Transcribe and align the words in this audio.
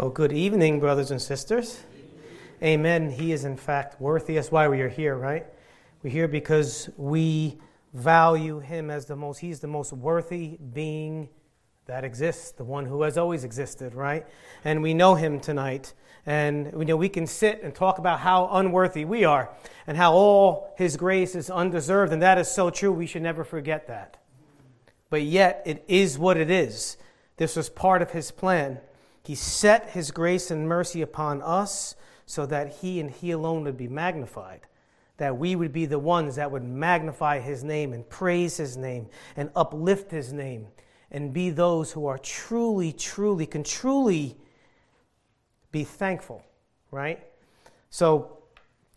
Well, 0.00 0.08
good 0.08 0.32
evening, 0.32 0.80
brothers 0.80 1.10
and 1.10 1.20
sisters. 1.20 1.84
Amen. 2.62 3.10
He 3.10 3.32
is, 3.32 3.44
in 3.44 3.58
fact, 3.58 4.00
worthy. 4.00 4.36
That's 4.36 4.50
why 4.50 4.66
we 4.66 4.80
are 4.80 4.88
here, 4.88 5.14
right? 5.14 5.44
We're 6.02 6.08
here 6.08 6.26
because 6.26 6.88
we 6.96 7.58
value 7.92 8.60
him 8.60 8.90
as 8.90 9.04
the 9.04 9.14
most, 9.14 9.40
he's 9.40 9.60
the 9.60 9.66
most 9.66 9.92
worthy 9.92 10.56
being 10.72 11.28
that 11.84 12.02
exists, 12.02 12.52
the 12.52 12.64
one 12.64 12.86
who 12.86 13.02
has 13.02 13.18
always 13.18 13.44
existed, 13.44 13.94
right? 13.94 14.26
And 14.64 14.82
we 14.82 14.94
know 14.94 15.16
him 15.16 15.38
tonight. 15.38 15.92
And 16.24 16.72
we 16.72 16.86
know, 16.86 16.96
we 16.96 17.10
can 17.10 17.26
sit 17.26 17.62
and 17.62 17.74
talk 17.74 17.98
about 17.98 18.20
how 18.20 18.48
unworthy 18.52 19.04
we 19.04 19.24
are 19.24 19.50
and 19.86 19.98
how 19.98 20.14
all 20.14 20.72
his 20.78 20.96
grace 20.96 21.34
is 21.34 21.50
undeserved. 21.50 22.10
And 22.10 22.22
that 22.22 22.38
is 22.38 22.50
so 22.50 22.70
true. 22.70 22.90
We 22.90 23.04
should 23.04 23.20
never 23.20 23.44
forget 23.44 23.86
that. 23.88 24.16
But 25.10 25.24
yet, 25.24 25.62
it 25.66 25.84
is 25.88 26.18
what 26.18 26.38
it 26.38 26.50
is. 26.50 26.96
This 27.36 27.54
was 27.54 27.68
part 27.68 28.00
of 28.00 28.12
his 28.12 28.30
plan. 28.30 28.80
He 29.22 29.34
set 29.34 29.90
his 29.90 30.10
grace 30.10 30.50
and 30.50 30.68
mercy 30.68 31.02
upon 31.02 31.42
us 31.42 31.94
so 32.26 32.46
that 32.46 32.74
he 32.80 33.00
and 33.00 33.10
he 33.10 33.32
alone 33.32 33.64
would 33.64 33.76
be 33.76 33.88
magnified. 33.88 34.62
That 35.18 35.36
we 35.36 35.56
would 35.56 35.72
be 35.72 35.86
the 35.86 35.98
ones 35.98 36.36
that 36.36 36.50
would 36.50 36.64
magnify 36.64 37.40
his 37.40 37.62
name 37.62 37.92
and 37.92 38.08
praise 38.08 38.56
his 38.56 38.76
name 38.76 39.08
and 39.36 39.50
uplift 39.54 40.10
his 40.10 40.32
name 40.32 40.68
and 41.10 41.32
be 41.32 41.50
those 41.50 41.92
who 41.92 42.06
are 42.06 42.18
truly, 42.18 42.92
truly, 42.92 43.46
can 43.46 43.62
truly 43.64 44.36
be 45.72 45.84
thankful, 45.84 46.42
right? 46.90 47.22
So 47.90 48.38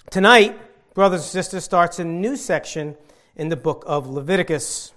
tonight, 0.10 0.60
brothers 0.94 1.22
and 1.22 1.30
sisters, 1.30 1.64
starts 1.64 2.00
a 2.00 2.06
new 2.06 2.36
section 2.36 2.96
in 3.36 3.50
the 3.50 3.56
book 3.56 3.84
of 3.88 4.08
Leviticus. 4.08 4.94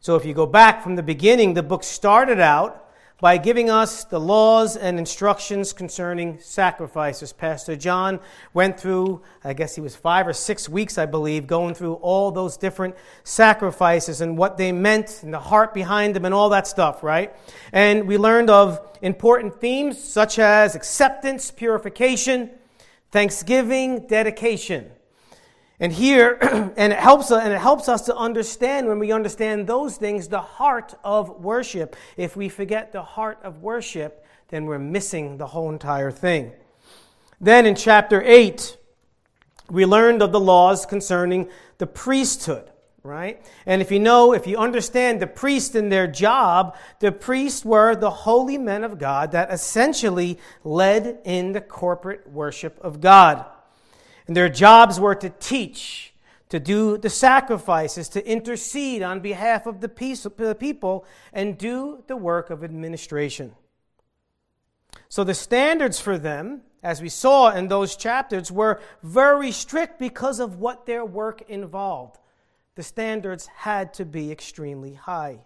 So 0.00 0.16
if 0.16 0.24
you 0.24 0.34
go 0.34 0.46
back 0.46 0.82
from 0.82 0.96
the 0.96 1.02
beginning, 1.02 1.54
the 1.54 1.62
book 1.62 1.82
started 1.82 2.40
out 2.40 2.89
by 3.20 3.36
giving 3.36 3.68
us 3.68 4.04
the 4.04 4.18
laws 4.18 4.76
and 4.76 4.98
instructions 4.98 5.72
concerning 5.72 6.38
sacrifices. 6.40 7.32
Pastor 7.32 7.76
John 7.76 8.18
went 8.54 8.80
through, 8.80 9.22
I 9.44 9.52
guess 9.52 9.74
he 9.74 9.80
was 9.80 9.94
five 9.94 10.26
or 10.26 10.32
six 10.32 10.68
weeks, 10.68 10.96
I 10.96 11.06
believe, 11.06 11.46
going 11.46 11.74
through 11.74 11.94
all 11.94 12.30
those 12.30 12.56
different 12.56 12.96
sacrifices 13.22 14.20
and 14.20 14.38
what 14.38 14.56
they 14.56 14.72
meant 14.72 15.22
and 15.22 15.34
the 15.34 15.40
heart 15.40 15.74
behind 15.74 16.16
them 16.16 16.24
and 16.24 16.34
all 16.34 16.48
that 16.50 16.66
stuff, 16.66 17.02
right? 17.02 17.34
And 17.72 18.06
we 18.08 18.16
learned 18.16 18.48
of 18.48 18.80
important 19.02 19.60
themes 19.60 20.02
such 20.02 20.38
as 20.38 20.74
acceptance, 20.74 21.50
purification, 21.50 22.50
thanksgiving, 23.10 24.06
dedication. 24.06 24.90
And 25.80 25.90
here, 25.90 26.36
and 26.76 26.92
it 26.92 26.98
helps 26.98 27.30
uh, 27.30 27.38
and 27.38 27.52
it 27.52 27.58
helps 27.58 27.88
us 27.88 28.02
to 28.02 28.14
understand 28.14 28.86
when 28.86 28.98
we 28.98 29.10
understand 29.10 29.66
those 29.66 29.96
things 29.96 30.28
the 30.28 30.40
heart 30.40 30.94
of 31.02 31.42
worship. 31.42 31.96
If 32.18 32.36
we 32.36 32.50
forget 32.50 32.92
the 32.92 33.02
heart 33.02 33.38
of 33.42 33.62
worship, 33.62 34.24
then 34.48 34.66
we're 34.66 34.78
missing 34.78 35.38
the 35.38 35.46
whole 35.46 35.70
entire 35.70 36.10
thing. 36.10 36.52
Then 37.40 37.64
in 37.64 37.74
chapter 37.74 38.22
8, 38.22 38.76
we 39.70 39.86
learned 39.86 40.20
of 40.20 40.32
the 40.32 40.40
laws 40.40 40.84
concerning 40.84 41.48
the 41.78 41.86
priesthood, 41.86 42.70
right? 43.02 43.42
And 43.64 43.80
if 43.80 43.90
you 43.90 44.00
know, 44.00 44.34
if 44.34 44.46
you 44.46 44.58
understand 44.58 45.20
the 45.20 45.26
priest 45.26 45.74
and 45.74 45.90
their 45.90 46.06
job, 46.06 46.76
the 46.98 47.12
priests 47.12 47.64
were 47.64 47.94
the 47.94 48.10
holy 48.10 48.58
men 48.58 48.84
of 48.84 48.98
God 48.98 49.32
that 49.32 49.50
essentially 49.50 50.38
led 50.64 51.20
in 51.24 51.52
the 51.52 51.62
corporate 51.62 52.28
worship 52.28 52.78
of 52.82 53.00
God. 53.00 53.46
And 54.30 54.36
their 54.36 54.48
jobs 54.48 55.00
were 55.00 55.16
to 55.16 55.28
teach, 55.28 56.14
to 56.50 56.60
do 56.60 56.96
the 56.96 57.10
sacrifices, 57.10 58.08
to 58.10 58.24
intercede 58.24 59.02
on 59.02 59.18
behalf 59.18 59.66
of 59.66 59.80
the 59.80 59.88
people, 59.88 61.04
and 61.32 61.58
do 61.58 62.04
the 62.06 62.16
work 62.16 62.48
of 62.48 62.62
administration. 62.62 63.56
So 65.08 65.24
the 65.24 65.34
standards 65.34 65.98
for 65.98 66.16
them, 66.16 66.60
as 66.80 67.02
we 67.02 67.08
saw 67.08 67.50
in 67.50 67.66
those 67.66 67.96
chapters, 67.96 68.52
were 68.52 68.80
very 69.02 69.50
strict 69.50 69.98
because 69.98 70.38
of 70.38 70.60
what 70.60 70.86
their 70.86 71.04
work 71.04 71.42
involved. 71.48 72.20
The 72.76 72.84
standards 72.84 73.48
had 73.48 73.92
to 73.94 74.04
be 74.04 74.30
extremely 74.30 74.94
high. 74.94 75.40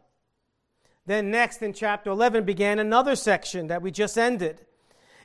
Then, 1.07 1.31
next 1.31 1.63
in 1.63 1.73
chapter 1.73 2.11
11, 2.11 2.45
began 2.45 2.79
another 2.79 3.17
section 3.17 3.69
that 3.69 3.81
we 3.81 3.91
just 3.91 4.19
ended. 4.19 4.61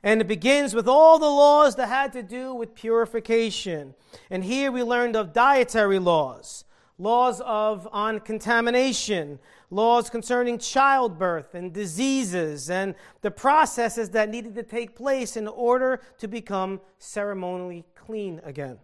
And 0.04 0.22
it 0.22 0.28
begins 0.28 0.74
with 0.74 0.88
all 0.88 1.20
the 1.20 1.26
laws 1.26 1.76
that 1.76 1.90
had 1.90 2.14
to 2.14 2.24
do 2.24 2.54
with 2.54 2.74
purification. 2.74 3.96
And 4.30 4.44
here 4.44 4.72
we 4.72 4.82
learned 4.82 5.16
of 5.16 5.34
dietary 5.34 6.00
laws, 6.00 6.64
laws 6.98 7.42
of 7.42 7.88
on 7.92 8.22
contamination, 8.22 9.40
laws 9.70 10.10
concerning 10.10 10.58
childbirth 10.58 11.54
and 11.54 11.74
diseases, 11.74 12.70
and 12.70 12.96
the 13.22 13.32
processes 13.32 14.10
that 14.12 14.30
needed 14.30 14.56
to 14.56 14.64
take 14.64 14.96
place 14.96 15.36
in 15.36 15.48
order 15.48 16.02
to 16.18 16.28
become 16.28 16.80
ceremonially 16.98 17.86
clean 17.94 18.42
again. 18.44 18.80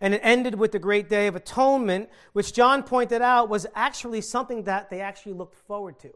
And 0.00 0.14
it 0.14 0.20
ended 0.24 0.56
with 0.56 0.72
the 0.72 0.78
great 0.78 1.08
day 1.08 1.28
of 1.28 1.36
atonement, 1.36 2.08
which 2.32 2.52
John 2.52 2.82
pointed 2.82 3.22
out 3.22 3.48
was 3.48 3.66
actually 3.74 4.20
something 4.20 4.64
that 4.64 4.90
they 4.90 5.00
actually 5.00 5.32
looked 5.34 5.54
forward 5.54 5.98
to. 6.00 6.10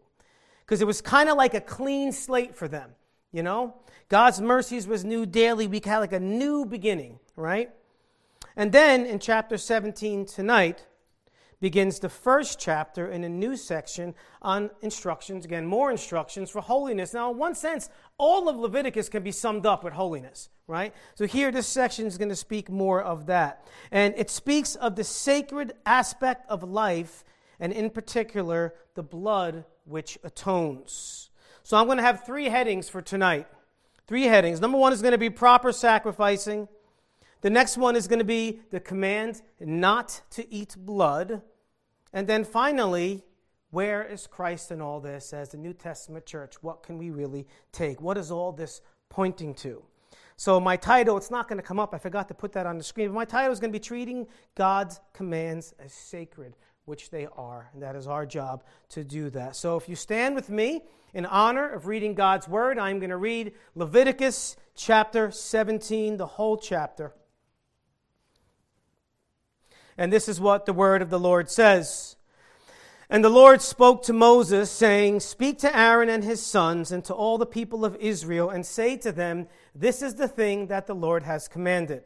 Because 0.65 0.81
it 0.81 0.87
was 0.87 1.01
kind 1.01 1.29
of 1.29 1.37
like 1.37 1.55
a 1.55 1.61
clean 1.61 2.11
slate 2.11 2.55
for 2.55 2.67
them. 2.67 2.91
You 3.37 3.43
know, 3.43 3.75
God's 4.09 4.41
mercies 4.41 4.87
was 4.87 5.05
new 5.05 5.27
daily. 5.27 5.67
We 5.67 5.83
had 5.85 5.99
like 5.99 6.15
a 6.15 6.19
new 6.19 6.65
beginning, 6.65 7.19
right? 7.37 7.69
And 8.57 8.73
then 8.73 9.05
in 9.05 9.19
chapter 9.19 9.59
17 9.59 10.25
tonight 10.25 10.87
begins 11.61 11.99
the 11.99 12.09
first 12.09 12.59
chapter 12.59 13.07
in 13.11 13.25
a 13.25 13.29
new 13.29 13.55
section 13.55 14.15
on 14.41 14.71
instructions, 14.81 15.45
again, 15.45 15.67
more 15.67 15.91
instructions 15.91 16.49
for 16.49 16.63
holiness. 16.63 17.13
Now, 17.13 17.31
in 17.31 17.37
one 17.37 17.55
sense, 17.55 17.91
all 18.17 18.49
of 18.49 18.57
Leviticus 18.57 19.11
can 19.11 19.23
be 19.23 19.33
summed 19.33 19.67
up 19.67 19.85
with 19.85 19.93
holiness, 19.93 20.49
right? 20.67 20.95
So 21.15 21.27
here, 21.27 21.53
this 21.53 21.67
section 21.67 22.07
is 22.07 22.17
going 22.17 22.31
to 22.31 22.37
speak 22.37 22.71
more 22.71 23.03
of 23.03 23.27
that. 23.27 23.67
And 23.91 24.15
it 24.17 24.31
speaks 24.31 24.77
of 24.77 24.97
the 24.97 25.05
sacred 25.05 25.75
aspect 25.85 26.51
of 26.51 26.63
life, 26.63 27.23
and 27.61 27.71
in 27.71 27.91
particular, 27.91 28.73
the 28.95 29.03
blood 29.03 29.67
which 29.85 30.17
atones. 30.25 31.29
So 31.67 31.77
I'm 31.77 31.87
going 31.87 31.99
to 31.99 32.05
have 32.05 32.25
three 32.25 32.45
headings 32.45 32.89
for 32.89 33.03
tonight. 33.03 33.49
Three 34.07 34.23
headings. 34.23 34.61
Number 34.61 34.79
one 34.79 34.93
is 34.93 35.03
going 35.03 35.11
to 35.11 35.19
be 35.19 35.31
proper 35.31 35.73
sacrificing. 35.73 36.69
The 37.41 37.51
next 37.51 37.77
one 37.77 37.97
is 37.97 38.07
going 38.07 38.21
to 38.21 38.25
be 38.25 38.61
the 38.71 38.79
command 38.79 39.43
not 39.59 40.21
to 40.31 40.49
eat 40.55 40.77
blood. 40.79 41.43
And 42.13 42.29
then 42.29 42.45
finally, 42.45 43.25
where 43.73 44.05
is 44.05 44.29
Christ 44.29 44.71
in 44.71 44.81
all 44.81 45.01
this 45.01 45.33
as 45.33 45.49
the 45.49 45.57
New 45.57 45.73
Testament 45.73 46.25
church? 46.25 46.55
What 46.63 46.85
can 46.85 46.99
we 46.99 47.11
really 47.11 47.49
take? 47.73 48.01
What 48.01 48.17
is 48.17 48.31
all 48.31 48.53
this 48.53 48.81
pointing 49.09 49.53
to? 49.55 49.83
So, 50.37 50.61
my 50.61 50.77
title, 50.77 51.17
it's 51.17 51.33
not 51.33 51.49
going 51.49 51.59
to 51.59 51.67
come 51.67 51.81
up. 51.81 51.93
I 51.93 51.99
forgot 51.99 52.29
to 52.29 52.35
put 52.35 52.53
that 52.53 52.67
on 52.67 52.79
the 52.79 52.85
screen. 52.85 53.09
But 53.09 53.15
my 53.15 53.25
title 53.25 53.51
is 53.51 53.59
going 53.59 53.73
to 53.73 53.77
be 53.77 53.83
Treating 53.83 54.29
God's 54.55 55.01
Commands 55.13 55.75
as 55.81 55.93
Sacred, 55.93 56.55
which 56.87 57.11
they 57.11 57.27
are. 57.37 57.69
And 57.73 57.83
that 57.83 57.97
is 57.97 58.07
our 58.07 58.25
job 58.25 58.63
to 58.91 59.03
do 59.03 59.29
that. 59.31 59.57
So, 59.57 59.77
if 59.77 59.89
you 59.89 59.97
stand 59.97 60.37
with 60.37 60.49
me, 60.49 60.83
in 61.13 61.27
honor 61.27 61.69
of 61.69 61.89
reading 61.89 62.15
God's 62.15 62.47
Word, 62.47 62.79
I'm 62.79 63.01
going 63.01 63.11
to 63.11 63.17
read 63.17 63.53
Leviticus 63.75 64.57
chapter 64.77 65.33
17, 65.33 66.17
the 66.17 66.27
whole 66.27 66.57
chapter. 66.57 67.13
And 69.99 70.13
this 70.13 70.29
is 70.29 70.41
what 70.41 70.65
the 70.65 70.73
Word 70.73 71.03
of 71.03 71.11
the 71.11 71.19
Lord 71.19 71.51
says. 71.51 72.15
And 73.11 73.25
the 73.25 73.31
Lord 73.31 73.63
spoke 73.63 74.05
to 74.05 74.13
Moses, 74.13 74.71
saying, 74.71 75.21
Speak 75.21 75.59
to 75.61 75.77
Aaron 75.77 76.09
and 76.09 76.23
his 76.23 76.41
sons 76.41 76.93
and 76.93 77.05
to 77.07 77.15
all 77.15 77.37
the 77.37 77.47
people 77.47 77.85
of 77.85 77.97
Israel, 77.97 78.49
and 78.49 78.65
say 78.65 78.97
to 78.99 79.11
them, 79.11 79.49
This 79.75 80.03
is 80.03 80.15
the 80.15 80.29
thing 80.29 80.69
that 80.69 80.87
the 80.87 80.95
Lord 80.95 81.25
has 81.25 81.49
commanded. 81.49 82.05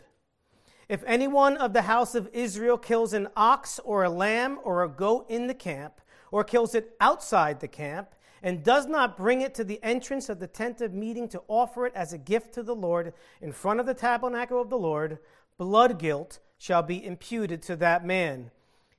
If 0.91 1.05
anyone 1.06 1.56
of 1.56 1.73
the 1.73 1.83
house 1.83 2.17
of 2.17 2.28
Israel 2.33 2.77
kills 2.77 3.12
an 3.12 3.28
ox 3.37 3.78
or 3.84 4.03
a 4.03 4.11
lamb 4.11 4.59
or 4.65 4.83
a 4.83 4.89
goat 4.89 5.27
in 5.28 5.47
the 5.47 5.55
camp, 5.55 6.01
or 6.33 6.43
kills 6.43 6.75
it 6.75 6.97
outside 7.01 7.60
the 7.60 7.69
camp, 7.69 8.13
and 8.42 8.65
does 8.65 8.87
not 8.87 9.16
bring 9.16 9.41
it 9.41 9.54
to 9.54 9.63
the 9.63 9.81
entrance 9.84 10.28
of 10.28 10.41
the 10.41 10.48
tent 10.48 10.81
of 10.81 10.92
meeting 10.92 11.28
to 11.28 11.42
offer 11.47 11.87
it 11.87 11.95
as 11.95 12.13
a 12.13 12.19
gift 12.19 12.53
to 12.54 12.65
the 12.65 12.75
Lord 12.75 13.13
in 13.41 13.53
front 13.53 13.78
of 13.78 13.87
the 13.87 13.95
tabernacle 13.95 14.60
of 14.60 14.69
the 14.69 14.78
Lord, 14.78 15.21
blood 15.59 16.01
guilt 16.01 16.41
shall 16.59 16.83
be 16.83 17.07
imputed 17.07 17.63
to 17.63 17.77
that 17.77 18.04
man. 18.04 18.51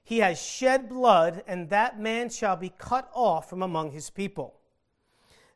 He 0.01 0.19
has 0.19 0.41
shed 0.41 0.87
blood, 0.87 1.43
and 1.45 1.69
that 1.71 1.99
man 1.99 2.29
shall 2.29 2.55
be 2.55 2.71
cut 2.77 3.11
off 3.13 3.49
from 3.49 3.61
among 3.61 3.91
his 3.91 4.09
people. 4.09 4.60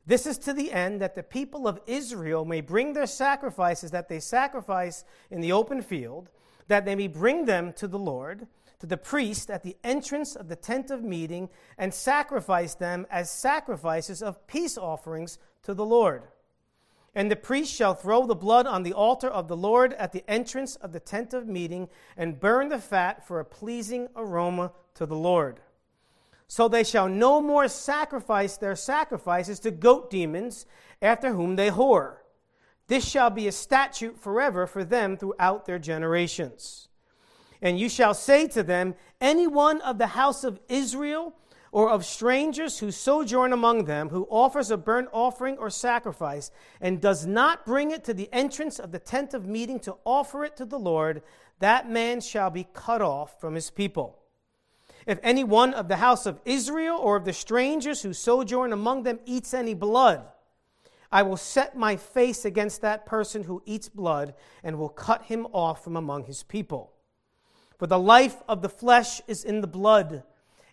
This 0.06 0.28
is 0.28 0.38
to 0.40 0.54
the 0.54 0.72
end 0.72 1.02
that 1.02 1.16
the 1.16 1.24
people 1.24 1.68
of 1.68 1.80
Israel 1.88 2.46
may 2.46 2.62
bring 2.62 2.94
their 2.94 3.08
sacrifices 3.08 3.92
that 3.92 4.08
they 4.08 4.20
sacrifice 4.20 5.04
in 5.32 5.42
the 5.42 5.52
open 5.52 5.82
field, 5.82 6.30
that 6.68 6.86
they 6.86 6.96
may 6.96 7.08
bring 7.08 7.46
them 7.46 7.74
to 7.74 7.88
the 7.88 8.00
Lord 8.00 8.48
to 8.80 8.86
the 8.86 8.98
priest 8.98 9.50
at 9.50 9.64
the 9.64 9.76
entrance 9.84 10.36
of 10.36 10.48
the 10.48 10.56
tent 10.56 10.92
of 10.92 11.04
meeting 11.04 11.50
and 11.78 11.94
sacrifice 11.94 12.76
them 12.76 13.08
as 13.10 13.32
sacrifices 13.32 14.22
of 14.22 14.46
peace 14.48 14.78
offerings 14.78 15.40
to 15.64 15.74
the 15.74 15.86
Lord. 15.86 16.24
And 17.14 17.32
the 17.32 17.36
priest 17.36 17.74
shall 17.74 17.94
throw 17.94 18.26
the 18.26 18.36
blood 18.36 18.68
on 18.68 18.84
the 18.84 18.94
altar 18.94 19.30
of 19.30 19.48
the 19.48 19.56
Lord 19.56 19.94
at 19.94 20.12
the 20.12 20.24
entrance 20.30 20.76
of 20.76 20.92
the 20.92 21.00
tent 21.00 21.34
of 21.34 21.48
meeting 21.48 21.88
and 22.18 22.40
burn 22.40 22.70
the 22.70 22.80
fat 22.80 23.26
for 23.26 23.40
a 23.40 23.46
pleasing 23.46 24.10
aroma 24.16 24.72
to 24.96 25.06
the 25.06 25.16
Lord. 25.16 25.62
So 26.48 26.68
they 26.68 26.84
shall 26.84 27.10
no 27.10 27.42
more 27.42 27.68
sacrifice 27.68 28.58
their 28.58 28.76
sacrifices 28.76 29.60
to 29.62 29.72
goat 29.72 30.10
demons 30.10 30.66
after 31.02 31.34
whom 31.34 31.56
they 31.56 31.70
whore. 31.70 32.18
This 32.88 33.08
shall 33.08 33.32
be 33.32 33.48
a 33.48 33.52
statute 33.52 34.20
forever 34.20 34.68
for 34.68 34.84
them 34.84 35.18
throughout 35.18 35.66
their 35.66 35.80
generations. 35.80 36.88
And 37.62 37.80
you 37.80 37.90
shall 37.90 38.14
say 38.14 38.48
to 38.50 38.62
them, 38.62 38.96
Any 39.20 39.48
one 39.48 39.82
of 39.82 39.98
the 39.98 40.08
house 40.08 40.44
of 40.44 40.60
Israel 40.70 41.34
or 41.72 41.90
of 41.90 42.06
strangers 42.06 42.80
who 42.80 42.92
sojourn 42.92 43.52
among 43.52 43.86
them, 43.86 44.10
who 44.10 44.28
offers 44.30 44.70
a 44.70 44.78
burnt 44.78 45.10
offering 45.12 45.58
or 45.58 45.70
sacrifice, 45.70 46.52
and 46.80 47.02
does 47.02 47.26
not 47.26 47.66
bring 47.66 47.92
it 47.92 48.04
to 48.04 48.14
the 48.14 48.30
entrance 48.32 48.80
of 48.80 48.92
the 48.92 49.00
tent 49.00 49.34
of 49.34 49.48
meeting 49.48 49.80
to 49.80 49.96
offer 50.06 50.46
it 50.46 50.56
to 50.58 50.66
the 50.66 50.80
Lord, 50.80 51.24
that 51.60 51.90
man 51.90 52.22
shall 52.22 52.50
be 52.50 52.68
cut 52.74 53.02
off 53.02 53.42
from 53.42 53.56
his 53.56 53.72
people. 53.72 54.20
If 55.06 55.20
any 55.22 55.44
one 55.44 55.74
of 55.74 55.88
the 55.88 55.98
house 55.98 56.26
of 56.26 56.42
Israel 56.46 56.98
or 56.98 57.16
of 57.16 57.26
the 57.26 57.34
strangers 57.34 58.02
who 58.02 58.14
sojourn 58.14 58.74
among 58.74 59.04
them 59.04 59.20
eats 59.26 59.54
any 59.54 59.74
blood, 59.74 60.24
I 61.12 61.22
will 61.22 61.38
set 61.38 61.78
my 61.78 61.96
face 61.96 62.44
against 62.44 62.82
that 62.82 63.06
person 63.06 63.44
who 63.44 63.62
eats 63.66 63.88
blood 63.88 64.34
and 64.64 64.78
will 64.78 64.90
cut 64.90 65.26
him 65.26 65.48
off 65.54 65.84
from 65.84 65.96
among 65.96 66.26
his 66.26 66.44
people. 66.44 66.92
For 67.78 67.88
the 67.88 68.00
life 68.00 68.42
of 68.50 68.62
the 68.62 68.70
flesh 68.70 69.22
is 69.28 69.44
in 69.44 69.62
the 69.62 69.68
blood, 69.68 70.24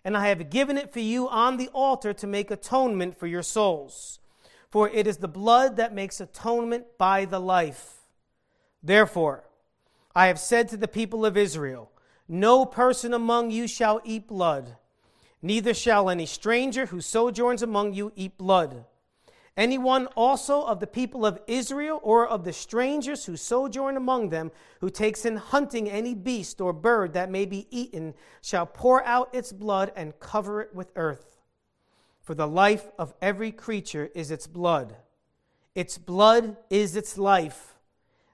and 0.03 0.17
I 0.17 0.27
have 0.27 0.49
given 0.49 0.77
it 0.77 0.91
for 0.91 0.99
you 0.99 1.29
on 1.29 1.57
the 1.57 1.69
altar 1.69 2.13
to 2.13 2.27
make 2.27 2.49
atonement 2.49 3.15
for 3.17 3.27
your 3.27 3.43
souls. 3.43 4.19
For 4.69 4.89
it 4.89 5.05
is 5.05 5.17
the 5.17 5.27
blood 5.27 5.77
that 5.77 5.93
makes 5.93 6.19
atonement 6.19 6.97
by 6.97 7.25
the 7.25 7.39
life. 7.39 7.99
Therefore, 8.81 9.43
I 10.15 10.27
have 10.27 10.39
said 10.39 10.67
to 10.69 10.77
the 10.77 10.87
people 10.87 11.25
of 11.25 11.37
Israel, 11.37 11.91
no 12.27 12.65
person 12.65 13.13
among 13.13 13.51
you 13.51 13.67
shall 13.67 14.01
eat 14.03 14.27
blood, 14.27 14.77
neither 15.41 15.73
shall 15.73 16.09
any 16.09 16.25
stranger 16.25 16.87
who 16.87 17.01
sojourns 17.01 17.61
among 17.61 17.93
you 17.93 18.11
eat 18.15 18.37
blood. 18.37 18.85
Anyone 19.55 20.07
also 20.15 20.63
of 20.63 20.79
the 20.79 20.87
people 20.87 21.25
of 21.27 21.39
Israel 21.45 21.99
or 22.01 22.27
of 22.27 22.43
the 22.43 22.53
strangers 22.53 23.25
who 23.25 23.37
sojourn 23.37 23.95
among 23.95 24.29
them, 24.29 24.51
who 24.79 24.89
takes 24.89 25.25
in 25.25 25.35
hunting 25.37 25.87
any 25.87 26.15
beast 26.15 26.59
or 26.59 26.73
bird 26.73 27.13
that 27.13 27.29
may 27.29 27.45
be 27.45 27.67
eaten, 27.69 28.15
shall 28.41 28.65
pour 28.65 29.03
out 29.05 29.33
its 29.33 29.51
blood 29.51 29.91
and 29.95 30.19
cover 30.19 30.61
it 30.61 30.73
with 30.73 30.91
earth. 30.95 31.37
For 32.19 32.33
the 32.33 32.47
life 32.47 32.89
of 32.97 33.13
every 33.21 33.51
creature 33.51 34.09
is 34.15 34.31
its 34.31 34.47
blood. 34.47 34.95
Its 35.75 35.99
blood 35.99 36.57
is 36.71 36.95
its 36.95 37.17
life. 37.17 37.75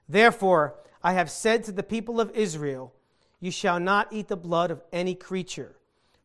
Therefore, 0.08 0.76
I 1.02 1.12
have 1.12 1.30
said 1.30 1.64
to 1.64 1.72
the 1.72 1.82
people 1.82 2.18
of 2.18 2.30
Israel, 2.30 2.94
you 3.40 3.50
shall 3.50 3.80
not 3.80 4.12
eat 4.12 4.28
the 4.28 4.36
blood 4.36 4.70
of 4.70 4.82
any 4.92 5.14
creature, 5.14 5.74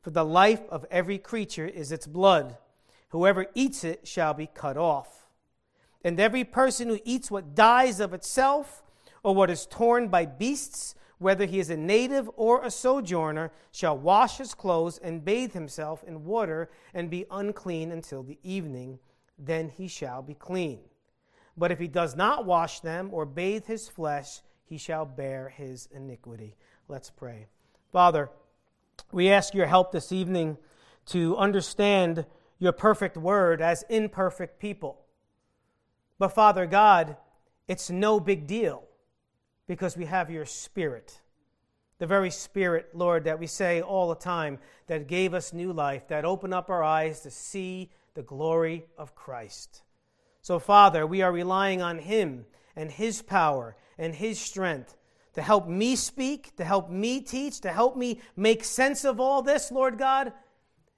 for 0.01 0.09
the 0.11 0.25
life 0.25 0.61
of 0.69 0.85
every 0.91 1.17
creature 1.17 1.65
is 1.65 1.91
its 1.91 2.05
blood. 2.05 2.57
Whoever 3.09 3.47
eats 3.55 3.83
it 3.83 4.07
shall 4.07 4.33
be 4.33 4.47
cut 4.47 4.77
off. 4.77 5.25
And 6.03 6.19
every 6.19 6.43
person 6.43 6.89
who 6.89 6.99
eats 7.05 7.31
what 7.31 7.55
dies 7.55 7.99
of 7.99 8.13
itself, 8.13 8.83
or 9.23 9.33
what 9.33 9.49
is 9.49 9.65
torn 9.65 10.09
by 10.09 10.25
beasts, 10.25 10.93
whether 11.17 11.45
he 11.45 11.59
is 11.59 11.69
a 11.69 11.77
native 11.77 12.29
or 12.35 12.63
a 12.63 12.69
sojourner, 12.69 13.51
shall 13.71 13.97
wash 13.97 14.37
his 14.37 14.53
clothes 14.53 14.97
and 14.97 15.23
bathe 15.23 15.53
himself 15.53 16.03
in 16.03 16.25
water 16.25 16.69
and 16.93 17.09
be 17.09 17.25
unclean 17.31 17.91
until 17.91 18.21
the 18.21 18.37
evening. 18.43 18.99
Then 19.39 19.69
he 19.69 19.87
shall 19.87 20.21
be 20.21 20.33
clean. 20.33 20.79
But 21.57 21.71
if 21.71 21.79
he 21.79 21.87
does 21.87 22.15
not 22.15 22.45
wash 22.45 22.81
them 22.81 23.09
or 23.13 23.25
bathe 23.25 23.65
his 23.65 23.87
flesh, 23.87 24.41
he 24.65 24.77
shall 24.77 25.05
bear 25.05 25.49
his 25.49 25.87
iniquity. 25.93 26.55
Let's 26.87 27.09
pray. 27.09 27.47
Father, 27.91 28.29
we 29.11 29.31
ask 29.31 29.55
your 29.55 29.65
help 29.65 29.91
this 29.91 30.11
evening 30.11 30.57
to 31.07 31.35
understand 31.35 32.27
your 32.59 32.73
perfect 32.73 33.17
word 33.17 33.59
as 33.59 33.83
imperfect 33.89 34.59
people. 34.59 34.99
But 36.19 36.35
Father 36.35 36.67
God, 36.67 37.17
it's 37.67 37.89
no 37.89 38.19
big 38.19 38.45
deal 38.45 38.83
because 39.65 39.97
we 39.97 40.05
have 40.05 40.29
your 40.29 40.45
spirit. 40.45 41.21
The 41.97 42.05
very 42.05 42.29
spirit, 42.29 42.89
Lord, 42.93 43.23
that 43.23 43.39
we 43.39 43.47
say 43.47 43.81
all 43.81 44.09
the 44.09 44.15
time 44.15 44.59
that 44.85 45.07
gave 45.07 45.33
us 45.33 45.53
new 45.53 45.73
life, 45.73 46.07
that 46.09 46.23
opened 46.23 46.53
up 46.53 46.69
our 46.69 46.83
eyes 46.83 47.21
to 47.21 47.31
see 47.31 47.89
the 48.13 48.21
glory 48.21 48.85
of 48.95 49.15
Christ. 49.15 49.81
So, 50.43 50.59
Father, 50.59 51.07
we 51.07 51.23
are 51.23 51.31
relying 51.31 51.81
on 51.81 51.97
Him 51.97 52.45
and 52.75 52.91
His 52.91 53.23
power 53.23 53.75
and 53.97 54.13
His 54.13 54.39
strength 54.39 54.95
to 55.35 55.41
help 55.41 55.67
me 55.67 55.95
speak, 55.95 56.55
to 56.57 56.63
help 56.63 56.89
me 56.89 57.21
teach, 57.21 57.61
to 57.61 57.71
help 57.71 57.95
me 57.95 58.21
make 58.35 58.63
sense 58.63 59.05
of 59.05 59.19
all 59.19 59.41
this, 59.41 59.71
Lord 59.71 59.97
God, 59.97 60.33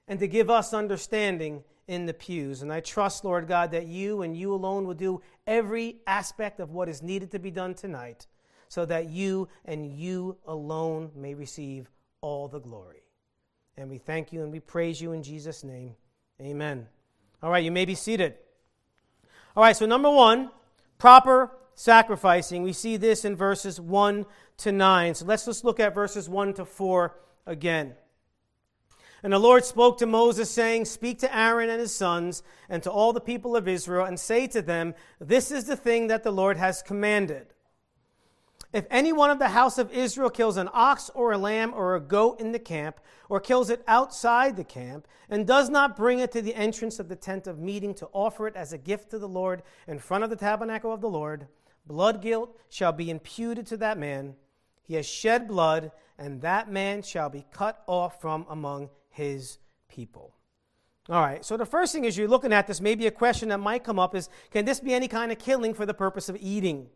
and 0.06 0.18
to 0.20 0.26
give 0.26 0.48
us 0.48 0.72
understanding 0.72 1.62
in 1.86 2.06
the 2.06 2.14
pews. 2.14 2.62
And 2.62 2.72
I 2.72 2.80
trust, 2.80 3.24
Lord 3.24 3.48
God, 3.48 3.72
that 3.72 3.86
you 3.86 4.22
and 4.22 4.36
you 4.36 4.54
alone 4.54 4.86
will 4.86 4.94
do 4.94 5.20
every 5.46 5.96
aspect 6.06 6.60
of 6.60 6.70
what 6.70 6.88
is 6.88 7.02
needed 7.02 7.30
to 7.32 7.38
be 7.38 7.50
done 7.50 7.74
tonight 7.74 8.26
so 8.68 8.84
that 8.84 9.08
you 9.08 9.48
and 9.64 9.86
you 9.86 10.36
alone 10.46 11.10
may 11.16 11.34
receive 11.34 11.90
all 12.20 12.48
the 12.48 12.60
glory. 12.60 13.02
And 13.76 13.88
we 13.88 13.98
thank 13.98 14.32
you 14.32 14.42
and 14.42 14.52
we 14.52 14.60
praise 14.60 15.00
you 15.00 15.12
in 15.12 15.22
Jesus' 15.22 15.64
name. 15.64 15.94
Amen. 16.40 16.86
All 17.42 17.50
right, 17.50 17.64
you 17.64 17.72
may 17.72 17.84
be 17.84 17.94
seated. 17.94 18.34
All 19.56 19.62
right, 19.62 19.76
so 19.76 19.86
number 19.86 20.10
one, 20.10 20.50
proper 20.98 21.52
sacrificing. 21.78 22.64
We 22.64 22.72
see 22.72 22.96
this 22.96 23.24
in 23.24 23.36
verses 23.36 23.80
1 23.80 24.26
to 24.58 24.72
9. 24.72 25.14
So 25.14 25.24
let's 25.24 25.44
just 25.44 25.64
look 25.64 25.78
at 25.78 25.94
verses 25.94 26.28
1 26.28 26.54
to 26.54 26.64
4 26.64 27.14
again. 27.46 27.94
And 29.22 29.32
the 29.32 29.38
Lord 29.38 29.64
spoke 29.64 29.98
to 29.98 30.06
Moses, 30.06 30.50
saying, 30.50 30.84
Speak 30.84 31.20
to 31.20 31.36
Aaron 31.36 31.70
and 31.70 31.80
his 31.80 31.94
sons, 31.94 32.42
and 32.68 32.82
to 32.82 32.90
all 32.90 33.12
the 33.12 33.20
people 33.20 33.56
of 33.56 33.68
Israel, 33.68 34.04
and 34.04 34.18
say 34.18 34.48
to 34.48 34.60
them, 34.60 34.94
This 35.20 35.52
is 35.52 35.64
the 35.64 35.76
thing 35.76 36.08
that 36.08 36.24
the 36.24 36.32
Lord 36.32 36.56
has 36.56 36.82
commanded. 36.82 37.46
If 38.72 38.86
any 38.90 39.12
one 39.12 39.30
of 39.30 39.38
the 39.38 39.48
house 39.48 39.78
of 39.78 39.92
Israel 39.92 40.30
kills 40.30 40.56
an 40.56 40.68
ox 40.72 41.10
or 41.14 41.32
a 41.32 41.38
lamb 41.38 41.72
or 41.74 41.94
a 41.94 42.00
goat 42.00 42.40
in 42.40 42.52
the 42.52 42.58
camp, 42.58 43.00
or 43.28 43.40
kills 43.40 43.70
it 43.70 43.84
outside 43.86 44.56
the 44.56 44.64
camp, 44.64 45.06
and 45.30 45.46
does 45.46 45.70
not 45.70 45.96
bring 45.96 46.18
it 46.18 46.32
to 46.32 46.42
the 46.42 46.54
entrance 46.54 46.98
of 46.98 47.08
the 47.08 47.16
tent 47.16 47.46
of 47.46 47.58
meeting 47.58 47.94
to 47.94 48.08
offer 48.12 48.46
it 48.46 48.56
as 48.56 48.72
a 48.72 48.78
gift 48.78 49.10
to 49.10 49.18
the 49.18 49.28
Lord 49.28 49.62
in 49.86 49.98
front 49.98 50.24
of 50.24 50.30
the 50.30 50.36
tabernacle 50.36 50.92
of 50.92 51.00
the 51.00 51.08
Lord, 51.08 51.46
blood 51.88 52.22
guilt 52.22 52.56
shall 52.68 52.92
be 52.92 53.10
imputed 53.10 53.66
to 53.66 53.76
that 53.78 53.98
man. 53.98 54.36
He 54.82 54.94
has 54.94 55.06
shed 55.06 55.48
blood, 55.48 55.90
and 56.18 56.40
that 56.42 56.70
man 56.70 57.02
shall 57.02 57.30
be 57.30 57.46
cut 57.50 57.82
off 57.86 58.20
from 58.20 58.46
among 58.48 58.90
his 59.10 59.58
people. 59.88 60.34
All 61.08 61.22
right, 61.22 61.42
so 61.44 61.56
the 61.56 61.66
first 61.66 61.92
thing 61.92 62.04
is 62.04 62.18
you're 62.18 62.28
looking 62.28 62.52
at 62.52 62.66
this, 62.66 62.82
maybe 62.82 63.06
a 63.06 63.10
question 63.10 63.48
that 63.48 63.58
might 63.58 63.82
come 63.82 63.98
up 63.98 64.14
is 64.14 64.28
can 64.50 64.66
this 64.66 64.78
be 64.78 64.92
any 64.92 65.08
kind 65.08 65.32
of 65.32 65.38
killing 65.38 65.72
for 65.72 65.86
the 65.86 65.94
purpose 65.94 66.28
of 66.28 66.36
eating? 66.38 66.88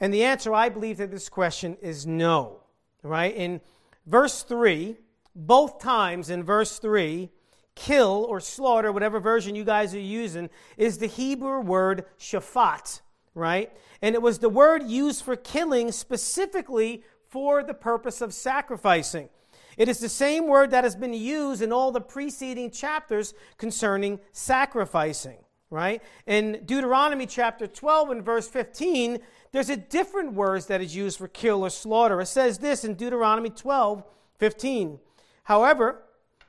And 0.00 0.12
the 0.12 0.22
answer, 0.22 0.54
I 0.54 0.68
believe, 0.68 0.98
to 0.98 1.06
this 1.06 1.28
question 1.28 1.76
is 1.80 2.06
no. 2.06 2.60
Right? 3.02 3.34
In 3.34 3.60
verse 4.06 4.42
3, 4.42 4.96
both 5.34 5.80
times 5.80 6.30
in 6.30 6.44
verse 6.44 6.78
3, 6.78 7.30
kill 7.74 8.26
or 8.28 8.40
slaughter, 8.40 8.92
whatever 8.92 9.18
version 9.18 9.54
you 9.54 9.64
guys 9.64 9.94
are 9.94 10.00
using, 10.00 10.50
is 10.76 10.98
the 10.98 11.06
Hebrew 11.06 11.60
word 11.60 12.04
shachat 12.18 13.00
right? 13.38 13.72
And 14.02 14.14
it 14.14 14.22
was 14.22 14.38
the 14.38 14.48
word 14.48 14.82
used 14.82 15.24
for 15.24 15.36
killing 15.36 15.92
specifically 15.92 17.04
for 17.28 17.62
the 17.62 17.74
purpose 17.74 18.20
of 18.20 18.34
sacrificing. 18.34 19.28
It 19.76 19.88
is 19.88 20.00
the 20.00 20.08
same 20.08 20.48
word 20.48 20.72
that 20.72 20.84
has 20.84 20.96
been 20.96 21.14
used 21.14 21.62
in 21.62 21.72
all 21.72 21.92
the 21.92 22.00
preceding 22.00 22.70
chapters 22.70 23.32
concerning 23.58 24.18
sacrificing, 24.32 25.38
right? 25.70 26.02
In 26.26 26.62
Deuteronomy 26.64 27.26
chapter 27.26 27.68
12 27.68 28.10
and 28.10 28.24
verse 28.24 28.48
15, 28.48 29.18
there's 29.52 29.70
a 29.70 29.76
different 29.76 30.32
word 30.32 30.62
that 30.62 30.80
is 30.80 30.96
used 30.96 31.18
for 31.18 31.28
kill 31.28 31.64
or 31.64 31.70
slaughter. 31.70 32.20
It 32.20 32.26
says 32.26 32.58
this 32.58 32.84
in 32.84 32.94
Deuteronomy 32.94 33.50
12, 33.50 34.02
15. 34.38 34.98
However, 35.44 36.02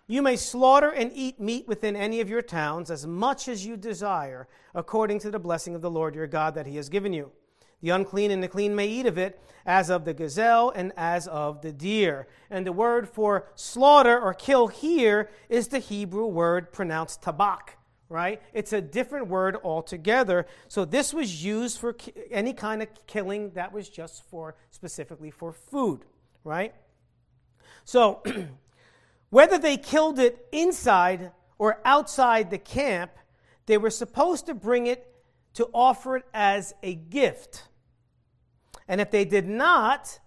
you 0.09 0.23
may 0.23 0.35
slaughter 0.35 0.89
and 0.89 1.11
eat 1.13 1.39
meat 1.39 1.67
within 1.67 1.95
any 1.95 2.19
of 2.19 2.29
your 2.29 2.41
towns 2.41 2.89
as 2.89 3.05
much 3.05 3.47
as 3.47 3.63
you 3.63 3.77
desire, 3.77 4.47
according 4.73 5.19
to 5.19 5.29
the 5.29 5.37
blessing 5.37 5.75
of 5.75 5.83
the 5.83 5.91
Lord 5.91 6.15
your 6.15 6.25
God 6.25 6.55
that 6.55 6.65
he 6.65 6.77
has 6.77 6.89
given 6.89 7.13
you. 7.13 7.31
The 7.81 7.91
unclean 7.91 8.31
and 8.31 8.41
the 8.41 8.47
clean 8.47 8.75
may 8.75 8.87
eat 8.87 9.05
of 9.05 9.19
it, 9.19 9.39
as 9.67 9.91
of 9.91 10.05
the 10.05 10.15
gazelle 10.15 10.71
and 10.71 10.91
as 10.97 11.27
of 11.27 11.61
the 11.61 11.71
deer. 11.71 12.27
And 12.49 12.65
the 12.65 12.73
word 12.73 13.07
for 13.07 13.45
slaughter 13.53 14.19
or 14.19 14.33
kill 14.33 14.67
here 14.67 15.29
is 15.47 15.67
the 15.67 15.77
Hebrew 15.77 16.25
word 16.25 16.73
pronounced 16.73 17.21
tabak, 17.21 17.75
right? 18.09 18.41
It's 18.51 18.73
a 18.73 18.81
different 18.81 19.27
word 19.27 19.57
altogether. 19.63 20.47
So 20.69 20.85
this 20.85 21.13
was 21.13 21.45
used 21.45 21.77
for 21.77 21.95
any 22.31 22.53
kind 22.53 22.81
of 22.81 22.87
killing 23.05 23.51
that 23.51 23.71
was 23.71 23.87
just 23.87 24.27
for 24.27 24.55
specifically 24.71 25.29
for 25.29 25.53
food, 25.53 26.03
right? 26.43 26.73
So 27.85 28.23
Whether 29.29 29.57
they 29.57 29.77
killed 29.77 30.19
it 30.19 30.47
inside 30.51 31.31
or 31.57 31.79
outside 31.85 32.49
the 32.49 32.57
camp, 32.57 33.11
they 33.65 33.77
were 33.77 33.89
supposed 33.89 34.47
to 34.47 34.53
bring 34.53 34.87
it 34.87 35.05
to 35.53 35.69
offer 35.73 36.17
it 36.17 36.25
as 36.33 36.73
a 36.81 36.95
gift. 36.95 37.67
And 38.87 38.99
if 38.99 39.11
they 39.11 39.25
did 39.25 39.47
not, 39.47 40.19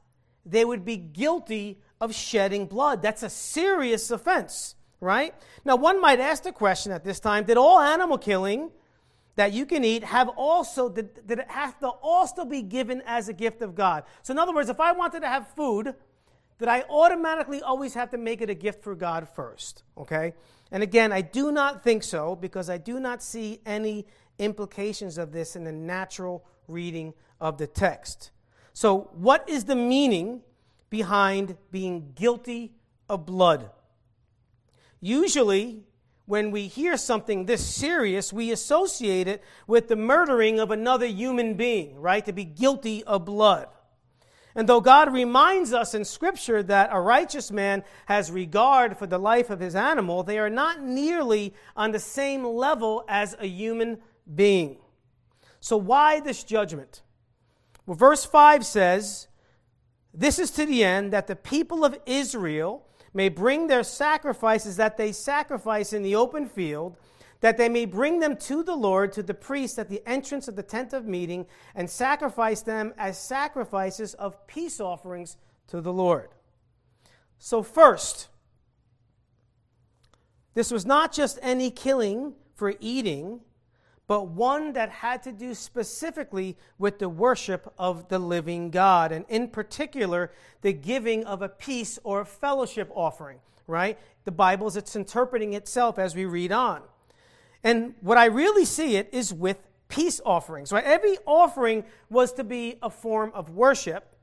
they 0.44 0.64
would 0.64 0.85
be 0.85 0.97
guilty 0.97 1.80
of 2.00 2.14
shedding 2.14 2.66
blood. 2.66 3.02
That's 3.02 3.23
a 3.23 3.30
serious 3.30 4.11
offense, 4.11 4.76
right? 5.00 5.35
Now, 5.64 5.76
one 5.76 6.00
might 6.00 6.21
ask 6.21 6.44
the 6.44 6.52
question 6.52 6.92
at 6.92 7.04
this 7.04 7.21
time 7.21 7.44
did 7.44 7.56
all 7.56 7.80
animal 7.80 8.18
killing 8.18 8.71
that 9.37 9.52
you 9.52 9.64
can 9.64 9.85
eat 9.85 10.04
have 10.04 10.28
also, 10.28 10.88
did, 10.88 11.26
did 11.26 11.38
it 11.38 11.50
have 11.50 11.78
to 11.80 11.88
also 11.88 12.44
be 12.44 12.62
given 12.62 13.02
as 13.06 13.28
a 13.28 13.32
gift 13.32 13.62
of 13.62 13.75
God? 13.75 14.04
So, 14.23 14.32
in 14.32 14.38
other 14.38 14.54
words, 14.54 14.68
if 14.68 14.78
I 14.78 14.92
wanted 14.92 15.21
to 15.21 15.28
have 15.28 15.49
food, 15.54 15.94
did 16.62 16.69
I 16.69 16.85
automatically 16.88 17.61
always 17.61 17.95
have 17.95 18.11
to 18.11 18.19
make 18.19 18.40
it 18.40 18.49
a 18.49 18.54
gift 18.54 18.85
for 18.85 18.95
God 18.95 19.28
first? 19.28 19.83
Okay? 19.99 20.33
And 20.71 20.81
again, 20.81 21.11
I 21.11 21.21
do 21.21 21.50
not 21.50 21.83
think 21.83 22.04
so 22.04 22.37
because 22.37 22.71
I 22.71 22.78
do 22.78 23.00
not 23.00 23.21
see 23.21 23.59
any 23.66 24.07
implications 24.38 25.19
of 25.19 25.33
this 25.33 25.57
in 25.57 25.64
the 25.64 25.73
natural 25.73 26.45
reading 26.69 27.14
of 27.40 27.59
the 27.59 27.66
text. 27.66 28.31
So, 28.75 29.11
what 29.12 29.49
is 29.49 29.64
the 29.64 29.75
meaning 29.75 30.42
behind 30.88 31.57
being 31.73 32.12
guilty 32.14 32.75
of 33.09 33.26
blood? 33.26 33.69
Usually, 35.00 35.83
when 36.26 36.52
we 36.52 36.69
hear 36.69 36.97
something 36.97 37.47
this 37.47 37.66
serious, 37.66 38.33
we 38.33 38.52
associate 38.52 39.26
it 39.26 39.42
with 39.66 39.88
the 39.88 39.97
murdering 39.97 40.61
of 40.61 40.71
another 40.71 41.07
human 41.07 41.54
being, 41.54 41.99
right? 42.00 42.25
To 42.25 42.33
be 42.33 42.45
guilty 42.45 43.02
of 43.02 43.25
blood. 43.25 43.66
And 44.54 44.68
though 44.68 44.80
God 44.80 45.12
reminds 45.12 45.73
us 45.73 45.94
in 45.94 46.04
Scripture 46.04 46.62
that 46.64 46.90
a 46.92 47.00
righteous 47.00 47.50
man 47.50 47.85
has 48.06 48.30
regard 48.30 48.99
for 48.99 49.06
the 49.06 49.18
life 49.18 49.49
of 49.49 49.61
his 49.61 49.75
animal, 49.75 50.23
they 50.23 50.38
are 50.38 50.50
not 50.50 50.82
nearly 50.82 51.54
on 51.75 51.92
the 51.92 51.99
same 51.99 52.44
level 52.44 53.04
as 53.09 53.35
a 53.38 53.47
human 53.47 53.99
being. 54.35 54.76
So, 55.61 55.76
why 55.76 56.21
this 56.21 56.44
judgment? 56.44 57.02
Well, 57.87 57.97
verse 57.97 58.25
5 58.25 58.66
says, 58.66 59.28
This 60.12 60.38
is 60.38 60.50
to 60.52 60.66
the 60.66 60.85
end 60.85 61.12
that 61.12 61.28
the 61.28 61.37
people 61.37 61.85
of 61.85 61.99
Israel 62.04 62.87
may 63.14 63.28
bring 63.28 63.66
their 63.66 63.85
sacrifices 63.85 64.76
that 64.76 64.97
they 64.97 65.12
sacrifice 65.12 65.92
in 65.92 66.02
the 66.02 66.14
open 66.14 66.47
field, 66.47 66.97
that 67.43 67.57
they 67.59 67.69
may 67.69 67.85
bring 67.85 68.21
them 68.21 68.37
to 68.37 68.63
the 68.63 68.75
Lord, 68.75 69.13
to 69.13 69.23
the 69.23 69.35
priest 69.35 69.79
at 69.79 69.89
the 69.89 70.01
entrance 70.07 70.49
of 70.49 70.57
the 70.57 70.63
tent 70.63 70.93
of 70.93 71.07
meeting, 71.07 71.45
and 71.75 71.91
sacrifice 71.91 72.63
them 72.63 72.95
as 72.97 73.19
sacrifices 73.19 74.15
of 74.15 74.47
peace 74.47 74.81
offerings 74.81 75.37
to 75.67 75.81
the 75.81 75.93
Lord. 75.93 76.31
So, 77.39 77.65
first, 77.65 78.29
this 80.55 80.71
was 80.71 80.87
not 80.87 81.13
just 81.13 81.39
any 81.43 81.73
killing 81.73 82.35
for 82.55 82.75
eating, 82.79 83.41
but 84.07 84.29
one 84.29 84.75
that 84.75 84.91
had 84.91 85.25
to 85.25 85.33
do 85.33 85.53
specifically 85.55 86.57
with 86.79 87.01
the 87.01 87.09
worship 87.09 87.73
of 87.77 88.09
the 88.09 88.21
living 88.21 88.71
God, 88.71 89.11
and 89.11 89.25
in 89.29 89.49
particular, 89.49 90.31
the 90.61 90.73
giving 90.73 91.25
of 91.25 91.43
a 91.43 91.49
peace 91.49 91.99
or 92.05 92.21
a 92.21 92.27
fellowship 92.27 92.89
offering, 92.95 93.39
right? 93.67 93.99
The 94.25 94.31
Bible 94.31 94.69
is 94.69 94.77
it's 94.77 94.95
interpreting 94.95 95.55
itself 95.55 95.99
as 95.99 96.15
we 96.15 96.25
read 96.25 96.53
on. 96.53 96.83
And 97.64 97.95
what 98.00 98.19
I 98.19 98.26
really 98.26 98.64
see 98.64 98.97
it 98.97 99.09
is 99.12 99.33
with 99.33 99.59
peace 99.88 100.21
offerings, 100.25 100.73
right? 100.73 100.85
Every 100.85 101.16
offering 101.26 101.85
was 102.11 102.33
to 102.35 102.45
be 102.45 102.76
a 102.83 102.90
form 102.90 103.31
of 103.35 103.50
worship, 103.50 104.16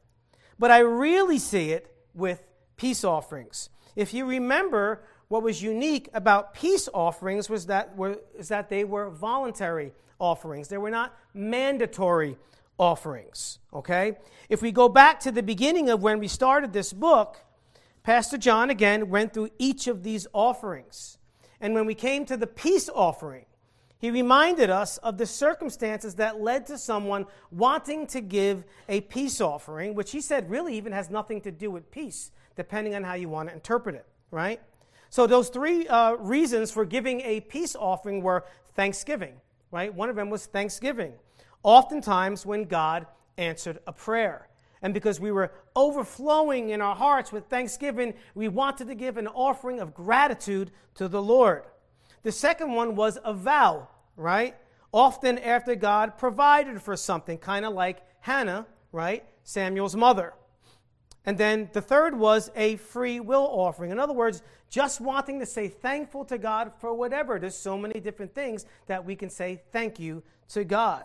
but 0.58 0.72
I 0.72 0.79
really 0.79 1.39
see 1.39 1.72
it 1.72 1.96
with 2.13 2.41
peace 2.75 3.03
offerings. 3.03 3.69
If 3.96 4.13
you 4.13 4.25
remember, 4.25 5.03
what 5.27 5.43
was 5.43 5.62
unique 5.62 6.10
about 6.13 6.53
peace 6.53 6.89
offerings 6.93 7.50
was 7.50 7.67
that, 7.67 7.96
were, 7.96 8.19
is 8.38 8.48
that 8.48 8.67
they 8.69 8.84
were 8.84 9.10
voluntary 9.10 9.93
offerings. 10.19 10.67
They 10.67 10.77
were 10.77 10.89
not 10.89 11.15
mandatory 11.34 12.36
offerings. 12.79 13.60
Okay? 13.72 14.17
If 14.50 14.62
we 14.62 14.72
go 14.72 14.89
back 14.89 15.19
to 15.22 15.31
the 15.31 15.43
beginning 15.43 15.89
of 15.89 16.01
when 16.01 16.17
we 16.19 16.27
started 16.27 16.74
this 16.74 16.91
book, 16.91 17.38
Pastor 18.01 18.38
John 18.39 18.72
again 18.72 19.10
went 19.10 19.34
through 19.34 19.50
each 19.60 19.86
of 19.86 20.01
these 20.01 20.25
offerings. 20.34 21.19
And 21.62 21.74
when 21.74 21.86
we 21.86 21.96
came 21.96 22.25
to 22.25 22.38
the 22.38 22.48
peace 22.48 22.89
offering, 22.94 23.46
he 24.00 24.12
reminded 24.12 24.70
us 24.70 24.98
of 25.00 25.18
the 25.18 25.25
circumstances 25.25 26.16
that 26.16 26.39
led 26.39 26.66
to 26.68 26.78
someone 26.78 27.25
wanting 27.51 28.08
to 28.08 28.22
give 28.22 28.63
a 28.88 29.01
peace 29.01 29.42
offering, 29.42 29.94
which 29.94 30.12
he 30.12 30.22
said 30.22 30.50
really 30.50 30.75
even 30.78 30.94
has 30.94 31.10
nothing 31.10 31.42
to 31.42 31.51
do 31.51 31.70
with 31.70 31.92
peace, 31.92 32.32
depending 32.56 32.96
on 32.96 33.04
how 33.04 33.16
you 33.16 33.28
want 33.28 33.50
to 33.50 33.54
interpret 33.56 33.96
it, 33.96 34.06
right? 34.32 34.62
So 35.10 35.28
those 35.28 35.50
three 35.50 35.88
uh, 35.88 36.13
reasons 36.13 36.72
for 36.72 36.86
giving 36.86 37.22
a 37.22 37.42
peace 37.42 37.75
offering 37.75 38.22
were 38.22 38.46
thanksgiving, 38.75 39.34
right? 39.72 39.94
One 39.94 40.10
of 40.10 40.16
them 40.16 40.30
was 40.30 40.46
thanksgiving. 40.46 41.13
Oftentimes 41.63 42.46
when 42.46 42.66
God 42.66 43.06
answered 43.38 43.80
a 43.88 43.92
prayer. 43.92 44.49
And 44.81 44.93
because 44.93 45.19
we 45.19 45.31
were 45.31 45.51
overflowing 45.75 46.69
in 46.69 46.81
our 46.81 46.95
hearts 46.95 47.31
with 47.31 47.45
thanksgiving, 47.45 48.13
we 48.33 48.48
wanted 48.48 48.88
to 48.88 48.95
give 48.95 49.17
an 49.17 49.27
offering 49.27 49.79
of 49.79 49.93
gratitude 49.93 50.71
to 50.95 51.07
the 51.07 51.21
Lord. 51.21 51.63
The 52.24 52.31
second 52.31 52.74
one 52.74 52.95
was 52.95 53.17
a 53.24 53.33
vow, 53.33 53.89
right? 54.15 54.55
Often 54.93 55.39
after 55.39 55.75
God 55.75 56.17
provided 56.17 56.81
for 56.81 56.95
something, 56.95 57.38
kind 57.38 57.65
of 57.65 57.74
like 57.74 58.01
Hannah, 58.21 58.65
right? 58.91 59.25
Samuel's 59.43 59.95
mother. 59.95 60.33
And 61.25 61.38
then 61.38 61.69
the 61.74 61.81
third 61.81 62.17
was 62.17 62.50
a 62.55 62.77
free 62.77 63.19
will 63.19 63.45
offering. 63.45 63.91
In 63.91 64.00
other 64.00 64.13
words, 64.13 64.41
just 64.69 65.01
wanting 65.01 65.39
to 65.39 65.45
say 65.45 65.67
thankful 65.67 66.25
to 66.25 66.38
God 66.38 66.71
for 66.79 66.93
whatever. 66.93 67.38
There's 67.38 67.57
so 67.57 67.77
many 67.77 68.00
different 68.00 68.33
things 68.33 68.65
that 68.88 69.03
we 69.03 69.15
can 69.15 69.29
say 69.29 69.62
thank 69.71 70.00
you 70.00 70.24
to 70.50 70.63
God. 70.63 71.03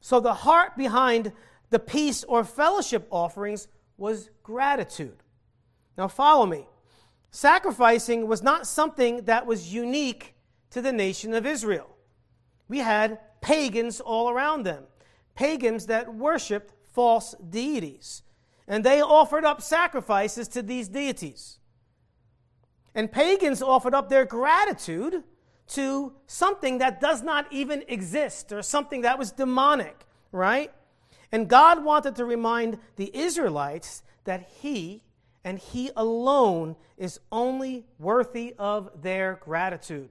So 0.00 0.20
the 0.20 0.34
heart 0.34 0.76
behind 0.76 1.32
the 1.70 1.78
peace 1.78 2.24
or 2.24 2.44
fellowship 2.44 3.06
offerings 3.10 3.68
was 3.96 4.30
gratitude. 4.42 5.22
Now, 5.96 6.08
follow 6.08 6.46
me. 6.46 6.66
Sacrificing 7.30 8.26
was 8.26 8.42
not 8.42 8.66
something 8.66 9.24
that 9.24 9.46
was 9.46 9.72
unique 9.72 10.34
to 10.70 10.80
the 10.80 10.92
nation 10.92 11.34
of 11.34 11.46
Israel. 11.46 11.96
We 12.68 12.78
had 12.78 13.18
pagans 13.40 14.00
all 14.00 14.30
around 14.30 14.64
them, 14.64 14.84
pagans 15.34 15.86
that 15.86 16.14
worshiped 16.14 16.72
false 16.92 17.34
deities 17.50 18.22
and 18.66 18.84
they 18.84 19.00
offered 19.02 19.44
up 19.44 19.60
sacrifices 19.60 20.48
to 20.48 20.62
these 20.62 20.88
deities. 20.88 21.58
And 22.94 23.10
pagans 23.10 23.60
offered 23.60 23.94
up 23.94 24.08
their 24.08 24.24
gratitude 24.24 25.24
to 25.68 26.12
something 26.26 26.78
that 26.78 27.00
does 27.00 27.22
not 27.22 27.46
even 27.50 27.84
exist 27.88 28.52
or 28.52 28.62
something 28.62 29.02
that 29.02 29.18
was 29.18 29.32
demonic, 29.32 30.06
right? 30.32 30.72
And 31.32 31.48
God 31.48 31.84
wanted 31.84 32.16
to 32.16 32.24
remind 32.24 32.78
the 32.96 33.10
Israelites 33.16 34.02
that 34.24 34.48
He 34.60 35.02
and 35.44 35.58
He 35.58 35.90
alone 35.96 36.76
is 36.96 37.20
only 37.30 37.84
worthy 37.98 38.54
of 38.58 39.02
their 39.02 39.38
gratitude. 39.42 40.10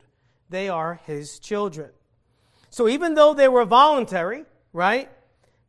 They 0.50 0.70
are 0.70 1.00
His 1.06 1.40
children. 1.40 1.92
So 2.70 2.88
even 2.88 3.16
though 3.16 3.34
they 3.34 3.48
were 3.48 3.66
voluntary, 3.66 4.46
right? 4.72 5.10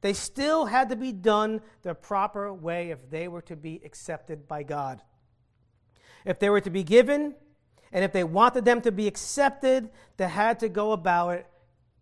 They 0.01 0.13
still 0.13 0.67
had 0.67 0.91
to 0.91 0.97
be 0.97 1.13
done 1.13 1.63
the 1.83 1.95
proper 1.95 2.53
way 2.53 2.91
if 2.91 3.11
they 3.11 3.27
were 3.27 3.41
to 3.43 3.57
be 3.57 3.81
accepted 3.85 4.47
by 4.47 4.63
God. 4.63 5.01
If 6.27 6.39
they 6.39 6.51
were 6.51 6.61
to 6.61 6.71
be 6.71 6.83
given, 6.83 7.35
and 7.91 8.05
if 8.05 8.13
they 8.13 8.25
wanted 8.25 8.65
them 8.65 8.81
to 8.83 8.93
be 8.93 9.07
accepted, 9.07 9.89
they 10.17 10.29
had 10.29 10.61
to 10.61 10.69
go 10.69 10.93
about 10.93 11.31
it 11.31 11.47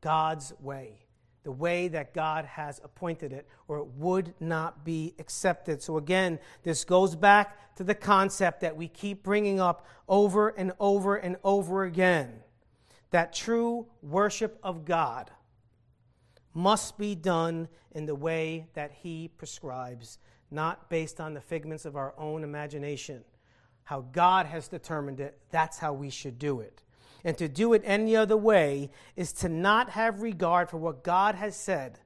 God's 0.01 0.53
way, 0.59 1.02
the 1.45 1.53
way 1.53 1.89
that 1.89 2.15
God 2.15 2.45
has 2.45 2.81
appointed 2.85 3.33
it, 3.33 3.49
or 3.69 3.79
it 3.79 3.87
would 3.97 4.35
not 4.41 4.85
be 4.85 5.15
accepted. 5.19 5.83
So, 5.83 5.97
again, 5.97 6.39
this 6.63 6.85
goes 6.85 7.17
back 7.17 7.75
to 7.77 7.85
the 7.85 7.95
concept 7.95 8.61
that 8.61 8.77
we 8.77 8.89
keep 8.89 9.23
bringing 9.23 9.61
up 9.61 9.87
over 10.09 10.51
and 10.51 10.73
over 10.79 11.17
and 11.17 11.37
over 11.43 11.85
again 11.85 12.43
that 13.13 13.33
true 13.33 13.87
worship 14.03 14.59
of 14.63 14.85
God 14.85 15.31
must 16.55 16.99
be 16.99 17.15
done 17.15 17.69
in 17.93 18.07
the 18.07 18.15
way 18.15 18.67
that 18.75 18.91
He 18.91 19.29
prescribes, 19.29 20.19
not 20.51 20.91
based 20.91 21.21
on 21.21 21.35
the 21.35 21.41
figments 21.41 21.85
of 21.85 21.95
our 21.95 22.15
own 22.19 22.43
imagination. 22.43 23.23
How 23.85 24.01
God 24.01 24.47
has 24.47 24.69
determined 24.69 25.21
it, 25.21 25.39
that's 25.51 25.79
how 25.79 25.93
we 25.93 26.11
should 26.11 26.39
do 26.39 26.61
it. 26.61 26.83
And 27.25 27.39
to 27.39 27.49
do 27.49 27.73
it 27.73 27.83
any 27.85 28.17
other 28.17 28.37
way 28.37 28.91
is 29.17 29.33
to 29.35 29.49
not 29.49 29.91
have 29.91 30.23
regard 30.23 30.69
for 30.69 30.79
what 30.79 31.05
God 31.05 31.37
has 31.37 31.55
said 31.55 32.01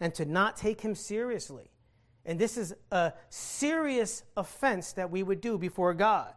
and 0.00 0.14
to 0.14 0.24
not 0.24 0.56
take 0.56 0.80
Him 0.80 0.94
seriously. 0.94 1.70
And 2.24 2.38
this 2.38 2.56
is 2.56 2.74
a 2.90 3.12
serious 3.28 4.24
offense 4.36 4.92
that 4.94 5.10
we 5.10 5.22
would 5.22 5.40
do 5.40 5.56
before 5.56 5.94
God. 5.94 6.32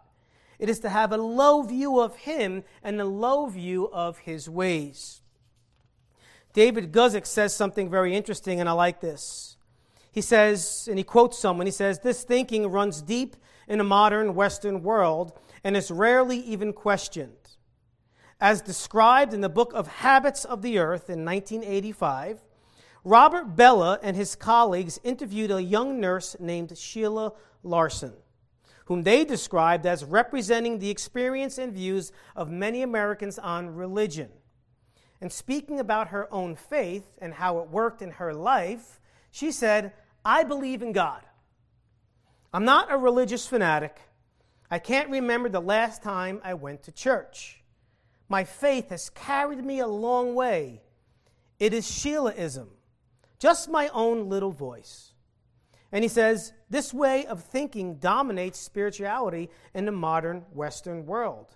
It 0.60 0.70
is 0.70 0.80
to 0.80 0.90
have 0.90 1.12
a 1.12 1.18
low 1.18 1.64
view 1.64 2.00
of 2.00 2.16
Him 2.18 2.64
and 2.84 3.02
a 3.02 3.06
low 3.06 3.48
view 3.48 3.90
of 3.92 4.20
His 4.20 4.48
ways. 4.48 5.22
David 6.54 6.92
Guzik 6.92 7.26
says 7.26 7.56
something 7.56 7.90
very 7.90 8.16
interesting, 8.16 8.60
and 8.60 8.68
I 8.68 8.74
like 8.74 9.02
this. 9.02 9.58
He 10.12 10.22
says, 10.22 10.88
and 10.90 10.98
he 10.98 11.04
quotes 11.04 11.38
someone, 11.38 11.68
he 11.68 11.72
says, 11.72 12.00
This 12.00 12.24
thinking 12.24 12.68
runs 12.68 13.02
deep 13.02 13.36
in 13.68 13.80
a 13.80 13.84
modern 13.84 14.34
Western 14.34 14.82
world 14.82 15.34
and 15.64 15.78
is 15.78 15.92
rarely 15.92 16.38
even 16.40 16.74
questioned. 16.74 17.39
As 18.42 18.62
described 18.62 19.34
in 19.34 19.42
the 19.42 19.50
book 19.50 19.74
of 19.74 19.88
Habits 19.88 20.46
of 20.46 20.62
the 20.62 20.78
Heart 20.78 21.10
in 21.10 21.26
1985, 21.26 22.40
Robert 23.04 23.56
Bellah 23.58 24.00
and 24.02 24.16
his 24.16 24.36
colleagues 24.36 24.98
interviewed 25.04 25.52
a 25.52 25.62
young 25.62 26.00
nurse 26.00 26.38
named 26.40 26.78
Sheila 26.78 27.34
Larson, 27.64 28.14
whom 28.86 29.04
they 29.04 29.26
described 29.26 29.86
as 29.86 30.06
representing 30.06 30.80
the 30.80 30.90
experience 30.90 31.58
and 31.58 31.74
views 31.74 32.14
of 32.34 32.50
many 32.50 32.82
Americans 32.82 33.38
on 33.40 33.76
religion. 33.76 34.30
And 35.20 35.34
speaking 35.34 35.82
about 35.82 36.08
her 36.08 36.34
own 36.34 36.56
faith 36.56 37.12
and 37.20 37.34
how 37.34 37.60
it 37.60 37.70
worked 37.70 38.02
in 38.02 38.12
her 38.12 38.34
life, 38.34 39.02
she 39.32 39.52
said, 39.52 39.92
I 40.24 40.46
believe 40.46 40.82
in 40.82 40.94
God. 40.94 41.24
I'm 42.54 42.64
not 42.64 42.90
a 42.90 42.98
religious 42.98 43.46
fanatic. 43.46 43.98
I 44.72 44.80
can't 44.80 45.10
remember 45.10 45.50
the 45.50 45.60
last 45.60 46.02
time 46.02 46.40
I 46.42 46.54
went 46.54 46.84
to 46.84 46.94
church. 46.94 47.59
My 48.30 48.44
faith 48.44 48.90
has 48.90 49.10
carried 49.10 49.66
me 49.66 49.80
a 49.80 49.88
long 49.88 50.36
way. 50.36 50.84
It 51.60 51.74
is 51.74 51.86
Sheilaism, 51.86 52.68
just 53.40 53.70
my 53.70 53.90
own 53.90 54.30
little 54.30 54.52
voice. 54.52 55.14
And 55.92 56.04
he 56.04 56.08
says, 56.08 56.54
this 56.70 56.94
way 56.94 57.26
of 57.26 57.44
thinking 57.44 57.96
dominates 57.96 58.60
spirituality 58.60 59.50
in 59.74 59.86
the 59.86 59.92
modern 59.92 60.46
Western 60.54 61.08
world. 61.08 61.56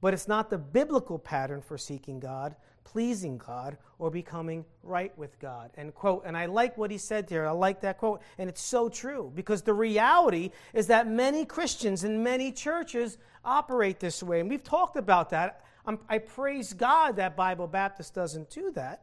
But 0.00 0.12
it's 0.12 0.28
not 0.28 0.50
the 0.50 0.58
biblical 0.58 1.18
pattern 1.18 1.62
for 1.62 1.78
seeking 1.78 2.18
God, 2.18 2.56
pleasing 2.84 3.38
God, 3.38 3.78
or 3.98 4.10
becoming 4.10 4.64
right 4.82 5.16
with 5.16 5.38
God. 5.38 5.70
End 5.76 5.94
quote. 5.94 6.24
And 6.26 6.36
I 6.36 6.46
like 6.46 6.76
what 6.76 6.90
he 6.90 6.98
said 6.98 7.28
there. 7.28 7.46
I 7.46 7.52
like 7.52 7.80
that 7.82 7.98
quote. 7.98 8.20
And 8.36 8.48
it's 8.50 8.60
so 8.60 8.88
true 8.88 9.32
because 9.34 9.62
the 9.62 9.74
reality 9.74 10.50
is 10.74 10.88
that 10.88 11.08
many 11.08 11.44
Christians 11.44 12.04
in 12.04 12.22
many 12.22 12.52
churches 12.52 13.16
operate 13.44 14.00
this 14.00 14.22
way. 14.22 14.40
And 14.40 14.50
we've 14.50 14.64
talked 14.64 14.96
about 14.96 15.30
that. 15.30 15.62
I'm, 15.86 15.98
i 16.08 16.18
praise 16.18 16.72
God 16.72 17.16
that 17.16 17.36
Bible 17.36 17.66
Baptist 17.66 18.14
doesn't 18.14 18.50
do 18.50 18.72
that. 18.72 19.02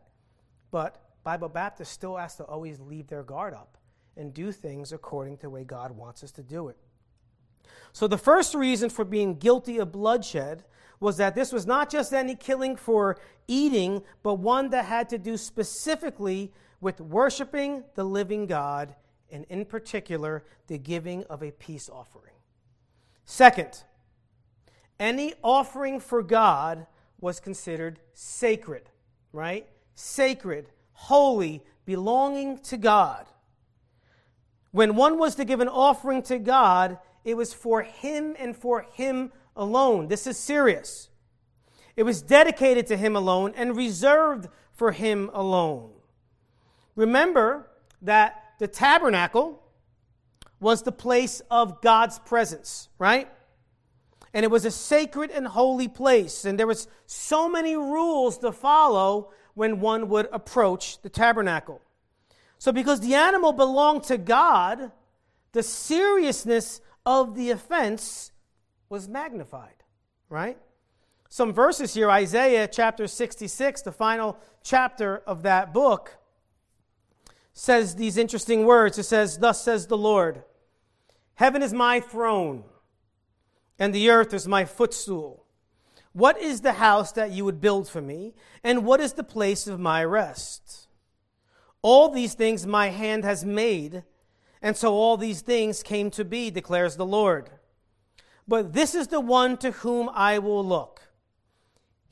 But 0.72 1.02
Bible 1.24 1.50
Baptist 1.50 1.92
still 1.92 2.18
has 2.18 2.36
to 2.38 2.44
always 2.44 2.80
leave 2.80 3.08
their 3.08 3.24
guard 3.24 3.54
up 3.54 3.78
and 4.18 4.34
do 4.34 4.52
things 4.52 4.92
according 4.92 5.38
to 5.38 5.44
the 5.44 5.50
way 5.50 5.64
God 5.64 5.92
wants 5.92 6.24
us 6.24 6.32
to 6.34 6.44
do 6.44 6.68
it. 6.68 6.78
So, 7.94 8.08
the 8.08 8.18
first 8.18 8.56
reason 8.56 8.90
for 8.90 9.06
being 9.06 9.36
guilty 9.36 9.78
of 9.78 9.92
bloodshed 9.92 10.64
was 11.00 11.18
that 11.18 11.36
this 11.36 11.52
was 11.52 11.68
not 11.68 11.92
just 11.92 12.12
any 12.12 12.36
killing 12.36 12.76
for 12.76 13.18
eating, 13.48 14.02
but 14.24 14.36
one 14.36 14.70
that 14.72 14.86
had 14.86 15.10
to 15.10 15.18
do 15.18 15.38
specifically 15.38 16.52
with 16.82 17.00
worshiping 17.00 17.84
the 17.96 18.04
living 18.04 18.48
God, 18.48 18.96
and 19.32 19.46
in 19.50 19.66
particular, 19.66 20.44
the 20.68 20.78
giving 20.78 21.24
of 21.26 21.44
a 21.44 21.52
peace 21.52 21.88
offering. 21.88 22.34
Second, 23.26 23.84
any 25.04 25.34
offering 25.44 26.00
for 26.00 26.24
God 26.24 26.88
was 27.20 27.42
considered 27.42 28.00
sacred, 28.14 28.90
right? 29.34 29.68
Sacred, 29.96 30.68
holy, 30.94 31.62
belonging 31.86 32.58
to 32.60 32.78
God. 32.78 33.28
When 34.72 34.96
one 34.96 35.20
was 35.20 35.36
to 35.36 35.44
give 35.44 35.60
an 35.60 35.68
offering 35.68 36.24
to 36.24 36.40
God, 36.40 37.00
it 37.26 37.36
was 37.36 37.54
for 37.54 37.82
Him 37.82 38.34
and 38.40 38.56
for 38.56 38.84
Him 38.94 39.34
alone. 39.58 40.08
This 40.08 40.26
is 40.26 40.38
serious. 40.38 41.10
It 41.98 42.04
was 42.04 42.22
dedicated 42.22 42.88
to 42.88 42.96
Him 42.96 43.18
alone 43.18 43.54
and 43.58 43.76
reserved 43.76 44.48
for 44.72 44.94
Him 44.94 45.30
alone. 45.34 45.92
Remember 46.96 47.70
that 48.02 48.54
the 48.58 48.70
tabernacle 48.70 49.62
was 50.62 50.84
the 50.84 50.94
place 50.94 51.42
of 51.52 51.82
God's 51.82 52.20
presence, 52.20 52.88
right? 52.98 53.28
And 54.34 54.44
it 54.44 54.50
was 54.50 54.66
a 54.66 54.72
sacred 54.72 55.30
and 55.30 55.48
holy 55.48 55.88
place. 55.88 56.46
And 56.46 56.58
there 56.58 56.68
was 56.68 56.88
so 57.06 57.48
many 57.48 57.76
rules 57.76 58.40
to 58.40 58.52
follow 58.52 59.32
when 59.54 59.80
one 59.80 60.10
would 60.10 60.28
approach 60.32 61.02
the 61.02 61.10
tabernacle. 61.10 61.82
So, 62.58 62.72
because 62.72 63.02
the 63.02 63.14
animal 63.14 63.54
belonged 63.54 64.04
to 64.06 64.18
God, 64.18 64.92
the 65.52 65.64
seriousness 65.64 66.82
of 67.06 67.36
the 67.36 67.52
offense 67.52 68.32
was 68.90 69.08
magnified, 69.08 69.84
right? 70.30 70.58
Some 71.30 71.52
verses 71.52 71.94
here, 71.94 72.10
Isaiah 72.10 72.68
chapter 72.68 73.08
66, 73.08 73.82
the 73.82 73.92
final 73.92 74.38
chapter 74.64 75.18
of 75.26 75.44
that 75.44 75.74
book, 75.74 76.18
says 77.54 77.96
these 77.96 78.18
interesting 78.18 78.66
words. 78.66 78.98
It 78.98 79.04
says, 79.04 79.38
Thus 79.38 79.64
says 79.64 79.88
the 79.88 79.98
Lord, 79.98 80.44
Heaven 81.36 81.64
is 81.64 81.74
my 81.74 82.00
throne, 82.00 82.64
and 83.80 83.94
the 83.94 84.10
earth 84.10 84.34
is 84.34 84.48
my 84.48 84.66
footstool. 84.66 85.46
What 86.14 86.40
is 86.40 86.62
the 86.62 86.74
house 86.74 87.12
that 87.14 87.32
you 87.32 87.44
would 87.46 87.60
build 87.60 87.90
for 87.90 88.02
me, 88.02 88.34
and 88.64 88.86
what 88.86 89.00
is 89.00 89.14
the 89.14 89.24
place 89.24 89.68
of 89.68 89.80
my 89.80 90.04
rest? 90.04 90.88
All 91.82 92.10
these 92.10 92.34
things 92.34 92.68
my 92.68 92.90
hand 92.90 93.24
has 93.24 93.44
made, 93.44 94.04
and 94.62 94.78
so 94.78 94.94
all 94.94 95.18
these 95.18 95.42
things 95.42 95.84
came 95.84 96.12
to 96.12 96.24
be, 96.24 96.50
declares 96.52 96.96
the 96.96 97.06
Lord. 97.06 97.50
But 98.48 98.74
this 98.74 98.94
is 98.94 99.08
the 99.08 99.20
one 99.20 99.58
to 99.58 99.72
whom 99.72 100.10
I 100.14 100.40
will 100.40 100.66
look 100.66 101.02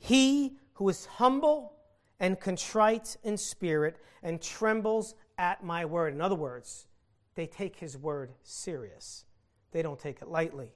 he 0.02 0.56
who 0.74 0.88
is 0.88 1.06
humble 1.06 1.74
and 2.18 2.40
contrite 2.40 3.16
in 3.22 3.36
spirit 3.36 3.96
and 4.20 4.42
trembles 4.42 5.14
at 5.38 5.62
my 5.62 5.84
word. 5.84 6.12
In 6.12 6.20
other 6.20 6.34
words, 6.34 6.88
they 7.36 7.46
take 7.46 7.76
his 7.76 7.96
word 7.96 8.32
serious, 8.42 9.24
they 9.70 9.80
don't 9.80 10.00
take 10.00 10.20
it 10.20 10.28
lightly. 10.28 10.72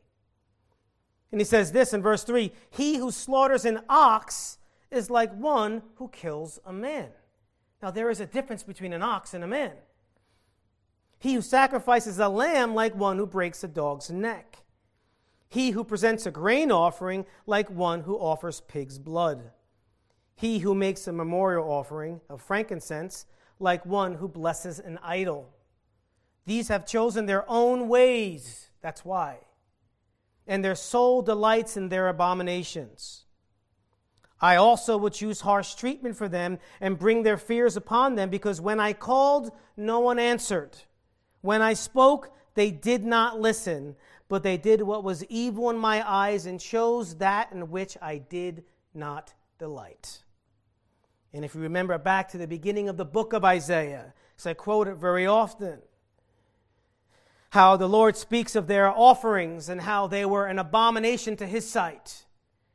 And 1.32 1.40
he 1.40 1.44
says 1.44 1.72
this 1.72 1.92
in 1.92 2.02
verse 2.02 2.24
3 2.24 2.52
He 2.70 2.96
who 2.96 3.10
slaughters 3.10 3.64
an 3.64 3.80
ox 3.88 4.58
is 4.90 5.10
like 5.10 5.34
one 5.34 5.82
who 5.96 6.08
kills 6.08 6.58
a 6.64 6.72
man. 6.72 7.08
Now, 7.82 7.90
there 7.90 8.10
is 8.10 8.20
a 8.20 8.26
difference 8.26 8.62
between 8.62 8.92
an 8.92 9.02
ox 9.02 9.34
and 9.34 9.44
a 9.44 9.46
man. 9.46 9.72
He 11.18 11.34
who 11.34 11.42
sacrifices 11.42 12.18
a 12.18 12.28
lamb 12.28 12.74
like 12.74 12.94
one 12.94 13.18
who 13.18 13.26
breaks 13.26 13.62
a 13.62 13.68
dog's 13.68 14.10
neck 14.10 14.64
he 15.48 15.70
who 15.70 15.84
presents 15.84 16.26
a 16.26 16.30
grain 16.30 16.70
offering 16.70 17.24
like 17.46 17.70
one 17.70 18.02
who 18.02 18.16
offers 18.16 18.60
pig's 18.60 18.98
blood. 18.98 19.50
He 20.34 20.58
who 20.58 20.74
makes 20.74 21.06
a 21.06 21.12
memorial 21.12 21.70
offering 21.70 22.20
of 22.28 22.42
frankincense 22.42 23.26
like 23.58 23.86
one 23.86 24.14
who 24.14 24.28
blesses 24.28 24.78
an 24.78 24.98
idol. 25.02 25.48
These 26.44 26.68
have 26.68 26.86
chosen 26.86 27.26
their 27.26 27.48
own 27.48 27.88
ways, 27.88 28.68
that's 28.82 29.04
why. 29.04 29.38
And 30.46 30.64
their 30.64 30.74
soul 30.74 31.22
delights 31.22 31.76
in 31.76 31.88
their 31.88 32.08
abominations. 32.08 33.24
I 34.40 34.56
also 34.56 34.96
will 34.96 35.10
choose 35.10 35.40
harsh 35.40 35.74
treatment 35.74 36.16
for 36.16 36.28
them 36.28 36.58
and 36.80 36.98
bring 36.98 37.22
their 37.22 37.38
fears 37.38 37.76
upon 37.76 38.14
them, 38.14 38.28
because 38.28 38.60
when 38.60 38.78
I 38.78 38.92
called, 38.92 39.50
no 39.76 40.00
one 40.00 40.18
answered. 40.18 40.76
When 41.40 41.62
I 41.62 41.72
spoke, 41.72 42.34
they 42.54 42.70
did 42.70 43.04
not 43.04 43.40
listen 43.40 43.96
but 44.28 44.42
they 44.42 44.56
did 44.56 44.82
what 44.82 45.04
was 45.04 45.24
evil 45.24 45.70
in 45.70 45.78
my 45.78 46.08
eyes 46.08 46.46
and 46.46 46.60
chose 46.60 47.16
that 47.16 47.52
in 47.52 47.70
which 47.70 47.96
I 48.02 48.18
did 48.18 48.64
not 48.92 49.34
delight. 49.58 50.22
And 51.32 51.44
if 51.44 51.54
you 51.54 51.60
remember 51.60 51.96
back 51.98 52.28
to 52.30 52.38
the 52.38 52.46
beginning 52.46 52.88
of 52.88 52.96
the 52.96 53.04
book 53.04 53.32
of 53.32 53.44
Isaiah, 53.44 54.14
because 54.34 54.46
I 54.46 54.54
quote 54.54 54.88
it 54.88 54.96
very 54.96 55.26
often, 55.26 55.80
how 57.56 57.74
the 57.74 57.88
Lord 57.88 58.18
speaks 58.18 58.54
of 58.54 58.66
their 58.66 58.90
offerings 58.90 59.70
and 59.70 59.80
how 59.80 60.06
they 60.06 60.26
were 60.26 60.46
an 60.46 60.58
abomination 60.58 61.36
to 61.36 61.46
his 61.46 61.66
sight. 61.66 62.26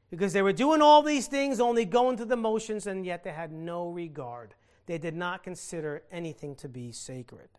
Because 0.10 0.34
they 0.34 0.42
were 0.42 0.52
doing 0.54 0.82
all 0.82 1.04
these 1.04 1.28
things, 1.28 1.60
only 1.60 1.86
going 1.86 2.18
through 2.18 2.26
the 2.26 2.36
motions, 2.36 2.88
and 2.88 3.06
yet 3.06 3.24
they 3.24 3.32
had 3.32 3.52
no 3.52 3.90
regard. 3.90 4.56
They 4.88 4.98
did 4.98 5.16
not 5.16 5.44
consider 5.44 6.02
anything 6.12 6.56
to 6.56 6.68
be 6.68 6.92
sacred. 6.92 7.50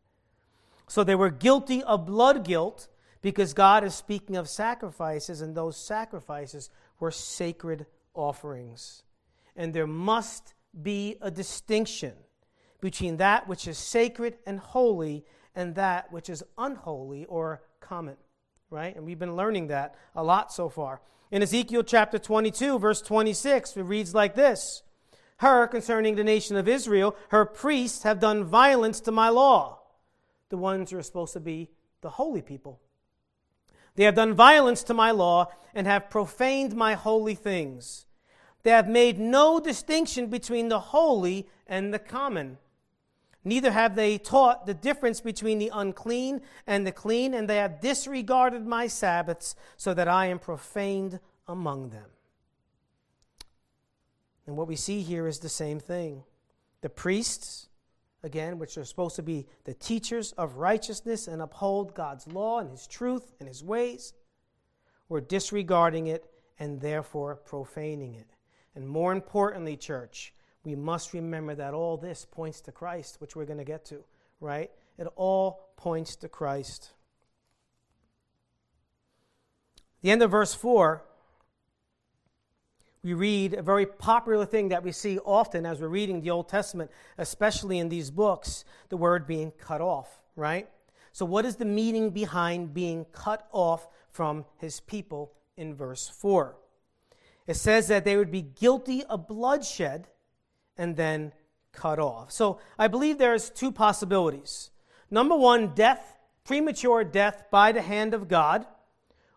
So 0.88 1.04
they 1.04 1.14
were 1.14 1.30
guilty 1.30 1.80
of 1.84 2.06
blood 2.06 2.44
guilt 2.44 2.88
because 3.22 3.54
God 3.54 3.84
is 3.84 3.94
speaking 3.94 4.34
of 4.34 4.48
sacrifices, 4.48 5.42
and 5.42 5.54
those 5.54 5.76
sacrifices 5.76 6.70
were 6.98 7.12
sacred 7.12 7.86
offerings. 8.14 9.04
And 9.54 9.72
there 9.72 9.86
must 9.86 10.54
be 10.82 11.18
a 11.20 11.30
distinction 11.30 12.14
between 12.80 13.18
that 13.18 13.46
which 13.46 13.68
is 13.68 13.78
sacred 13.78 14.38
and 14.44 14.58
holy 14.58 15.24
and 15.54 15.74
that 15.74 16.12
which 16.12 16.28
is 16.30 16.42
unholy 16.58 17.24
or 17.26 17.62
common, 17.80 18.16
right? 18.70 18.94
And 18.94 19.04
we've 19.04 19.18
been 19.18 19.36
learning 19.36 19.68
that 19.68 19.94
a 20.14 20.22
lot 20.22 20.52
so 20.52 20.68
far. 20.68 21.00
In 21.30 21.42
Ezekiel 21.42 21.82
chapter 21.82 22.18
22, 22.18 22.78
verse 22.78 23.00
26, 23.00 23.76
it 23.76 23.82
reads 23.82 24.14
like 24.14 24.34
this 24.34 24.82
Her, 25.38 25.66
concerning 25.66 26.14
the 26.14 26.24
nation 26.24 26.56
of 26.56 26.68
Israel, 26.68 27.16
her 27.30 27.44
priests 27.44 28.02
have 28.02 28.20
done 28.20 28.44
violence 28.44 29.00
to 29.00 29.12
my 29.12 29.28
law. 29.28 29.80
The 30.50 30.58
ones 30.58 30.90
who 30.90 30.98
are 30.98 31.02
supposed 31.02 31.32
to 31.32 31.40
be 31.40 31.70
the 32.02 32.10
holy 32.10 32.42
people. 32.42 32.80
They 33.94 34.04
have 34.04 34.14
done 34.14 34.34
violence 34.34 34.82
to 34.84 34.94
my 34.94 35.10
law 35.10 35.52
and 35.74 35.86
have 35.86 36.10
profaned 36.10 36.74
my 36.74 36.94
holy 36.94 37.34
things. 37.34 38.06
They 38.62 38.70
have 38.70 38.88
made 38.88 39.18
no 39.18 39.60
distinction 39.60 40.28
between 40.28 40.68
the 40.68 40.80
holy 40.80 41.48
and 41.66 41.92
the 41.92 41.98
common. 41.98 42.58
Neither 43.44 43.72
have 43.72 43.96
they 43.96 44.18
taught 44.18 44.66
the 44.66 44.74
difference 44.74 45.20
between 45.20 45.58
the 45.58 45.70
unclean 45.72 46.42
and 46.66 46.86
the 46.86 46.92
clean, 46.92 47.34
and 47.34 47.48
they 47.48 47.56
have 47.56 47.80
disregarded 47.80 48.66
my 48.66 48.86
Sabbaths, 48.86 49.56
so 49.76 49.92
that 49.94 50.08
I 50.08 50.26
am 50.26 50.38
profaned 50.38 51.18
among 51.48 51.90
them. 51.90 52.10
And 54.46 54.56
what 54.56 54.68
we 54.68 54.76
see 54.76 55.02
here 55.02 55.26
is 55.26 55.40
the 55.40 55.48
same 55.48 55.80
thing. 55.80 56.24
The 56.82 56.88
priests 56.88 57.68
again, 58.22 58.58
which 58.58 58.78
are 58.78 58.84
supposed 58.84 59.16
to 59.16 59.22
be 59.22 59.46
the 59.64 59.74
teachers 59.74 60.32
of 60.32 60.56
righteousness 60.56 61.26
and 61.26 61.42
uphold 61.42 61.94
God's 61.94 62.26
law 62.28 62.60
and 62.60 62.70
His 62.70 62.86
truth 62.86 63.32
and 63.40 63.48
His 63.48 63.64
ways. 63.64 64.14
were 65.08 65.20
disregarding 65.20 66.06
it 66.06 66.24
and 66.58 66.80
therefore 66.80 67.36
profaning 67.36 68.14
it. 68.14 68.28
And 68.74 68.88
more 68.88 69.12
importantly, 69.12 69.76
church, 69.76 70.32
we 70.64 70.74
must 70.74 71.12
remember 71.12 71.54
that 71.54 71.74
all 71.74 71.96
this 71.96 72.24
points 72.30 72.60
to 72.62 72.72
Christ, 72.72 73.20
which 73.20 73.34
we're 73.34 73.44
going 73.44 73.58
to 73.58 73.64
get 73.64 73.84
to, 73.86 74.04
right? 74.40 74.70
It 74.98 75.08
all 75.16 75.68
points 75.76 76.16
to 76.16 76.28
Christ. 76.28 76.92
The 80.02 80.10
end 80.10 80.22
of 80.22 80.30
verse 80.30 80.54
4, 80.54 81.02
we 83.02 83.14
read 83.14 83.54
a 83.54 83.62
very 83.62 83.86
popular 83.86 84.44
thing 84.44 84.68
that 84.68 84.84
we 84.84 84.92
see 84.92 85.18
often 85.18 85.66
as 85.66 85.80
we're 85.80 85.88
reading 85.88 86.20
the 86.20 86.30
Old 86.30 86.48
Testament, 86.48 86.90
especially 87.18 87.78
in 87.78 87.88
these 87.88 88.10
books, 88.10 88.64
the 88.88 88.96
word 88.96 89.26
being 89.26 89.50
cut 89.52 89.80
off, 89.80 90.20
right? 90.36 90.68
So, 91.12 91.24
what 91.26 91.44
is 91.44 91.56
the 91.56 91.64
meaning 91.64 92.10
behind 92.10 92.72
being 92.72 93.04
cut 93.12 93.46
off 93.50 93.88
from 94.08 94.44
his 94.58 94.80
people 94.80 95.32
in 95.56 95.74
verse 95.74 96.08
4? 96.08 96.56
It 97.46 97.54
says 97.54 97.88
that 97.88 98.04
they 98.04 98.16
would 98.16 98.30
be 98.30 98.42
guilty 98.42 99.02
of 99.04 99.26
bloodshed 99.26 100.06
and 100.76 100.96
then 100.96 101.32
cut 101.72 101.98
off. 101.98 102.30
So, 102.30 102.58
I 102.78 102.88
believe 102.88 103.18
there's 103.18 103.50
two 103.50 103.72
possibilities. 103.72 104.70
Number 105.10 105.36
one, 105.36 105.74
death, 105.74 106.18
premature 106.44 107.04
death 107.04 107.44
by 107.50 107.72
the 107.72 107.82
hand 107.82 108.14
of 108.14 108.28
God, 108.28 108.66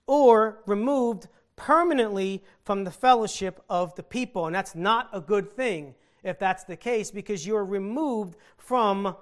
or 0.08 0.62
removed 0.66 1.28
permanently 1.56 2.44
from 2.64 2.84
the 2.84 2.92
fellowship 2.92 3.64
of 3.70 3.96
the 3.96 4.04
people. 4.04 4.46
And 4.46 4.56
that's 4.56 4.76
not 4.76 5.10
a 5.14 5.22
good 5.22 5.56
thing 5.56 5.96
if 6.24 6.40
that's 6.40 6.64
the 6.64 6.76
case, 6.76 7.12
because 7.12 7.46
you're 7.46 7.64
removed 7.64 8.36
from 8.58 9.16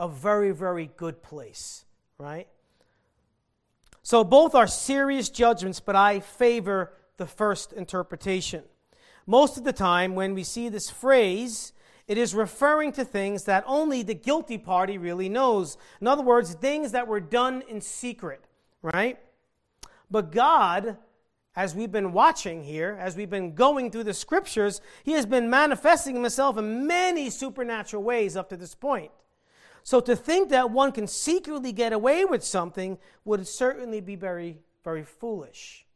a 0.00 0.08
very, 0.08 0.50
very 0.50 0.90
good 0.96 1.22
place, 1.22 1.84
right? 2.18 2.48
So 4.02 4.24
both 4.24 4.54
are 4.54 4.66
serious 4.66 5.28
judgments, 5.28 5.78
but 5.78 5.94
I 5.94 6.20
favor 6.20 6.92
the 7.18 7.26
first 7.26 7.72
interpretation. 7.72 8.64
Most 9.26 9.56
of 9.56 9.64
the 9.64 9.72
time, 9.72 10.14
when 10.14 10.34
we 10.34 10.42
see 10.42 10.68
this 10.68 10.90
phrase, 10.90 11.72
it 12.08 12.18
is 12.18 12.34
referring 12.34 12.92
to 12.92 13.04
things 13.04 13.44
that 13.44 13.64
only 13.66 14.02
the 14.02 14.14
guilty 14.14 14.58
party 14.58 14.98
really 14.98 15.28
knows. 15.28 15.76
In 16.00 16.06
other 16.06 16.22
words, 16.22 16.54
things 16.54 16.92
that 16.92 17.06
were 17.06 17.20
done 17.20 17.62
in 17.68 17.80
secret, 17.80 18.44
right? 18.82 19.18
But 20.10 20.32
God, 20.32 20.96
as 21.54 21.74
we've 21.74 21.92
been 21.92 22.12
watching 22.12 22.64
here, 22.64 22.96
as 23.00 23.16
we've 23.16 23.30
been 23.30 23.54
going 23.54 23.90
through 23.90 24.04
the 24.04 24.14
scriptures, 24.14 24.80
He 25.04 25.12
has 25.12 25.26
been 25.26 25.48
manifesting 25.48 26.16
Himself 26.16 26.58
in 26.58 26.86
many 26.86 27.30
supernatural 27.30 28.02
ways 28.02 28.36
up 28.36 28.48
to 28.48 28.56
this 28.56 28.74
point. 28.74 29.12
So 29.84 30.00
to 30.00 30.16
think 30.16 30.48
that 30.50 30.70
one 30.70 30.92
can 30.92 31.06
secretly 31.06 31.72
get 31.72 31.92
away 31.92 32.24
with 32.24 32.44
something 32.44 32.98
would 33.24 33.46
certainly 33.46 34.00
be 34.00 34.16
very, 34.16 34.58
very 34.84 35.02
foolish. 35.02 35.86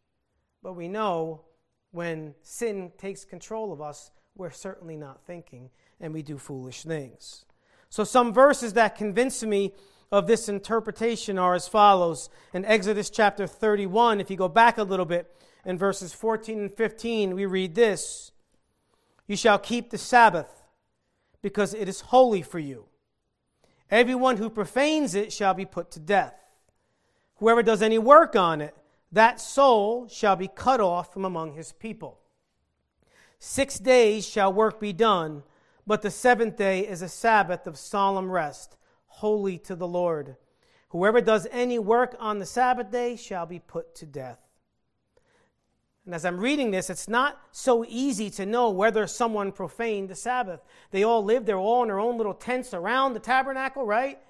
But 0.63 0.75
we 0.75 0.89
know 0.89 1.43
when 1.93 2.35
sin 2.43 2.93
takes 2.99 3.25
control 3.25 3.73
of 3.73 3.81
us, 3.81 4.11
we're 4.37 4.51
certainly 4.51 4.97
not 4.97 5.25
thinking 5.27 5.71
and 6.01 6.13
we 6.13 6.23
do 6.23 6.39
foolish 6.39 6.83
things. 6.83 7.45
So, 7.89 8.05
some 8.05 8.33
verses 8.33 8.75
that 8.75 8.97
convince 8.97 9.43
me 9.43 9.73
of 10.13 10.27
this 10.27 10.49
interpretation 10.49 11.39
are 11.39 11.55
as 11.55 11.69
follows. 11.69 12.29
In 12.53 12.65
Exodus 12.65 13.11
chapter 13.11 13.47
31, 13.47 14.21
if 14.21 14.31
you 14.31 14.37
go 14.37 14.49
back 14.49 14.79
a 14.79 14.83
little 14.83 15.07
bit, 15.07 15.33
in 15.65 15.77
verses 15.77 16.13
14 16.13 16.59
and 16.59 16.73
15, 16.73 17.35
we 17.35 17.45
read 17.45 17.75
this 17.75 18.31
You 19.27 19.37
shall 19.37 19.59
keep 19.59 19.91
the 19.91 19.99
Sabbath, 19.99 20.63
because 21.43 21.75
it 21.75 21.89
is 21.89 22.01
holy 22.01 22.43
for 22.43 22.59
you. 22.59 22.87
Everyone 23.91 24.37
who 24.37 24.51
profanes 24.51 25.15
it 25.15 25.33
shall 25.33 25.55
be 25.55 25.65
put 25.65 25.91
to 25.93 26.01
death. 26.01 26.35
Whoever 27.37 27.63
does 27.63 27.83
any 27.83 27.99
work 27.99 28.35
on 28.35 28.61
it, 28.61 28.75
that 29.13 29.41
soul 29.41 30.09
shall 30.09 30.37
be 30.37 30.49
cut 30.49 30.81
off 30.81 31.13
from 31.13 31.25
among 31.25 31.55
his 31.55 31.73
people. 31.73 32.19
Six 33.39 33.79
days 33.79 34.27
shall 34.27 34.53
work 34.53 34.81
be 34.81 34.93
done, 34.93 35.43
but 35.87 36.03
the 36.03 36.11
seventh 36.11 36.57
day 36.57 36.87
is 36.87 37.03
a 37.03 37.09
Sabbath 37.09 37.67
of 37.67 37.79
solemn 37.79 38.31
rest, 38.31 38.77
holy 39.07 39.59
to 39.59 39.77
the 39.77 39.87
Lord. 39.87 40.37
Whoever 40.91 41.21
does 41.21 41.47
any 41.51 41.79
work 41.79 42.17
on 42.19 42.39
the 42.39 42.47
Sabbath 42.47 42.91
day 42.91 43.17
shall 43.17 43.47
be 43.47 43.59
put 43.59 43.95
to 43.97 44.07
death. 44.07 44.41
And 46.05 46.15
as 46.15 46.25
I'm 46.25 46.39
reading 46.39 46.71
this, 46.71 46.89
it's 46.89 47.09
not 47.09 47.41
so 47.51 47.85
easy 47.89 48.31
to 48.31 48.47
know 48.47 48.71
whether 48.71 49.07
someone 49.09 49.51
profaned 49.51 50.09
the 50.09 50.15
Sabbath. 50.15 50.61
They 50.93 51.03
all 51.03 51.25
lived, 51.25 51.47
they're 51.47 51.59
all 51.59 51.83
in 51.83 51.89
their 51.89 51.99
own 51.99 52.17
little 52.17 52.35
tents 52.35 52.73
around 52.73 53.13
the 53.13 53.21
tabernacle, 53.21 53.85
right? 53.85 54.21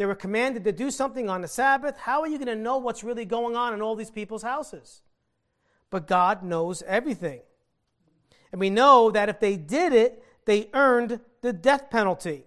They 0.00 0.06
were 0.06 0.14
commanded 0.14 0.64
to 0.64 0.72
do 0.72 0.90
something 0.90 1.28
on 1.28 1.42
the 1.42 1.46
Sabbath. 1.46 1.94
How 1.98 2.22
are 2.22 2.26
you 2.26 2.38
going 2.38 2.46
to 2.46 2.56
know 2.56 2.78
what's 2.78 3.04
really 3.04 3.26
going 3.26 3.54
on 3.54 3.74
in 3.74 3.82
all 3.82 3.94
these 3.94 4.10
people's 4.10 4.42
houses? 4.42 5.02
But 5.90 6.06
God 6.06 6.42
knows 6.42 6.82
everything. 6.86 7.42
And 8.50 8.62
we 8.62 8.70
know 8.70 9.10
that 9.10 9.28
if 9.28 9.40
they 9.40 9.58
did 9.58 9.92
it, 9.92 10.24
they 10.46 10.70
earned 10.72 11.20
the 11.42 11.52
death 11.52 11.90
penalty. 11.90 12.44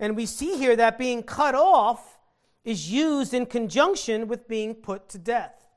And 0.00 0.16
we 0.16 0.26
see 0.26 0.58
here 0.58 0.74
that 0.74 0.98
being 0.98 1.22
cut 1.22 1.54
off 1.54 2.18
is 2.64 2.90
used 2.90 3.32
in 3.32 3.46
conjunction 3.46 4.26
with 4.26 4.48
being 4.48 4.74
put 4.74 5.08
to 5.10 5.18
death. 5.18 5.68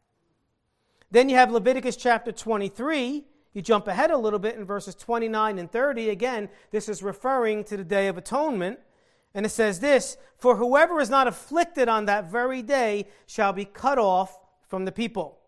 Then 1.12 1.30
you 1.30 1.36
have 1.36 1.52
Leviticus 1.52 1.98
chapter 1.98 2.32
23. 2.32 3.26
You 3.54 3.62
jump 3.62 3.88
ahead 3.88 4.10
a 4.10 4.18
little 4.18 4.40
bit 4.40 4.56
in 4.56 4.66
verses 4.66 4.96
29 4.96 5.60
and 5.60 5.72
30. 5.72 6.10
Again, 6.10 6.50
this 6.72 6.90
is 6.90 7.04
referring 7.04 7.64
to 7.66 7.78
the 7.78 7.84
Day 7.84 8.08
of 8.08 8.18
Atonement. 8.18 8.80
And 9.34 9.46
it 9.46 9.50
says 9.50 9.80
this 9.80 10.18
For 10.38 10.56
whoever 10.58 11.00
is 11.00 11.10
not 11.10 11.28
afflicted 11.28 11.88
on 11.88 12.06
that 12.06 12.32
very 12.32 12.62
day 12.62 13.08
shall 13.26 13.54
be 13.54 13.66
cut 13.66 13.98
off 13.98 14.40
from 14.68 14.86
the 14.86 14.92
people. 14.92 15.40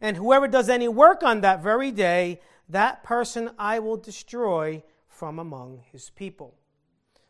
And 0.00 0.16
whoever 0.16 0.48
does 0.48 0.68
any 0.68 0.88
work 0.88 1.22
on 1.22 1.42
that 1.42 1.62
very 1.62 1.92
day, 1.92 2.40
that 2.68 3.04
person 3.04 3.50
I 3.58 3.78
will 3.78 3.96
destroy 3.96 4.82
from 5.06 5.38
among 5.38 5.82
his 5.92 6.10
people. 6.10 6.54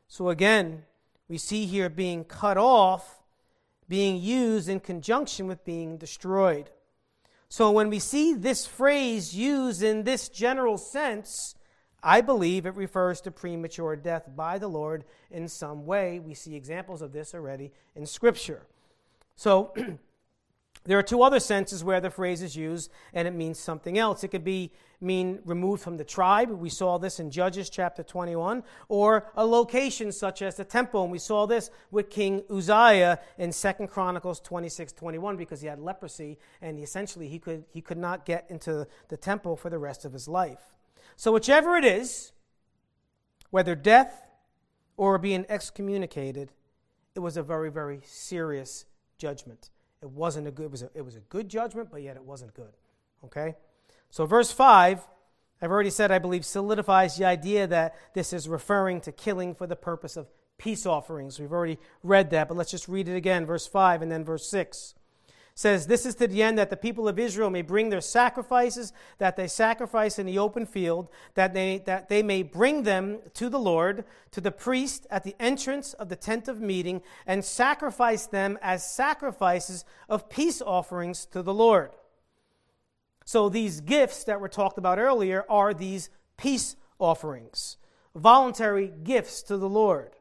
So 0.08 0.30
again, 0.30 0.84
we 1.28 1.38
see 1.38 1.66
here 1.66 1.88
being 1.88 2.24
cut 2.24 2.56
off 2.56 3.22
being 3.92 4.16
used 4.16 4.70
in 4.70 4.80
conjunction 4.80 5.46
with 5.46 5.62
being 5.66 5.98
destroyed. 5.98 6.70
So 7.50 7.70
when 7.70 7.90
we 7.90 7.98
see 7.98 8.32
this 8.32 8.66
phrase 8.66 9.36
used 9.36 9.82
in 9.82 10.04
this 10.04 10.30
general 10.30 10.78
sense, 10.78 11.54
I 12.02 12.20
believe 12.20 12.66
it 12.66 12.74
refers 12.74 13.20
to 13.22 13.30
premature 13.30 13.94
death 13.96 14.28
by 14.34 14.58
the 14.58 14.68
Lord 14.68 15.04
in 15.30 15.48
some 15.48 15.86
way. 15.86 16.18
We 16.18 16.34
see 16.34 16.56
examples 16.56 17.00
of 17.00 17.12
this 17.12 17.34
already 17.34 17.72
in 17.94 18.06
Scripture. 18.06 18.66
So 19.36 19.72
there 20.84 20.98
are 20.98 21.02
two 21.02 21.22
other 21.22 21.38
senses 21.38 21.84
where 21.84 22.00
the 22.00 22.10
phrase 22.10 22.42
is 22.42 22.56
used 22.56 22.90
and 23.12 23.28
it 23.28 23.34
means 23.34 23.58
something 23.58 23.98
else. 23.98 24.24
It 24.24 24.28
could 24.28 24.44
be 24.44 24.72
mean 25.00 25.40
removed 25.44 25.82
from 25.82 25.96
the 25.96 26.04
tribe. 26.04 26.50
We 26.50 26.70
saw 26.70 26.98
this 26.98 27.20
in 27.20 27.30
Judges 27.30 27.68
chapter 27.68 28.02
21, 28.02 28.62
or 28.88 29.30
a 29.36 29.44
location 29.44 30.12
such 30.12 30.42
as 30.42 30.56
the 30.56 30.64
temple. 30.64 31.02
And 31.02 31.12
we 31.12 31.18
saw 31.18 31.46
this 31.46 31.70
with 31.90 32.08
King 32.08 32.42
Uzziah 32.50 33.18
in 33.38 33.52
2 33.52 33.72
Chronicles 33.88 34.40
26, 34.40 34.92
21, 34.92 35.36
because 35.36 35.60
he 35.60 35.66
had 35.66 35.80
leprosy 35.80 36.38
and 36.60 36.78
essentially 36.78 37.28
he 37.28 37.38
could, 37.38 37.64
he 37.70 37.80
could 37.80 37.98
not 37.98 38.24
get 38.24 38.46
into 38.48 38.86
the 39.08 39.16
temple 39.16 39.56
for 39.56 39.70
the 39.70 39.78
rest 39.78 40.04
of 40.04 40.12
his 40.12 40.28
life. 40.28 40.71
So, 41.16 41.32
whichever 41.32 41.76
it 41.76 41.84
is, 41.84 42.32
whether 43.50 43.74
death 43.74 44.30
or 44.96 45.18
being 45.18 45.46
excommunicated, 45.48 46.52
it 47.14 47.20
was 47.20 47.36
a 47.36 47.42
very, 47.42 47.70
very 47.70 48.00
serious 48.04 48.86
judgment. 49.18 49.70
It 50.00 50.10
wasn't 50.10 50.48
a 50.48 50.50
good, 50.50 50.64
it 50.64 50.70
was 50.70 50.82
a, 50.82 50.90
it 50.94 51.04
was 51.04 51.16
a 51.16 51.20
good 51.20 51.48
judgment, 51.48 51.90
but 51.90 52.02
yet 52.02 52.16
it 52.16 52.24
wasn't 52.24 52.54
good. 52.54 52.72
Okay? 53.24 53.56
So, 54.10 54.26
verse 54.26 54.50
5, 54.52 55.06
I've 55.60 55.70
already 55.70 55.90
said, 55.90 56.10
I 56.10 56.18
believe, 56.18 56.44
solidifies 56.44 57.16
the 57.16 57.24
idea 57.24 57.66
that 57.66 57.94
this 58.14 58.32
is 58.32 58.48
referring 58.48 59.00
to 59.02 59.12
killing 59.12 59.54
for 59.54 59.66
the 59.66 59.76
purpose 59.76 60.16
of 60.16 60.28
peace 60.58 60.86
offerings. 60.86 61.38
We've 61.38 61.52
already 61.52 61.78
read 62.02 62.30
that, 62.30 62.48
but 62.48 62.56
let's 62.56 62.70
just 62.70 62.88
read 62.88 63.08
it 63.08 63.16
again. 63.16 63.46
Verse 63.46 63.66
5 63.66 64.02
and 64.02 64.10
then 64.10 64.24
verse 64.24 64.48
6 64.48 64.94
says, 65.54 65.86
This 65.86 66.06
is 66.06 66.14
to 66.16 66.26
the 66.26 66.42
end 66.42 66.58
that 66.58 66.70
the 66.70 66.76
people 66.76 67.08
of 67.08 67.18
Israel 67.18 67.50
may 67.50 67.62
bring 67.62 67.90
their 67.90 68.00
sacrifices 68.00 68.92
that 69.18 69.36
they 69.36 69.46
sacrifice 69.46 70.18
in 70.18 70.26
the 70.26 70.38
open 70.38 70.66
field, 70.66 71.08
that 71.34 71.54
they, 71.54 71.78
that 71.86 72.08
they 72.08 72.22
may 72.22 72.42
bring 72.42 72.82
them 72.82 73.18
to 73.34 73.48
the 73.48 73.58
Lord, 73.58 74.04
to 74.30 74.40
the 74.40 74.50
priest 74.50 75.06
at 75.10 75.24
the 75.24 75.36
entrance 75.38 75.92
of 75.94 76.08
the 76.08 76.16
tent 76.16 76.48
of 76.48 76.60
meeting, 76.60 77.02
and 77.26 77.44
sacrifice 77.44 78.26
them 78.26 78.58
as 78.62 78.90
sacrifices 78.90 79.84
of 80.08 80.28
peace 80.28 80.62
offerings 80.62 81.26
to 81.26 81.42
the 81.42 81.54
Lord. 81.54 81.90
So 83.24 83.48
these 83.48 83.80
gifts 83.80 84.24
that 84.24 84.40
were 84.40 84.48
talked 84.48 84.78
about 84.78 84.98
earlier 84.98 85.44
are 85.48 85.72
these 85.74 86.10
peace 86.36 86.76
offerings, 86.98 87.76
voluntary 88.14 88.92
gifts 89.02 89.42
to 89.44 89.56
the 89.56 89.68
Lord. 89.68 90.12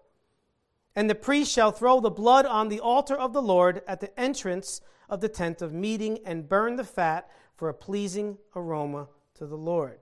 And 0.95 1.09
the 1.09 1.15
priest 1.15 1.51
shall 1.51 1.71
throw 1.71 1.99
the 1.99 2.09
blood 2.09 2.45
on 2.45 2.67
the 2.67 2.81
altar 2.81 3.15
of 3.15 3.33
the 3.33 3.41
Lord 3.41 3.81
at 3.87 4.01
the 4.01 4.19
entrance 4.19 4.81
of 5.11 5.19
the 5.19 5.29
tent 5.29 5.61
of 5.61 5.73
meeting 5.73 6.19
and 6.25 6.49
burn 6.49 6.77
the 6.77 6.83
fat 6.83 7.29
for 7.55 7.69
a 7.69 7.73
pleasing 7.73 8.37
aroma 8.55 9.07
to 9.35 9.45
the 9.45 9.57
Lord. 9.57 9.99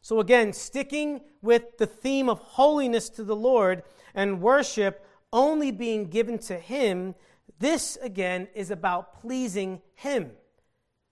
So, 0.00 0.18
again, 0.18 0.52
sticking 0.52 1.20
with 1.42 1.78
the 1.78 1.86
theme 1.86 2.28
of 2.28 2.40
holiness 2.40 3.08
to 3.10 3.22
the 3.22 3.36
Lord 3.36 3.84
and 4.14 4.40
worship 4.40 5.06
only 5.32 5.70
being 5.70 6.06
given 6.06 6.38
to 6.38 6.56
Him, 6.58 7.14
this 7.60 7.96
again 8.02 8.48
is 8.54 8.72
about 8.72 9.20
pleasing 9.20 9.80
Him. 9.94 10.32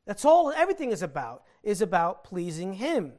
That's 0.07 0.25
all 0.25 0.51
everything 0.51 0.91
is 0.91 1.03
about, 1.03 1.45
is 1.63 1.83
about 1.83 2.25
pleasing 2.25 2.73
Him. 2.73 3.13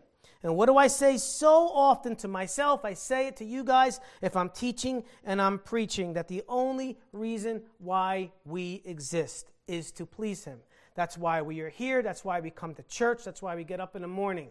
And 0.43 0.55
what 0.55 0.65
do 0.65 0.77
I 0.77 0.87
say 0.87 1.17
so 1.17 1.69
often 1.69 2.15
to 2.17 2.27
myself? 2.27 2.83
I 2.83 2.93
say 2.93 3.27
it 3.27 3.37
to 3.37 3.45
you 3.45 3.63
guys 3.63 3.99
if 4.21 4.35
I'm 4.35 4.49
teaching 4.49 5.03
and 5.23 5.41
I'm 5.41 5.59
preaching 5.59 6.13
that 6.13 6.27
the 6.27 6.43
only 6.47 6.97
reason 7.13 7.61
why 7.77 8.31
we 8.43 8.81
exist 8.85 9.51
is 9.67 9.91
to 9.93 10.05
please 10.05 10.43
Him. 10.43 10.59
That's 10.95 11.17
why 11.17 11.41
we 11.41 11.61
are 11.61 11.69
here. 11.69 12.01
That's 12.01 12.25
why 12.25 12.39
we 12.39 12.49
come 12.49 12.73
to 12.75 12.83
church. 12.83 13.23
That's 13.23 13.41
why 13.41 13.55
we 13.55 13.63
get 13.63 13.79
up 13.79 13.95
in 13.95 14.01
the 14.01 14.07
morning. 14.07 14.49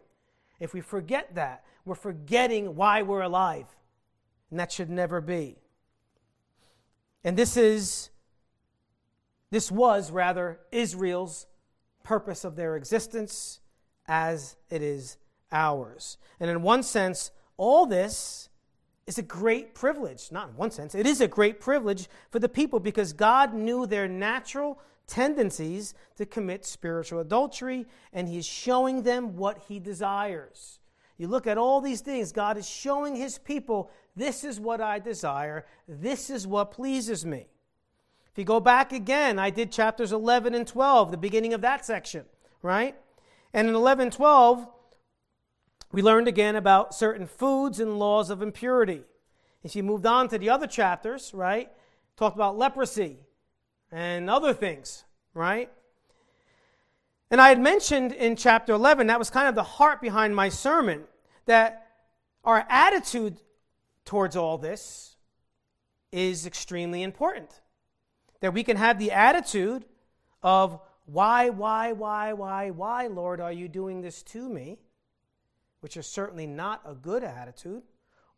If 0.60 0.74
we 0.74 0.80
forget 0.80 1.34
that, 1.34 1.64
we're 1.84 1.94
forgetting 1.96 2.76
why 2.76 3.02
we're 3.02 3.22
alive. 3.22 3.66
And 4.50 4.60
that 4.60 4.70
should 4.70 4.90
never 4.90 5.20
be. 5.20 5.58
And 7.24 7.36
this 7.36 7.56
is, 7.56 8.10
this 9.50 9.70
was 9.70 10.10
rather 10.10 10.60
Israel's 10.70 11.46
purpose 12.02 12.44
of 12.44 12.56
their 12.56 12.76
existence 12.76 13.60
as 14.06 14.56
it 14.70 14.82
is 14.82 15.18
ours. 15.52 16.18
And 16.38 16.50
in 16.50 16.62
one 16.62 16.82
sense, 16.82 17.30
all 17.56 17.86
this 17.86 18.48
is 19.06 19.18
a 19.18 19.22
great 19.22 19.74
privilege. 19.74 20.30
Not 20.30 20.50
in 20.50 20.56
one 20.56 20.70
sense, 20.70 20.94
it 20.94 21.06
is 21.06 21.20
a 21.20 21.28
great 21.28 21.60
privilege 21.60 22.08
for 22.30 22.38
the 22.38 22.48
people 22.48 22.80
because 22.80 23.12
God 23.12 23.52
knew 23.54 23.86
their 23.86 24.08
natural 24.08 24.78
tendencies 25.06 25.94
to 26.16 26.24
commit 26.24 26.64
spiritual 26.64 27.18
adultery, 27.18 27.86
and 28.12 28.28
He 28.28 28.38
is 28.38 28.46
showing 28.46 29.02
them 29.02 29.36
what 29.36 29.58
He 29.68 29.80
desires. 29.80 30.78
You 31.18 31.28
look 31.28 31.46
at 31.46 31.58
all 31.58 31.80
these 31.80 32.00
things, 32.00 32.32
God 32.32 32.56
is 32.56 32.68
showing 32.68 33.16
His 33.16 33.36
people 33.36 33.90
this 34.16 34.44
is 34.44 34.60
what 34.60 34.80
I 34.80 34.98
desire, 34.98 35.66
this 35.88 36.30
is 36.30 36.46
what 36.46 36.70
pleases 36.70 37.26
me. 37.26 37.46
If 38.32 38.38
you 38.38 38.44
go 38.44 38.60
back 38.60 38.92
again, 38.92 39.38
I 39.38 39.50
did 39.50 39.72
chapters 39.72 40.12
11 40.12 40.54
and 40.54 40.66
12, 40.66 41.10
the 41.10 41.16
beginning 41.16 41.52
of 41.52 41.62
that 41.62 41.84
section, 41.84 42.24
right? 42.62 42.94
And 43.52 43.68
in 43.68 43.74
11 43.74 44.12
12, 44.12 44.68
we 45.92 46.02
learned 46.02 46.28
again 46.28 46.56
about 46.56 46.94
certain 46.94 47.26
foods 47.26 47.80
and 47.80 47.98
laws 47.98 48.30
of 48.30 48.42
impurity. 48.42 49.02
If 49.62 49.74
you 49.74 49.82
moved 49.82 50.06
on 50.06 50.28
to 50.28 50.38
the 50.38 50.50
other 50.50 50.66
chapters, 50.66 51.32
right, 51.34 51.70
talked 52.16 52.36
about 52.36 52.56
leprosy 52.56 53.18
and 53.90 54.30
other 54.30 54.54
things, 54.54 55.04
right? 55.34 55.70
And 57.30 57.40
I 57.40 57.48
had 57.48 57.60
mentioned 57.60 58.12
in 58.12 58.36
chapter 58.36 58.72
11, 58.72 59.08
that 59.08 59.18
was 59.18 59.30
kind 59.30 59.48
of 59.48 59.54
the 59.54 59.62
heart 59.62 60.00
behind 60.00 60.34
my 60.34 60.48
sermon, 60.48 61.04
that 61.46 61.86
our 62.44 62.66
attitude 62.68 63.40
towards 64.04 64.36
all 64.36 64.58
this 64.58 65.16
is 66.12 66.46
extremely 66.46 67.02
important. 67.02 67.60
That 68.40 68.54
we 68.54 68.64
can 68.64 68.76
have 68.76 68.98
the 68.98 69.12
attitude 69.12 69.84
of, 70.42 70.80
why, 71.06 71.50
why, 71.50 71.92
why, 71.92 72.32
why, 72.32 72.70
why, 72.70 73.06
Lord, 73.08 73.40
are 73.40 73.52
you 73.52 73.68
doing 73.68 74.00
this 74.00 74.22
to 74.24 74.48
me? 74.48 74.78
Which 75.80 75.96
is 75.96 76.06
certainly 76.06 76.46
not 76.46 76.82
a 76.84 76.94
good 76.94 77.24
attitude. 77.24 77.82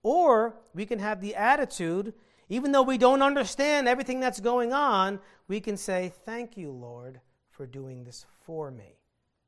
Or 0.03 0.57
we 0.75 0.87
can 0.87 0.99
have 0.99 1.21
the 1.21 1.35
attitude, 1.35 2.15
even 2.49 2.73
though 2.73 2.83
we 2.83 2.99
don't 2.99 3.23
understand 3.23 3.87
everything 3.87 4.21
that's 4.21 4.41
going 4.41 4.73
on, 4.73 5.21
we 5.49 5.61
can 5.61 5.77
say, 5.77 6.13
Thank 6.25 6.57
you, 6.57 6.71
Lord, 6.71 7.21
for 7.51 7.67
doing 7.67 8.05
this 8.05 8.27
for 8.45 8.71
me, 8.71 8.97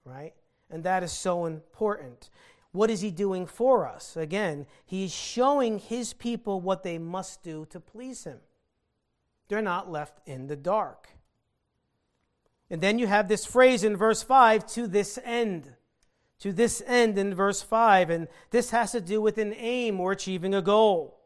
right? 0.05 0.35
And 0.71 0.85
that 0.85 1.03
is 1.03 1.13
so 1.13 1.47
important. 1.47 2.31
What 2.73 2.91
is 2.91 3.01
he 3.01 3.11
doing 3.11 3.47
for 3.47 3.87
us? 3.87 4.17
Again, 4.17 4.67
he's 4.85 5.15
showing 5.15 5.79
his 5.79 6.13
people 6.13 6.61
what 6.61 6.83
they 6.83 6.99
must 6.99 7.43
do 7.43 7.67
to 7.71 7.79
please 7.79 8.25
him. 8.25 8.41
They're 9.49 9.63
not 9.63 9.91
left 9.91 10.21
in 10.27 10.49
the 10.49 10.57
dark. 10.57 11.09
And 12.71 12.81
then 12.81 12.99
you 12.99 13.07
have 13.07 13.29
this 13.29 13.47
phrase 13.47 13.85
in 13.85 13.97
verse 13.97 14.23
5 14.23 14.67
to 14.69 14.89
this 14.89 15.19
end 15.23 15.75
to 16.41 16.53
this 16.53 16.83
end 16.87 17.17
in 17.19 17.35
verse 17.35 17.63
5, 17.63 18.11
and 18.11 18.29
this 18.51 18.71
has 18.71 18.93
to 18.93 19.01
do 19.01 19.21
with 19.21 19.39
an 19.39 19.55
aim 19.57 20.01
or 20.01 20.13
achieving 20.13 20.55
a 20.55 20.63
goal. 20.63 21.19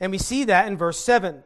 And 0.00 0.12
we 0.12 0.18
see 0.18 0.44
that 0.44 0.66
in 0.66 0.76
verse 0.76 0.98
7. 0.98 1.42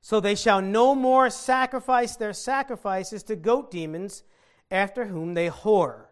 So 0.00 0.20
they 0.20 0.34
shall 0.34 0.60
no 0.60 0.94
more 0.94 1.30
sacrifice 1.30 2.16
their 2.16 2.32
sacrifices 2.32 3.22
to 3.24 3.36
goat 3.36 3.70
demons 3.70 4.22
after 4.70 5.06
whom 5.06 5.34
they 5.34 5.48
whore. 5.48 6.06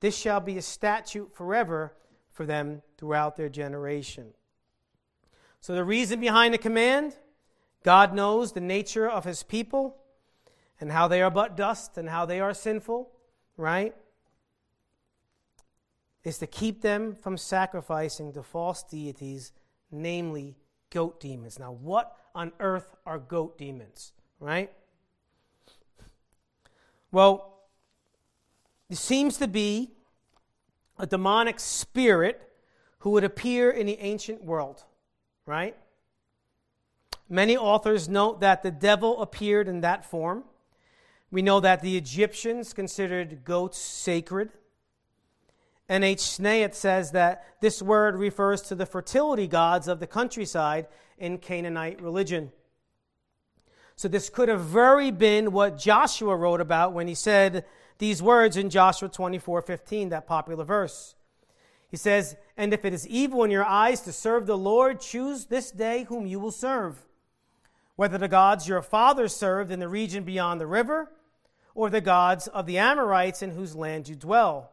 This 0.00 0.16
shall 0.16 0.40
be 0.40 0.58
a 0.58 0.62
statute 0.62 1.34
forever 1.34 1.94
for 2.30 2.44
them 2.44 2.82
throughout 2.98 3.36
their 3.36 3.48
generation. 3.48 4.34
So 5.60 5.74
the 5.74 5.84
reason 5.84 6.20
behind 6.20 6.54
the 6.54 6.58
command 6.58 7.16
God 7.86 8.14
knows 8.14 8.50
the 8.50 8.60
nature 8.60 9.08
of 9.08 9.24
his 9.24 9.44
people 9.44 9.96
and 10.80 10.90
how 10.90 11.06
they 11.06 11.22
are 11.22 11.30
but 11.30 11.56
dust 11.56 11.96
and 11.96 12.08
how 12.08 12.26
they 12.26 12.40
are 12.40 12.52
sinful, 12.52 13.12
right? 13.56 13.94
Is 16.26 16.38
to 16.38 16.46
keep 16.48 16.82
them 16.82 17.14
from 17.14 17.36
sacrificing 17.36 18.32
to 18.32 18.42
false 18.42 18.82
deities, 18.82 19.52
namely 19.92 20.56
goat 20.90 21.20
demons. 21.20 21.56
Now, 21.56 21.70
what 21.70 22.16
on 22.34 22.50
earth 22.58 22.96
are 23.06 23.20
goat 23.20 23.56
demons, 23.56 24.12
right? 24.40 24.72
Well, 27.12 27.60
there 28.88 28.96
seems 28.96 29.36
to 29.36 29.46
be 29.46 29.92
a 30.98 31.06
demonic 31.06 31.60
spirit 31.60 32.50
who 32.98 33.10
would 33.10 33.22
appear 33.22 33.70
in 33.70 33.86
the 33.86 34.00
ancient 34.00 34.42
world, 34.42 34.82
right? 35.46 35.76
Many 37.28 37.56
authors 37.56 38.08
note 38.08 38.40
that 38.40 38.64
the 38.64 38.72
devil 38.72 39.22
appeared 39.22 39.68
in 39.68 39.80
that 39.82 40.04
form. 40.04 40.42
We 41.30 41.42
know 41.42 41.60
that 41.60 41.82
the 41.82 41.96
Egyptians 41.96 42.72
considered 42.72 43.44
goats 43.44 43.78
sacred. 43.78 44.50
N.H. 45.88 46.20
Snaith 46.20 46.74
says 46.74 47.12
that 47.12 47.44
this 47.60 47.80
word 47.80 48.16
refers 48.16 48.62
to 48.62 48.74
the 48.74 48.86
fertility 48.86 49.46
gods 49.46 49.86
of 49.86 50.00
the 50.00 50.06
countryside 50.06 50.88
in 51.16 51.38
Canaanite 51.38 52.02
religion. 52.02 52.50
So 53.94 54.08
this 54.08 54.28
could 54.28 54.48
have 54.48 54.60
very 54.60 55.10
been 55.10 55.52
what 55.52 55.78
Joshua 55.78 56.36
wrote 56.36 56.60
about 56.60 56.92
when 56.92 57.08
he 57.08 57.14
said 57.14 57.64
these 57.98 58.22
words 58.22 58.56
in 58.56 58.68
Joshua 58.68 59.08
24 59.08 59.62
15, 59.62 60.10
that 60.10 60.26
popular 60.26 60.64
verse. 60.64 61.14
He 61.88 61.96
says, 61.96 62.36
And 62.56 62.74
if 62.74 62.84
it 62.84 62.92
is 62.92 63.06
evil 63.08 63.44
in 63.44 63.50
your 63.50 63.64
eyes 63.64 64.02
to 64.02 64.12
serve 64.12 64.46
the 64.46 64.58
Lord, 64.58 65.00
choose 65.00 65.46
this 65.46 65.70
day 65.70 66.04
whom 66.04 66.26
you 66.26 66.38
will 66.38 66.50
serve. 66.50 67.06
Whether 67.94 68.18
the 68.18 68.28
gods 68.28 68.68
your 68.68 68.82
fathers 68.82 69.34
served 69.34 69.70
in 69.70 69.80
the 69.80 69.88
region 69.88 70.24
beyond 70.24 70.60
the 70.60 70.66
river, 70.66 71.10
or 71.74 71.88
the 71.88 72.00
gods 72.02 72.48
of 72.48 72.66
the 72.66 72.76
Amorites 72.76 73.40
in 73.40 73.52
whose 73.52 73.74
land 73.74 74.08
you 74.08 74.14
dwell. 74.14 74.72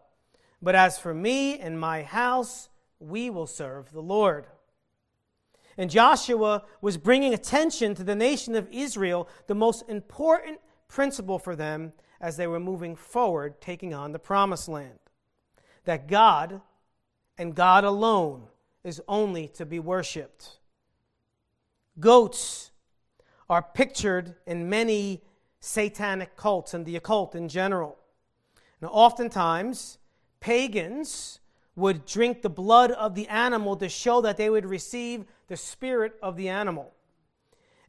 But 0.63 0.75
as 0.75 0.97
for 0.97 1.13
me 1.13 1.59
and 1.59 1.77
my 1.77 2.03
house, 2.03 2.69
we 2.97 3.29
will 3.29 3.47
serve 3.47 3.91
the 3.91 4.01
Lord. 4.01 4.47
And 5.77 5.89
Joshua 5.89 6.63
was 6.79 6.95
bringing 6.95 7.33
attention 7.33 7.95
to 7.95 8.03
the 8.03 8.15
nation 8.15 8.55
of 8.55 8.69
Israel, 8.71 9.27
the 9.47 9.55
most 9.55 9.83
important 9.89 10.61
principle 10.87 11.37
for 11.37 11.57
them 11.57 11.91
as 12.21 12.37
they 12.37 12.47
were 12.47 12.61
moving 12.61 12.95
forward, 12.95 13.59
taking 13.59 13.93
on 13.93 14.13
the 14.13 14.19
promised 14.19 14.69
land. 14.69 14.99
That 15.83 16.07
God 16.07 16.61
and 17.37 17.53
God 17.53 17.83
alone 17.83 18.43
is 18.85 19.01
only 19.05 19.49
to 19.49 19.65
be 19.65 19.79
worshiped. 19.79 20.59
Goats 21.99 22.71
are 23.49 23.61
pictured 23.61 24.35
in 24.47 24.69
many 24.69 25.23
satanic 25.59 26.37
cults 26.37 26.73
and 26.73 26.85
the 26.85 26.95
occult 26.95 27.35
in 27.35 27.49
general. 27.49 27.97
Now, 28.81 28.89
oftentimes, 28.89 29.97
pagans 30.43 31.39
would 31.73 32.05
drink 32.05 32.41
the 32.41 32.49
blood 32.49 32.91
of 32.91 33.15
the 33.15 33.29
animal 33.29 33.77
to 33.77 33.87
show 33.87 34.19
that 34.19 34.35
they 34.35 34.49
would 34.49 34.65
receive 34.65 35.23
the 35.47 35.55
spirit 35.55 36.19
of 36.21 36.35
the 36.35 36.49
animal. 36.49 36.91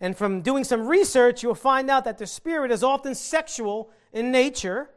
And 0.00 0.16
from 0.16 0.40
doing 0.40 0.62
some 0.62 0.86
research, 0.86 1.42
you'll 1.42 1.56
find 1.56 1.90
out 1.90 2.04
that 2.04 2.16
the 2.16 2.28
spirit 2.28 2.70
is 2.70 2.84
often 2.84 3.16
sexual 3.16 3.90
in 4.12 4.30
nature 4.30 4.88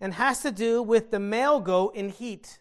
and 0.00 0.14
has 0.14 0.42
to 0.42 0.50
do 0.50 0.82
with 0.82 1.12
the 1.12 1.20
male 1.20 1.60
goat 1.60 1.94
in 1.94 2.08
heat. 2.08 2.58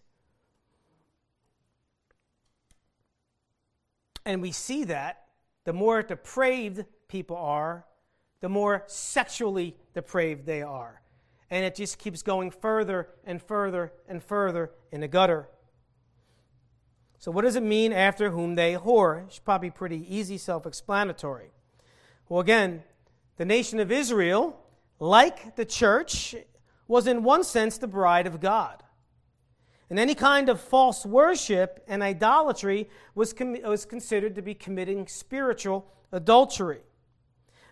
And 4.27 4.43
we 4.43 4.51
see 4.51 4.84
that 4.84 5.23
the 5.63 5.73
more 5.73 6.03
depraved 6.03 6.86
people 7.08 7.38
are, 7.38 7.86
the 8.41 8.49
more 8.49 8.84
sexually 8.86 9.75
depraved 9.95 10.45
they 10.45 10.62
are 10.62 11.01
and 11.49 11.63
it 11.63 11.75
just 11.75 11.99
keeps 11.99 12.21
going 12.21 12.51
further 12.51 13.10
and 13.25 13.41
further 13.41 13.93
and 14.08 14.23
further 14.23 14.71
in 14.91 15.01
the 15.01 15.08
gutter. 15.08 15.47
So, 17.19 17.31
what 17.31 17.43
does 17.43 17.55
it 17.55 17.63
mean 17.63 17.93
after 17.93 18.29
whom 18.29 18.55
they 18.55 18.75
whore? 18.75 19.25
It's 19.25 19.39
probably 19.39 19.71
pretty 19.71 20.05
easy, 20.13 20.38
self 20.38 20.65
explanatory. 20.65 21.51
Well, 22.29 22.39
again, 22.39 22.84
the 23.38 23.45
nation 23.45 23.79
of 23.79 23.91
Israel, 23.91 24.60
like 24.99 25.55
the 25.55 25.65
church, 25.65 26.36
was 26.88 27.08
in 27.08 27.23
one 27.23 27.43
sense 27.43 27.77
the 27.77 27.88
bride 27.88 28.27
of 28.27 28.39
God. 28.39 28.84
And 29.89 29.99
any 29.99 30.15
kind 30.15 30.49
of 30.49 30.60
false 30.60 31.05
worship 31.05 31.84
and 31.88 32.01
idolatry 32.01 32.89
was, 33.13 33.34
com- 33.34 33.62
was 33.63 33.86
considered 33.86 34.36
to 34.36 34.41
be 34.41 34.55
committing 34.55 35.08
spiritual 35.08 35.88
adultery. 36.12 36.81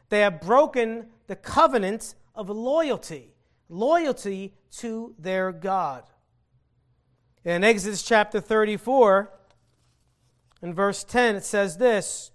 They 0.10 0.20
have 0.20 0.42
broken 0.42 1.08
the 1.28 1.36
covenant 1.36 2.14
of 2.36 2.50
loyalty 2.50 3.33
loyalty 3.70 4.54
to 4.78 5.16
their 5.18 5.52
God. 5.52 6.04
In 7.46 7.64
Exodus 7.64 8.04
chapter 8.04 8.40
34, 8.40 9.32
in 10.62 10.74
verse 10.74 11.04
10, 11.04 11.36
it 11.36 11.44
says 11.44 11.78
this 11.78 12.32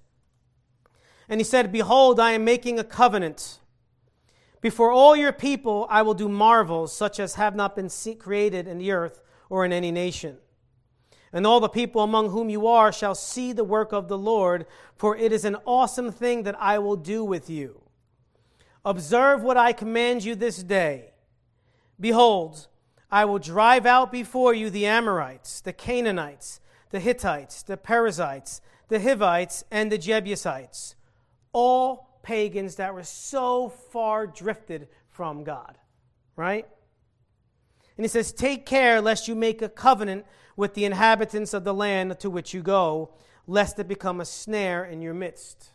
And 1.28 1.40
he 1.40 1.44
said, 1.44 1.72
Behold, 1.72 2.20
I 2.20 2.32
am 2.32 2.44
making 2.44 2.78
a 2.78 2.84
covenant. 2.84 3.58
Before 4.60 4.90
all 4.90 5.16
your 5.16 5.32
people, 5.32 5.86
I 5.88 6.02
will 6.02 6.14
do 6.14 6.28
marvels 6.28 6.94
such 6.94 7.20
as 7.20 7.36
have 7.36 7.54
not 7.54 7.76
been 7.76 7.90
created 8.18 8.66
in 8.66 8.78
the 8.78 8.90
earth 8.90 9.22
or 9.48 9.64
in 9.64 9.72
any 9.72 9.92
nation. 9.92 10.38
And 11.32 11.46
all 11.46 11.60
the 11.60 11.68
people 11.68 12.02
among 12.02 12.30
whom 12.30 12.48
you 12.48 12.66
are 12.66 12.92
shall 12.92 13.14
see 13.14 13.52
the 13.52 13.64
work 13.64 13.92
of 13.92 14.08
the 14.08 14.18
Lord, 14.18 14.66
for 14.96 15.16
it 15.16 15.32
is 15.32 15.44
an 15.44 15.56
awesome 15.64 16.10
thing 16.10 16.42
that 16.42 16.60
I 16.60 16.78
will 16.78 16.96
do 16.96 17.22
with 17.24 17.48
you. 17.48 17.82
Observe 18.84 19.42
what 19.42 19.56
I 19.56 19.72
command 19.72 20.24
you 20.24 20.34
this 20.34 20.62
day. 20.62 21.12
Behold, 22.00 22.68
I 23.10 23.24
will 23.24 23.38
drive 23.38 23.86
out 23.86 24.12
before 24.12 24.54
you 24.54 24.70
the 24.70 24.86
Amorites, 24.86 25.60
the 25.60 25.72
Canaanites, 25.72 26.60
the 26.90 27.00
Hittites, 27.00 27.62
the 27.62 27.76
Perizzites, 27.76 28.60
the 28.88 29.00
Hivites, 29.00 29.64
and 29.70 29.90
the 29.90 29.98
Jebusites, 29.98 30.94
all 31.52 32.20
pagans 32.22 32.76
that 32.76 32.94
were 32.94 33.02
so 33.02 33.68
far 33.68 34.26
drifted 34.26 34.88
from 35.08 35.44
God. 35.44 35.78
Right? 36.36 36.66
And 37.96 38.04
he 38.04 38.08
says, 38.08 38.32
Take 38.32 38.64
care 38.64 39.00
lest 39.00 39.26
you 39.26 39.34
make 39.34 39.60
a 39.60 39.68
covenant 39.68 40.24
with 40.56 40.74
the 40.74 40.84
inhabitants 40.84 41.52
of 41.52 41.64
the 41.64 41.74
land 41.74 42.18
to 42.20 42.30
which 42.30 42.54
you 42.54 42.62
go, 42.62 43.10
lest 43.46 43.78
it 43.78 43.88
become 43.88 44.20
a 44.20 44.24
snare 44.24 44.84
in 44.84 45.02
your 45.02 45.14
midst. 45.14 45.70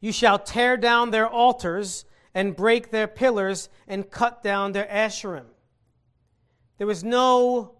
You 0.00 0.12
shall 0.12 0.38
tear 0.38 0.76
down 0.76 1.10
their 1.10 1.28
altars 1.28 2.04
and 2.38 2.54
break 2.54 2.92
their 2.92 3.08
pillars 3.08 3.68
and 3.88 4.08
cut 4.12 4.44
down 4.44 4.70
their 4.70 4.86
asherim. 4.86 5.46
There 6.76 6.86
was 6.86 7.02
no, 7.02 7.74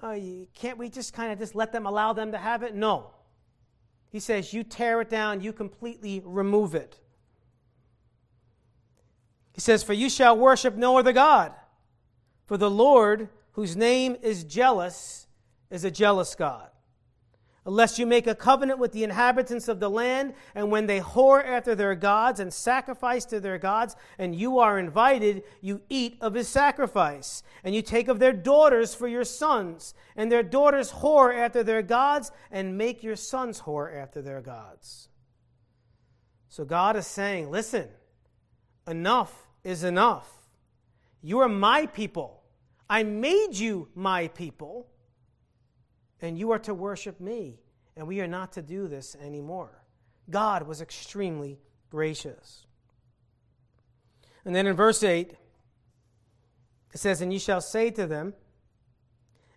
oh, 0.00 0.46
can't 0.54 0.78
we 0.78 0.88
just 0.88 1.12
kind 1.12 1.32
of 1.32 1.40
just 1.40 1.56
let 1.56 1.72
them 1.72 1.84
allow 1.84 2.12
them 2.12 2.30
to 2.30 2.38
have 2.38 2.62
it? 2.62 2.76
No. 2.76 3.10
He 4.10 4.20
says, 4.20 4.52
you 4.54 4.62
tear 4.62 5.00
it 5.00 5.10
down, 5.10 5.40
you 5.40 5.52
completely 5.52 6.22
remove 6.24 6.76
it. 6.76 7.00
He 9.52 9.60
says, 9.60 9.82
For 9.82 9.92
you 9.92 10.08
shall 10.08 10.38
worship 10.38 10.76
no 10.76 10.98
other 10.98 11.12
God, 11.12 11.52
for 12.46 12.56
the 12.56 12.70
Lord, 12.70 13.28
whose 13.54 13.76
name 13.76 14.16
is 14.22 14.44
jealous, 14.44 15.26
is 15.68 15.82
a 15.82 15.90
jealous 15.90 16.36
God 16.36 16.71
unless 17.64 17.98
you 17.98 18.06
make 18.06 18.26
a 18.26 18.34
covenant 18.34 18.78
with 18.78 18.92
the 18.92 19.04
inhabitants 19.04 19.68
of 19.68 19.78
the 19.78 19.88
land, 19.88 20.34
and 20.54 20.70
when 20.70 20.86
they 20.86 21.00
whore 21.00 21.44
after 21.44 21.74
their 21.74 21.94
gods 21.94 22.40
and 22.40 22.52
sacrifice 22.52 23.24
to 23.24 23.38
their 23.38 23.58
gods, 23.58 23.94
and 24.18 24.34
you 24.34 24.58
are 24.58 24.78
invited, 24.78 25.44
you 25.60 25.80
eat 25.88 26.16
of 26.20 26.34
his 26.34 26.48
sacrifice, 26.48 27.42
and 27.62 27.74
you 27.74 27.82
take 27.82 28.08
of 28.08 28.18
their 28.18 28.32
daughters 28.32 28.94
for 28.94 29.06
your 29.06 29.24
sons, 29.24 29.94
and 30.16 30.30
their 30.30 30.42
daughters 30.42 30.90
whore 30.90 31.36
after 31.36 31.62
their 31.62 31.82
gods, 31.82 32.32
and 32.50 32.76
make 32.76 33.02
your 33.02 33.16
sons 33.16 33.60
whore 33.60 33.94
after 33.94 34.20
their 34.20 34.40
gods. 34.40 35.08
So 36.48 36.64
God 36.64 36.96
is 36.96 37.06
saying, 37.06 37.50
listen, 37.50 37.88
enough 38.86 39.46
is 39.62 39.84
enough. 39.84 40.28
You 41.22 41.38
are 41.38 41.48
my 41.48 41.86
people. 41.86 42.42
I 42.90 43.04
made 43.04 43.54
you 43.54 43.88
my 43.94 44.28
people 44.28 44.88
and 46.22 46.38
you 46.38 46.52
are 46.52 46.58
to 46.60 46.72
worship 46.72 47.20
me, 47.20 47.58
and 47.96 48.06
we 48.06 48.20
are 48.20 48.28
not 48.28 48.52
to 48.52 48.62
do 48.62 48.86
this 48.86 49.16
anymore. 49.16 49.82
God 50.30 50.66
was 50.66 50.80
extremely 50.80 51.58
gracious. 51.90 52.64
And 54.44 54.54
then 54.54 54.66
in 54.66 54.76
verse 54.76 55.02
8, 55.02 55.34
it 56.92 56.98
says, 56.98 57.20
And 57.20 57.32
ye 57.32 57.38
shall 57.38 57.60
say 57.60 57.90
to 57.90 58.06
them, 58.06 58.34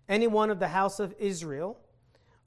Any 0.09 0.27
one 0.27 0.49
of 0.49 0.59
the 0.59 0.69
house 0.69 0.99
of 0.99 1.13
Israel, 1.19 1.79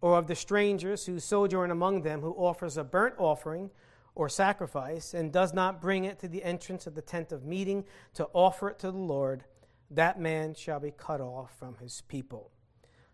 or 0.01 0.19
of 0.19 0.27
the 0.27 0.35
strangers 0.35 1.07
who 1.07 1.19
sojourn 1.21 1.71
among 1.71 2.03
them, 2.03 2.21
who 2.21 2.33
offers 2.33 2.77
a 2.77 2.85
burnt 2.85 3.15
offering 3.19 3.71
or 4.15 4.29
sacrifice, 4.29 5.15
and 5.15 5.33
does 5.33 5.55
not 5.55 5.81
bring 5.81 6.05
it 6.05 6.19
to 6.19 6.29
the 6.29 6.43
entrance 6.43 6.87
of 6.87 6.95
the 6.95 7.03
tent 7.03 7.31
of 7.31 7.45
meeting 7.45 7.85
to 8.15 8.29
offer 8.33 8.69
it 8.69 8.79
to 8.81 8.91
the 8.91 8.99
Lord, 8.99 9.45
that 9.91 10.21
man 10.21 10.55
shall 10.55 10.81
be 10.81 10.91
cut 10.91 11.21
off 11.21 11.57
from 11.59 11.77
his 11.77 12.03
people. 12.09 12.51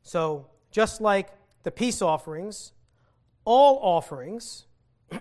So 0.03 0.49
just 0.75 1.01
like 1.01 1.29
the 1.63 1.71
peace 1.71 2.03
offerings, 2.03 2.73
all 3.45 3.79
offerings 3.81 4.67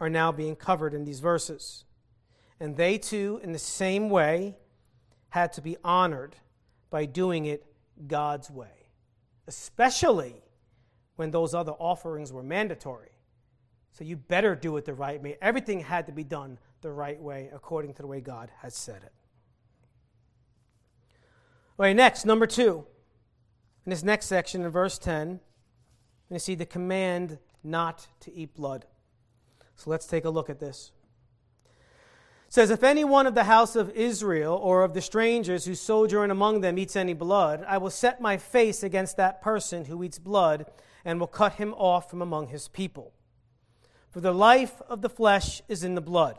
are 0.00 0.10
now 0.10 0.30
being 0.30 0.54
covered 0.54 0.92
in 0.92 1.06
these 1.06 1.20
verses. 1.20 1.84
And 2.60 2.76
they 2.76 2.98
too, 2.98 3.40
in 3.42 3.52
the 3.52 3.58
same 3.58 4.10
way, 4.10 4.58
had 5.30 5.54
to 5.54 5.62
be 5.62 5.78
honored 5.82 6.36
by 6.90 7.06
doing 7.06 7.46
it 7.46 7.64
God's 8.06 8.50
way, 8.50 8.90
especially 9.46 10.34
when 11.16 11.30
those 11.30 11.54
other 11.54 11.72
offerings 11.72 12.30
were 12.30 12.42
mandatory. 12.42 13.12
So 13.92 14.04
you 14.04 14.16
better 14.16 14.54
do 14.54 14.76
it 14.76 14.84
the 14.84 14.92
right 14.92 15.20
way. 15.22 15.38
Everything 15.40 15.80
had 15.80 16.04
to 16.08 16.12
be 16.12 16.24
done 16.24 16.58
the 16.82 16.92
right 16.92 17.18
way 17.18 17.48
according 17.54 17.94
to 17.94 18.02
the 18.02 18.08
way 18.08 18.20
God 18.20 18.50
has 18.60 18.74
said 18.74 19.02
it. 19.02 19.12
All 21.78 21.84
right, 21.84 21.96
next, 21.96 22.26
number 22.26 22.46
two 22.46 22.84
in 23.88 23.90
this 23.90 24.04
next 24.04 24.26
section, 24.26 24.66
in 24.66 24.70
verse 24.70 24.98
10, 24.98 25.40
you 26.30 26.38
see 26.38 26.54
the 26.54 26.66
command 26.66 27.38
not 27.64 28.06
to 28.20 28.30
eat 28.30 28.54
blood. 28.54 28.84
So 29.76 29.88
let's 29.88 30.06
take 30.06 30.26
a 30.26 30.28
look 30.28 30.50
at 30.50 30.60
this. 30.60 30.92
It 32.48 32.52
says, 32.52 32.68
If 32.68 32.82
any 32.84 33.02
one 33.02 33.26
of 33.26 33.34
the 33.34 33.44
house 33.44 33.76
of 33.76 33.88
Israel 33.92 34.52
or 34.56 34.84
of 34.84 34.92
the 34.92 35.00
strangers 35.00 35.64
who 35.64 35.74
sojourn 35.74 36.30
among 36.30 36.60
them 36.60 36.76
eats 36.78 36.96
any 36.96 37.14
blood, 37.14 37.64
I 37.66 37.78
will 37.78 37.88
set 37.88 38.20
my 38.20 38.36
face 38.36 38.82
against 38.82 39.16
that 39.16 39.40
person 39.40 39.86
who 39.86 40.04
eats 40.04 40.18
blood 40.18 40.66
and 41.02 41.18
will 41.18 41.26
cut 41.26 41.54
him 41.54 41.72
off 41.72 42.10
from 42.10 42.20
among 42.20 42.48
his 42.48 42.68
people. 42.68 43.14
For 44.10 44.20
the 44.20 44.34
life 44.34 44.82
of 44.86 45.00
the 45.00 45.08
flesh 45.08 45.62
is 45.66 45.82
in 45.82 45.94
the 45.94 46.02
blood. 46.02 46.38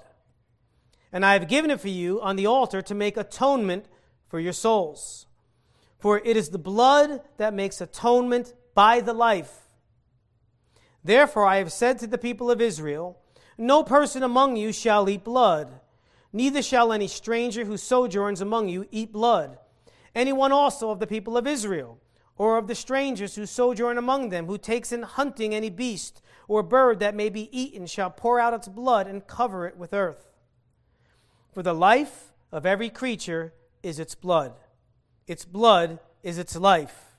And 1.11 1.25
I 1.25 1.33
have 1.33 1.47
given 1.47 1.71
it 1.71 1.81
for 1.81 1.89
you 1.89 2.21
on 2.21 2.35
the 2.35 2.45
altar 2.45 2.83
to 2.83 2.93
make 2.93 3.17
atonement 3.17 3.87
for 4.27 4.39
your 4.39 4.53
souls. 4.53 5.25
For 5.99 6.19
it 6.19 6.37
is 6.37 6.49
the 6.49 6.57
blood 6.57 7.21
that 7.37 7.53
makes 7.53 7.81
atonement 7.81 8.53
by 8.73 9.01
the 9.01 9.13
life. 9.13 9.59
Therefore, 11.03 11.45
I 11.45 11.57
have 11.57 11.73
said 11.73 11.99
to 11.99 12.07
the 12.07 12.17
people 12.17 12.49
of 12.49 12.61
Israel 12.61 13.19
No 13.57 13.83
person 13.83 14.23
among 14.23 14.55
you 14.55 14.71
shall 14.71 15.09
eat 15.09 15.25
blood, 15.25 15.81
neither 16.31 16.61
shall 16.61 16.93
any 16.93 17.07
stranger 17.07 17.65
who 17.65 17.75
sojourns 17.75 18.39
among 18.39 18.69
you 18.69 18.87
eat 18.91 19.11
blood. 19.11 19.57
Anyone 20.15 20.53
also 20.53 20.89
of 20.89 20.99
the 20.99 21.07
people 21.07 21.37
of 21.37 21.45
Israel, 21.45 21.99
or 22.37 22.57
of 22.57 22.67
the 22.67 22.75
strangers 22.75 23.35
who 23.35 23.45
sojourn 23.45 23.97
among 23.97 24.29
them, 24.29 24.47
who 24.47 24.57
takes 24.57 24.93
in 24.93 25.03
hunting 25.03 25.53
any 25.53 25.69
beast 25.69 26.21
or 26.47 26.63
bird 26.63 26.99
that 26.99 27.13
may 27.13 27.29
be 27.29 27.49
eaten, 27.57 27.85
shall 27.85 28.09
pour 28.09 28.39
out 28.39 28.53
its 28.53 28.69
blood 28.69 29.05
and 29.05 29.27
cover 29.27 29.67
it 29.67 29.77
with 29.77 29.93
earth. 29.93 30.29
For 31.53 31.61
the 31.61 31.75
life 31.75 32.31
of 32.51 32.65
every 32.65 32.89
creature 32.89 33.53
is 33.83 33.99
its 33.99 34.15
blood 34.15 34.53
its 35.29 35.45
blood 35.45 35.99
is 36.23 36.39
its 36.39 36.55
life. 36.55 37.13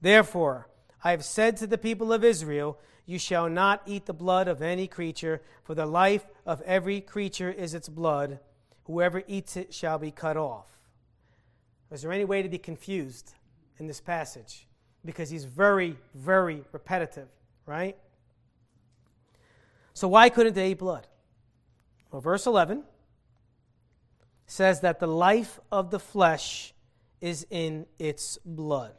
Therefore, 0.00 0.68
I 1.02 1.10
have 1.10 1.24
said 1.24 1.56
to 1.56 1.66
the 1.66 1.76
people 1.76 2.12
of 2.12 2.22
Israel, 2.22 2.78
You 3.04 3.18
shall 3.18 3.48
not 3.48 3.82
eat 3.84 4.06
the 4.06 4.14
blood 4.14 4.46
of 4.46 4.62
any 4.62 4.86
creature, 4.86 5.42
for 5.64 5.74
the 5.74 5.84
life 5.84 6.24
of 6.46 6.62
every 6.62 7.00
creature 7.00 7.50
is 7.50 7.74
its 7.74 7.88
blood. 7.88 8.38
Whoever 8.84 9.24
eats 9.26 9.56
it 9.56 9.74
shall 9.74 9.98
be 9.98 10.12
cut 10.12 10.36
off. 10.36 10.68
Is 11.90 12.02
there 12.02 12.12
any 12.12 12.24
way 12.24 12.42
to 12.42 12.48
be 12.48 12.58
confused 12.58 13.34
in 13.78 13.88
this 13.88 14.00
passage? 14.00 14.68
Because 15.04 15.28
he's 15.28 15.44
very, 15.44 15.96
very 16.14 16.62
repetitive, 16.70 17.28
right? 17.66 17.96
So, 19.94 20.06
why 20.06 20.28
couldn't 20.28 20.54
they 20.54 20.70
eat 20.70 20.78
blood? 20.78 21.08
Well, 22.12 22.20
verse 22.20 22.46
11 22.46 22.84
says 24.46 24.80
that 24.82 25.00
the 25.00 25.08
life 25.08 25.58
of 25.72 25.90
the 25.90 25.98
flesh 25.98 26.72
is 27.20 27.46
in 27.50 27.86
its 27.98 28.38
blood. 28.44 28.94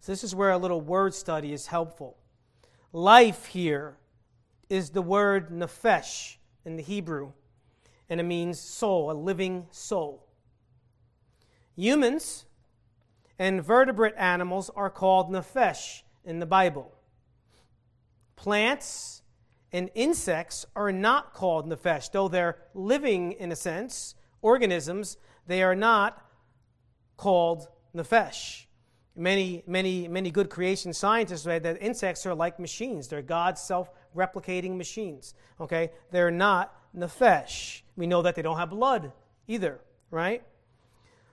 So, 0.00 0.12
this 0.12 0.24
is 0.24 0.34
where 0.34 0.50
a 0.50 0.58
little 0.58 0.80
word 0.80 1.14
study 1.14 1.52
is 1.52 1.66
helpful. 1.66 2.16
Life 2.92 3.46
here 3.46 3.96
is 4.68 4.90
the 4.90 5.02
word 5.02 5.50
nephesh 5.50 6.36
in 6.64 6.76
the 6.76 6.82
Hebrew, 6.82 7.32
and 8.08 8.20
it 8.20 8.24
means 8.24 8.58
soul, 8.58 9.10
a 9.10 9.12
living 9.12 9.66
soul. 9.70 10.26
Humans 11.76 12.44
and 13.38 13.62
vertebrate 13.62 14.14
animals 14.16 14.70
are 14.74 14.90
called 14.90 15.30
nephesh 15.30 16.02
in 16.24 16.40
the 16.40 16.46
Bible. 16.46 16.92
Plants 18.36 19.22
and 19.72 19.90
insects 19.94 20.66
are 20.74 20.92
not 20.92 21.34
called 21.34 21.68
nephesh, 21.68 22.10
though 22.10 22.28
they're 22.28 22.58
living 22.74 23.32
in 23.32 23.52
a 23.52 23.56
sense, 23.56 24.14
organisms, 24.42 25.16
they 25.46 25.62
are 25.62 25.74
not 25.74 26.27
called 27.18 27.68
Nefesh. 27.94 28.64
Many, 29.14 29.62
many, 29.66 30.08
many 30.08 30.30
good 30.30 30.48
creation 30.48 30.94
scientists 30.94 31.42
say 31.42 31.58
that 31.58 31.82
insects 31.82 32.24
are 32.24 32.34
like 32.34 32.58
machines. 32.58 33.08
They're 33.08 33.20
God's 33.20 33.60
self 33.60 33.90
replicating 34.16 34.78
machines. 34.78 35.34
Okay? 35.60 35.90
They're 36.10 36.30
not 36.30 36.74
Nefesh. 36.96 37.82
We 37.96 38.06
know 38.06 38.22
that 38.22 38.34
they 38.34 38.42
don't 38.42 38.56
have 38.56 38.70
blood 38.70 39.12
either, 39.46 39.80
right? 40.10 40.42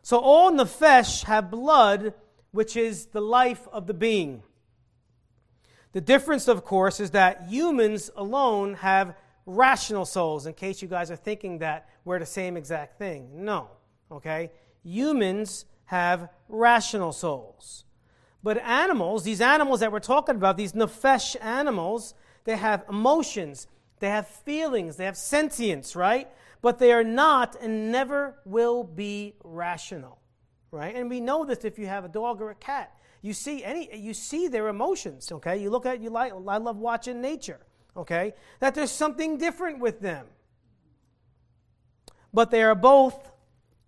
So 0.01 0.17
all 0.17 0.51
nefesh 0.51 1.23
have 1.25 1.49
blood, 1.49 2.13
which 2.51 2.75
is 2.75 3.07
the 3.07 3.21
life 3.21 3.67
of 3.71 3.87
the 3.87 3.93
being. 3.93 4.43
The 5.91 6.01
difference, 6.01 6.47
of 6.47 6.63
course, 6.63 6.99
is 6.99 7.11
that 7.11 7.47
humans 7.49 8.11
alone 8.15 8.75
have 8.75 9.15
rational 9.45 10.05
souls, 10.05 10.45
in 10.45 10.53
case 10.53 10.81
you 10.81 10.87
guys 10.87 11.09
are 11.11 11.15
thinking 11.15 11.59
that 11.59 11.89
we're 12.03 12.19
the 12.19 12.25
same 12.25 12.57
exact 12.57 12.97
thing. 12.97 13.45
No, 13.45 13.69
okay? 14.11 14.51
Humans 14.83 15.65
have 15.85 16.29
rational 16.49 17.11
souls. 17.11 17.85
But 18.43 18.57
animals, 18.59 19.23
these 19.23 19.41
animals 19.41 19.79
that 19.79 19.91
we're 19.91 19.99
talking 19.99 20.35
about, 20.35 20.57
these 20.57 20.73
nefesh 20.73 21.35
animals, 21.41 22.13
they 22.43 22.57
have 22.57 22.85
emotions, 22.87 23.67
they 23.99 24.09
have 24.09 24.27
feelings, 24.27 24.97
they 24.97 25.05
have 25.05 25.17
sentience, 25.17 25.95
right? 25.95 26.27
But 26.61 26.79
they 26.79 26.91
are 26.91 27.03
not 27.03 27.55
and 27.59 27.91
never 27.91 28.35
will 28.45 28.83
be 28.83 29.35
rational, 29.43 30.19
right? 30.71 30.95
And 30.95 31.09
we 31.09 31.19
know 31.19 31.43
this 31.43 31.65
if 31.65 31.79
you 31.79 31.87
have 31.87 32.05
a 32.05 32.07
dog 32.09 32.41
or 32.41 32.51
a 32.51 32.55
cat. 32.55 32.95
You 33.21 33.33
see 33.33 33.63
any 33.63 33.89
you 33.95 34.13
see 34.13 34.47
their 34.47 34.67
emotions, 34.67 35.31
okay? 35.31 35.57
You 35.57 35.71
look 35.71 35.87
at 35.87 35.99
you 35.99 36.11
like 36.11 36.31
I 36.31 36.57
love 36.57 36.77
watching 36.77 37.21
nature, 37.21 37.59
okay? 37.97 38.35
That 38.59 38.75
there's 38.75 38.91
something 38.91 39.37
different 39.37 39.79
with 39.79 39.99
them. 40.01 40.27
But 42.31 42.51
they 42.51 42.61
are 42.61 42.75
both 42.75 43.31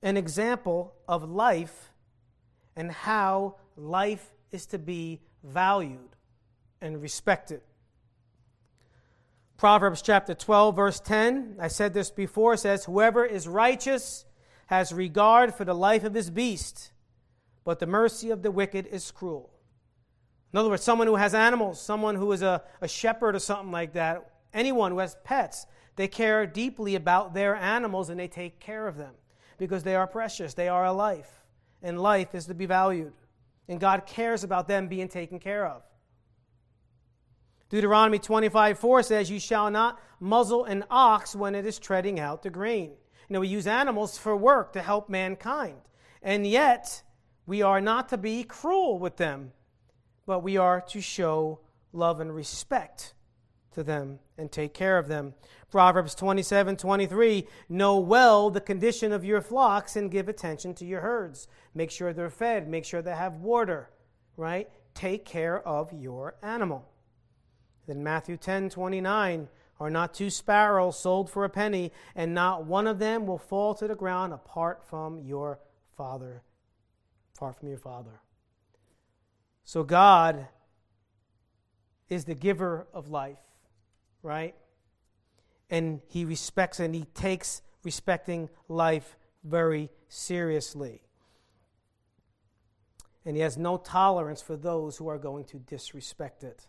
an 0.01 0.17
example 0.17 0.93
of 1.07 1.29
life 1.29 1.91
and 2.75 2.91
how 2.91 3.55
life 3.75 4.33
is 4.51 4.65
to 4.67 4.77
be 4.77 5.21
valued 5.43 6.15
and 6.81 7.01
respected. 7.01 7.61
Proverbs 9.57 10.03
chapter 10.03 10.35
12, 10.35 10.75
verse 10.75 10.99
10, 10.99 11.55
I 11.59 11.67
said 11.67 11.93
this 11.93 12.11
before, 12.11 12.55
says, 12.57 12.85
Whoever 12.85 13.25
is 13.25 13.47
righteous 13.47 14.25
has 14.67 14.93
regard 14.93 15.55
for 15.55 15.65
the 15.65 15.73
life 15.73 16.03
of 16.03 16.13
his 16.13 16.29
beast, 16.29 16.91
but 17.63 17.79
the 17.79 17.87
mercy 17.87 18.29
of 18.29 18.43
the 18.43 18.51
wicked 18.51 18.85
is 18.85 19.09
cruel. 19.09 19.49
In 20.53 20.59
other 20.59 20.69
words, 20.69 20.83
someone 20.83 21.07
who 21.07 21.15
has 21.15 21.33
animals, 21.33 21.81
someone 21.81 22.15
who 22.15 22.31
is 22.31 22.43
a, 22.43 22.61
a 22.81 22.87
shepherd 22.87 23.35
or 23.35 23.39
something 23.39 23.71
like 23.71 23.93
that, 23.93 24.31
anyone 24.53 24.91
who 24.91 24.99
has 24.99 25.17
pets, 25.23 25.65
they 25.95 26.07
care 26.07 26.45
deeply 26.45 26.93
about 26.93 27.33
their 27.33 27.55
animals 27.55 28.09
and 28.09 28.19
they 28.19 28.27
take 28.27 28.59
care 28.59 28.87
of 28.87 28.95
them 28.95 29.15
because 29.57 29.83
they 29.83 29.95
are 29.95 30.07
precious, 30.07 30.53
they 30.53 30.67
are 30.67 30.85
a 30.85 30.93
life, 30.93 31.43
and 31.81 31.99
life 31.99 32.33
is 32.35 32.45
to 32.45 32.53
be 32.53 32.65
valued. 32.65 33.13
And 33.67 33.79
God 33.79 34.05
cares 34.05 34.43
about 34.43 34.67
them 34.67 34.87
being 34.87 35.09
taken 35.09 35.39
care 35.39 35.65
of. 35.65 35.83
Deuteronomy 37.69 38.19
25 38.19 38.79
4 38.79 39.03
says, 39.03 39.29
You 39.29 39.39
shall 39.39 39.69
not 39.69 39.99
muzzle 40.19 40.63
an 40.65 40.85
ox 40.89 41.35
when 41.35 41.53
it 41.53 41.65
is 41.65 41.79
treading 41.79 42.19
out 42.19 42.43
the 42.43 42.49
grain. 42.49 42.91
You 43.27 43.33
know, 43.33 43.39
we 43.41 43.49
use 43.49 43.67
animals 43.67 44.17
for 44.17 44.37
work 44.37 44.71
to 44.73 44.81
help 44.81 45.09
mankind. 45.09 45.81
And 46.21 46.47
yet, 46.47 47.03
we 47.45 47.61
are 47.61 47.81
not 47.81 48.09
to 48.09 48.17
be 48.17 48.43
cruel 48.43 48.99
with 48.99 49.17
them, 49.17 49.51
but 50.25 50.43
we 50.43 50.55
are 50.55 50.79
to 50.81 51.01
show 51.01 51.59
love 51.91 52.21
and 52.21 52.33
respect 52.33 53.13
to 53.77 53.83
them 53.83 54.17
and 54.39 54.51
take 54.51 54.73
care 54.73 54.97
of 54.97 55.07
them. 55.07 55.35
Proverbs 55.69 56.15
27 56.15 56.77
23 56.77 57.47
Know 57.69 57.99
well 57.99 58.49
the 58.49 58.59
condition 58.59 59.11
of 59.11 59.23
your 59.23 59.39
flocks 59.39 59.95
and 59.95 60.09
give 60.09 60.27
attention 60.27 60.73
to 60.73 60.85
your 60.85 61.01
herds. 61.01 61.47
Make 61.75 61.91
sure 61.91 62.11
they're 62.11 62.31
fed, 62.31 62.67
make 62.67 62.85
sure 62.85 63.03
they 63.03 63.15
have 63.15 63.35
water, 63.35 63.91
right? 64.35 64.67
Take 64.95 65.25
care 65.25 65.65
of 65.65 65.93
your 65.93 66.35
animal. 66.41 66.89
Then 67.85 68.03
Matthew 68.03 68.35
10 68.35 68.71
29, 68.71 69.47
are 69.79 69.91
not 69.91 70.11
two 70.11 70.31
sparrows 70.31 70.99
sold 70.99 71.29
for 71.29 71.45
a 71.45 71.49
penny, 71.49 71.91
and 72.15 72.33
not 72.33 72.65
one 72.65 72.87
of 72.87 72.97
them 72.97 73.27
will 73.27 73.37
fall 73.37 73.75
to 73.75 73.87
the 73.87 73.95
ground 73.95 74.33
apart 74.33 74.83
from 74.83 75.21
your 75.21 75.59
Father. 75.95 76.41
Far 77.37 77.53
from 77.53 77.67
your 77.67 77.77
Father. 77.77 78.21
So 79.63 79.83
God 79.83 80.47
is 82.09 82.25
the 82.25 82.33
giver 82.33 82.87
of 82.91 83.09
life, 83.09 83.37
right? 84.23 84.55
And 85.69 86.01
He 86.07 86.25
respects 86.25 86.79
and 86.79 86.93
He 86.93 87.05
takes 87.13 87.61
respecting 87.83 88.49
life 88.67 89.17
very 89.43 89.89
seriously. 90.07 91.01
And 93.25 93.35
He 93.35 93.41
has 93.41 93.57
no 93.57 93.77
tolerance 93.77 94.41
for 94.41 94.55
those 94.55 94.97
who 94.97 95.07
are 95.07 95.17
going 95.17 95.45
to 95.45 95.57
disrespect 95.57 96.43
it. 96.43 96.67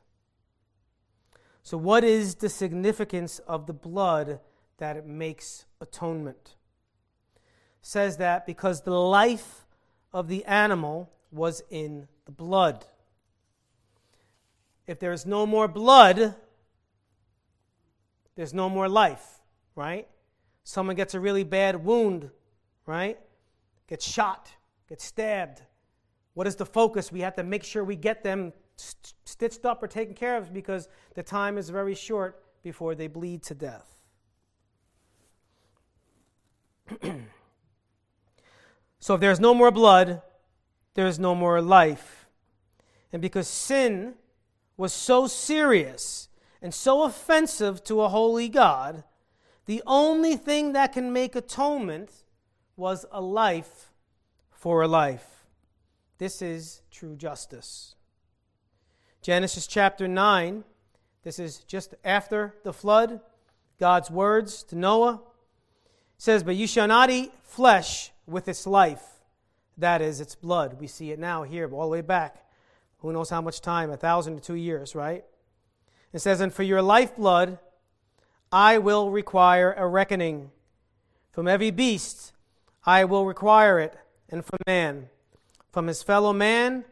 So, 1.62 1.76
what 1.76 2.05
is 2.05 2.36
the 2.36 2.49
significance 2.49 3.38
of 3.40 3.66
the 3.66 3.74
blood 3.74 4.40
that 4.78 4.96
it 4.96 5.07
makes 5.07 5.66
atonement? 5.80 6.55
says 7.88 8.18
that 8.18 8.44
because 8.44 8.82
the 8.82 8.90
life 8.90 9.66
of 10.12 10.28
the 10.28 10.44
animal 10.44 11.11
was 11.30 11.62
in 11.70 12.07
the 12.26 12.32
blood. 12.32 12.84
If 14.86 14.99
there 14.99 15.12
is 15.12 15.26
no 15.26 15.46
more 15.46 15.68
blood, 15.68 16.34
there's 18.39 18.55
no 18.55 18.70
more 18.70 18.89
life, 18.89 19.41
right? 19.74 20.07
Someone 20.62 20.95
gets 20.95 21.14
a 21.14 21.18
really 21.18 21.43
bad 21.43 21.84
wound, 21.84 22.30
right? 22.86 23.18
Gets 23.89 24.07
shot, 24.07 24.49
gets 24.89 25.05
stabbed. 25.05 25.62
What 26.34 26.47
is 26.47 26.55
the 26.55 26.64
focus? 26.64 27.11
We 27.11 27.18
have 27.22 27.34
to 27.34 27.43
make 27.43 27.64
sure 27.64 27.82
we 27.82 27.97
get 27.97 28.22
them 28.22 28.53
st- 28.76 29.14
stitched 29.24 29.66
up 29.66 29.82
or 29.82 29.89
taken 29.89 30.14
care 30.14 30.36
of 30.36 30.55
because 30.55 30.89
the 31.14 31.22
time 31.24 31.59
is 31.59 31.68
very 31.68 31.97
short 31.97 32.45
before 32.62 32.95
they 32.95 33.09
bleed 33.09 33.43
to 33.43 33.57
death. 33.57 34.03
so 39.01 39.14
if 39.14 39.20
there's 39.20 39.41
no 39.41 39.53
more 39.53 39.72
blood, 39.72 40.22
there's 40.95 41.18
no 41.18 41.34
more 41.34 41.61
life. 41.61 42.28
And 43.12 43.20
because 43.20 43.49
sin 43.49 44.14
was 44.76 44.93
so 44.93 45.26
serious 45.26 46.28
and 46.61 46.74
so 46.74 47.02
offensive 47.02 47.84
to 47.84 48.00
a 48.00 48.09
holy 48.09 48.48
God, 48.48 49.04
the 49.66 49.82
only 49.86 50.36
thing 50.36 50.72
that 50.72 50.92
can 50.92 51.12
make 51.12 51.36
atonement 51.36 52.11
was 52.76 53.04
a 53.12 53.20
life 53.20 53.90
for 54.50 54.82
a 54.82 54.88
life. 54.88 55.44
This 56.18 56.42
is 56.42 56.82
true 56.90 57.16
justice. 57.16 57.94
Genesis 59.22 59.66
chapter 59.66 60.09
9, 60.09 60.64
this 61.22 61.38
is 61.38 61.59
just 61.59 61.94
after 62.04 62.54
the 62.64 62.72
flood, 62.72 63.20
God's 63.78 64.11
words 64.11 64.62
to 64.64 64.76
Noah 64.76 65.20
says, 66.18 66.42
But 66.42 66.56
you 66.56 66.66
shall 66.66 66.88
not 66.88 67.11
eat 67.11 67.32
flesh 67.42 68.11
with 68.26 68.48
its 68.48 68.66
life, 68.66 69.02
that 69.78 70.02
is, 70.02 70.20
its 70.20 70.34
blood. 70.34 70.78
We 70.80 70.86
see 70.88 71.12
it 71.12 71.18
now 71.18 71.44
here, 71.44 71.72
all 71.72 71.82
the 71.82 71.92
way 71.92 72.00
back. 72.00 72.44
Who 72.98 73.12
knows 73.12 73.30
how 73.30 73.40
much 73.40 73.61
time? 73.61 73.90
A 73.90 73.96
thousand 73.96 74.34
to 74.36 74.40
two 74.40 74.54
years, 74.54 74.94
right? 74.94 75.24
It 76.12 76.20
says, 76.20 76.40
And 76.40 76.52
for 76.52 76.62
your 76.62 76.82
lifeblood 76.82 77.59
I 78.50 78.78
will 78.78 79.11
require 79.11 79.72
a 79.72 79.86
reckoning. 79.86 80.50
From 81.32 81.48
every 81.48 81.70
beast 81.70 82.32
I 82.84 83.04
will 83.04 83.26
require 83.26 83.78
it, 83.78 83.94
and 84.30 84.44
from 84.44 84.59
man. 84.66 85.09
From 85.70 85.86
his 85.86 86.02
fellow 86.02 86.32
man 86.32 86.84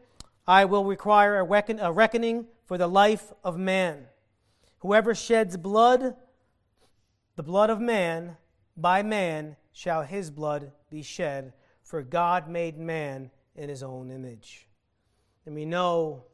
I 0.46 0.64
will 0.64 0.84
require 0.84 1.38
a, 1.38 1.44
reckon, 1.44 1.80
a 1.80 1.90
reckoning 1.90 2.46
for 2.66 2.78
the 2.78 2.86
life 2.86 3.32
of 3.42 3.58
man. 3.58 4.06
Whoever 4.80 5.14
sheds 5.14 5.56
blood, 5.56 6.14
the 7.36 7.42
blood 7.42 7.70
of 7.70 7.80
man, 7.80 8.36
by 8.76 9.02
man 9.02 9.56
shall 9.72 10.02
his 10.02 10.30
blood 10.30 10.72
be 10.90 11.02
shed, 11.02 11.52
for 11.82 12.02
God 12.02 12.48
made 12.48 12.78
man 12.78 13.30
in 13.54 13.68
his 13.68 13.82
own 13.82 14.10
image. 14.10 14.68
And 15.46 15.54
we 15.54 15.64
know 15.64 16.24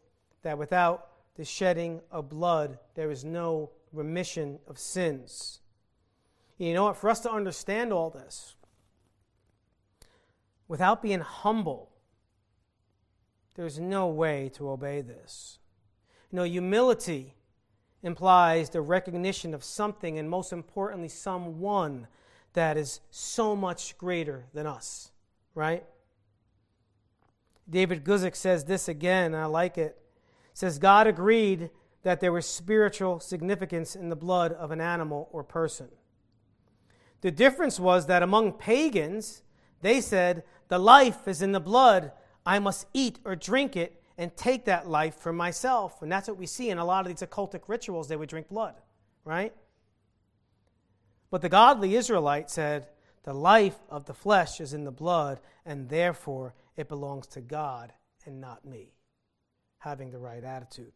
that 0.42 0.58
without 0.58 1.11
the 1.36 1.44
shedding 1.44 2.00
of 2.10 2.28
blood, 2.28 2.78
there 2.94 3.10
is 3.10 3.24
no 3.24 3.70
remission 3.92 4.58
of 4.66 4.78
sins. 4.78 5.60
You 6.58 6.74
know 6.74 6.84
what? 6.84 6.96
For 6.96 7.10
us 7.10 7.20
to 7.20 7.30
understand 7.30 7.92
all 7.92 8.10
this, 8.10 8.54
without 10.68 11.02
being 11.02 11.20
humble 11.20 11.92
there's 13.54 13.78
no 13.78 14.06
way 14.08 14.50
to 14.54 14.70
obey 14.70 15.02
this. 15.02 15.58
You 16.30 16.36
know, 16.36 16.44
humility 16.44 17.34
implies 18.02 18.70
the 18.70 18.80
recognition 18.80 19.54
of 19.54 19.62
something, 19.62 20.18
and 20.18 20.28
most 20.28 20.52
importantly, 20.52 21.08
someone 21.08 22.06
that 22.54 22.76
is 22.76 23.00
so 23.10 23.54
much 23.54 23.96
greater 23.98 24.46
than 24.54 24.66
us, 24.66 25.10
right? 25.54 25.84
David 27.68 28.04
Guzik 28.04 28.34
says 28.34 28.64
this 28.64 28.88
again, 28.88 29.34
and 29.34 29.36
I 29.36 29.46
like 29.46 29.78
it. 29.78 29.98
Says, 30.54 30.78
God 30.78 31.06
agreed 31.06 31.70
that 32.02 32.20
there 32.20 32.32
was 32.32 32.46
spiritual 32.46 33.20
significance 33.20 33.94
in 33.94 34.08
the 34.08 34.16
blood 34.16 34.52
of 34.52 34.70
an 34.70 34.80
animal 34.80 35.28
or 35.32 35.44
person. 35.44 35.88
The 37.20 37.30
difference 37.30 37.78
was 37.78 38.06
that 38.06 38.22
among 38.22 38.54
pagans, 38.54 39.42
they 39.80 40.00
said, 40.00 40.42
the 40.68 40.78
life 40.78 41.28
is 41.28 41.42
in 41.42 41.52
the 41.52 41.60
blood 41.60 42.12
I 42.44 42.58
must 42.58 42.86
eat 42.92 43.18
or 43.24 43.36
drink 43.36 43.76
it 43.76 44.02
and 44.18 44.36
take 44.36 44.64
that 44.64 44.88
life 44.88 45.16
for 45.16 45.32
myself. 45.32 46.02
And 46.02 46.10
that's 46.10 46.28
what 46.28 46.36
we 46.36 46.46
see 46.46 46.70
in 46.70 46.78
a 46.78 46.84
lot 46.84 47.06
of 47.06 47.08
these 47.08 47.26
occultic 47.26 47.68
rituals. 47.68 48.08
They 48.08 48.16
would 48.16 48.28
drink 48.28 48.48
blood, 48.48 48.74
right? 49.24 49.54
But 51.30 51.40
the 51.40 51.48
godly 51.48 51.94
Israelite 51.96 52.50
said, 52.50 52.88
The 53.22 53.32
life 53.32 53.78
of 53.88 54.06
the 54.06 54.14
flesh 54.14 54.60
is 54.60 54.74
in 54.74 54.84
the 54.84 54.90
blood, 54.90 55.40
and 55.64 55.88
therefore 55.88 56.54
it 56.76 56.88
belongs 56.88 57.26
to 57.28 57.40
God 57.40 57.92
and 58.26 58.40
not 58.40 58.64
me. 58.64 58.92
Having 59.82 60.12
the 60.12 60.18
right 60.18 60.44
attitude. 60.44 60.92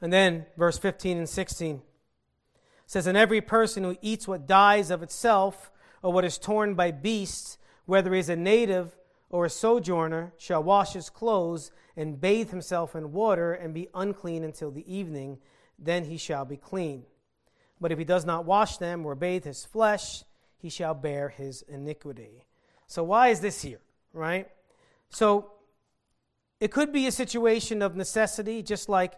And 0.00 0.12
then 0.12 0.46
verse 0.56 0.78
15 0.78 1.18
and 1.18 1.28
16 1.28 1.82
says, 2.86 3.06
And 3.06 3.16
every 3.16 3.40
person 3.40 3.84
who 3.84 3.96
eats 4.02 4.26
what 4.26 4.46
dies 4.46 4.90
of 4.90 5.02
itself, 5.02 5.70
or 6.02 6.12
what 6.12 6.24
is 6.24 6.38
torn 6.38 6.74
by 6.74 6.90
beasts, 6.90 7.58
whether 7.86 8.12
he 8.12 8.20
is 8.20 8.28
a 8.28 8.36
native 8.36 8.96
or 9.28 9.44
a 9.44 9.50
sojourner, 9.50 10.32
shall 10.38 10.62
wash 10.62 10.92
his 10.92 11.08
clothes 11.08 11.70
and 11.96 12.20
bathe 12.20 12.50
himself 12.50 12.94
in 12.94 13.12
water 13.12 13.52
and 13.52 13.72
be 13.72 13.88
unclean 13.94 14.44
until 14.44 14.70
the 14.70 14.92
evening. 14.92 15.38
Then 15.78 16.04
he 16.04 16.16
shall 16.16 16.44
be 16.44 16.56
clean. 16.56 17.04
But 17.80 17.92
if 17.92 17.98
he 17.98 18.04
does 18.04 18.26
not 18.26 18.44
wash 18.44 18.76
them 18.76 19.06
or 19.06 19.14
bathe 19.14 19.44
his 19.44 19.64
flesh, 19.64 20.24
he 20.58 20.68
shall 20.68 20.94
bear 20.94 21.30
his 21.30 21.62
iniquity. 21.62 22.44
So, 22.86 23.02
why 23.02 23.28
is 23.28 23.40
this 23.40 23.62
here, 23.62 23.80
right? 24.12 24.48
So, 25.10 25.52
it 26.60 26.70
could 26.70 26.92
be 26.92 27.06
a 27.06 27.12
situation 27.12 27.80
of 27.80 27.96
necessity, 27.96 28.62
just 28.62 28.88
like 28.88 29.14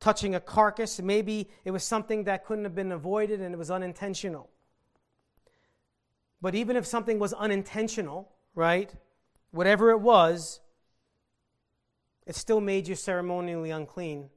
touching 0.00 0.34
a 0.34 0.40
carcass. 0.40 1.00
Maybe 1.00 1.50
it 1.64 1.70
was 1.70 1.84
something 1.84 2.24
that 2.24 2.44
couldn't 2.44 2.64
have 2.64 2.74
been 2.74 2.92
avoided 2.92 3.40
and 3.40 3.54
it 3.54 3.58
was 3.58 3.70
unintentional. 3.70 4.48
But 6.40 6.54
even 6.54 6.76
if 6.76 6.86
something 6.86 7.18
was 7.18 7.32
unintentional, 7.34 8.30
right, 8.54 8.92
whatever 9.50 9.90
it 9.90 10.00
was, 10.00 10.60
it 12.26 12.34
still 12.34 12.60
made 12.60 12.88
you 12.88 12.94
ceremonially 12.94 13.70
unclean. 13.70 14.30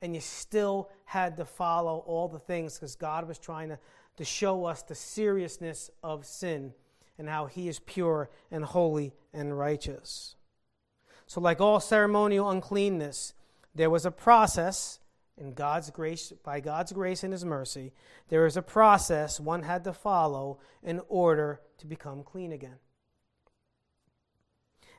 And 0.00 0.14
you 0.14 0.20
still 0.20 0.90
had 1.04 1.36
to 1.36 1.44
follow 1.44 1.98
all 2.06 2.26
the 2.26 2.38
things 2.38 2.74
because 2.74 2.96
God 2.96 3.28
was 3.28 3.38
trying 3.38 3.68
to, 3.68 3.78
to 4.16 4.24
show 4.24 4.64
us 4.64 4.82
the 4.82 4.94
seriousness 4.94 5.90
of 6.02 6.26
sin 6.26 6.72
and 7.18 7.28
how 7.28 7.46
He 7.46 7.68
is 7.68 7.78
pure 7.78 8.30
and 8.50 8.64
holy 8.64 9.12
and 9.32 9.56
righteous. 9.56 10.34
So, 11.32 11.40
like 11.40 11.62
all 11.62 11.80
ceremonial 11.80 12.50
uncleanness, 12.50 13.32
there 13.74 13.88
was 13.88 14.04
a 14.04 14.10
process 14.10 14.98
in 15.38 15.54
God's 15.54 15.88
grace, 15.88 16.30
by 16.44 16.60
God's 16.60 16.92
grace 16.92 17.24
and 17.24 17.32
His 17.32 17.42
mercy, 17.42 17.94
there 18.28 18.44
is 18.44 18.58
a 18.58 18.60
process 18.60 19.40
one 19.40 19.62
had 19.62 19.82
to 19.84 19.94
follow 19.94 20.58
in 20.82 21.00
order 21.08 21.62
to 21.78 21.86
become 21.86 22.22
clean 22.22 22.52
again. 22.52 22.76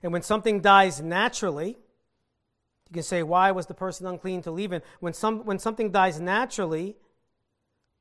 And 0.01 0.11
when 0.11 0.23
something 0.23 0.59
dies 0.59 1.03
naturally, 1.03 1.77
you 2.89 2.93
can 2.93 3.03
say, 3.03 3.21
why 3.21 3.51
was 3.51 3.67
the 3.67 3.75
person 3.75 4.07
unclean 4.07 4.41
to 4.41 4.49
leave 4.49 4.73
it? 4.73 4.83
When, 5.01 5.13
some, 5.13 5.45
when 5.45 5.59
something 5.59 5.91
dies 5.91 6.19
naturally, 6.19 6.95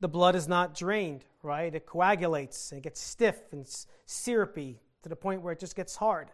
the 0.00 0.08
blood 0.08 0.36
is 0.36 0.48
not 0.48 0.74
drained, 0.74 1.26
right? 1.42 1.74
It 1.74 1.84
coagulates, 1.84 2.72
it 2.72 2.82
gets 2.82 2.98
stiff 2.98 3.52
and 3.52 3.66
syrupy 4.06 4.80
to 5.02 5.10
the 5.10 5.16
point 5.16 5.42
where 5.42 5.52
it 5.52 5.58
just 5.58 5.76
gets 5.76 5.96
hard. 5.96 6.30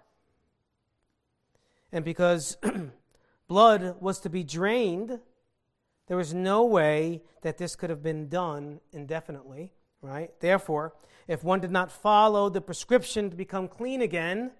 And 1.92 2.04
because 2.04 2.56
blood 3.48 3.96
was 4.00 4.20
to 4.20 4.30
be 4.30 4.44
drained, 4.44 5.20
there 6.06 6.16
was 6.16 6.34
no 6.34 6.64
way 6.64 7.22
that 7.42 7.58
this 7.58 7.76
could 7.76 7.90
have 7.90 8.02
been 8.02 8.28
done 8.28 8.80
indefinitely, 8.92 9.72
right? 10.00 10.30
Therefore, 10.40 10.94
if 11.26 11.44
one 11.44 11.60
did 11.60 11.70
not 11.70 11.92
follow 11.92 12.48
the 12.48 12.60
prescription 12.60 13.30
to 13.30 13.36
become 13.36 13.68
clean 13.68 14.00
again, 14.00 14.52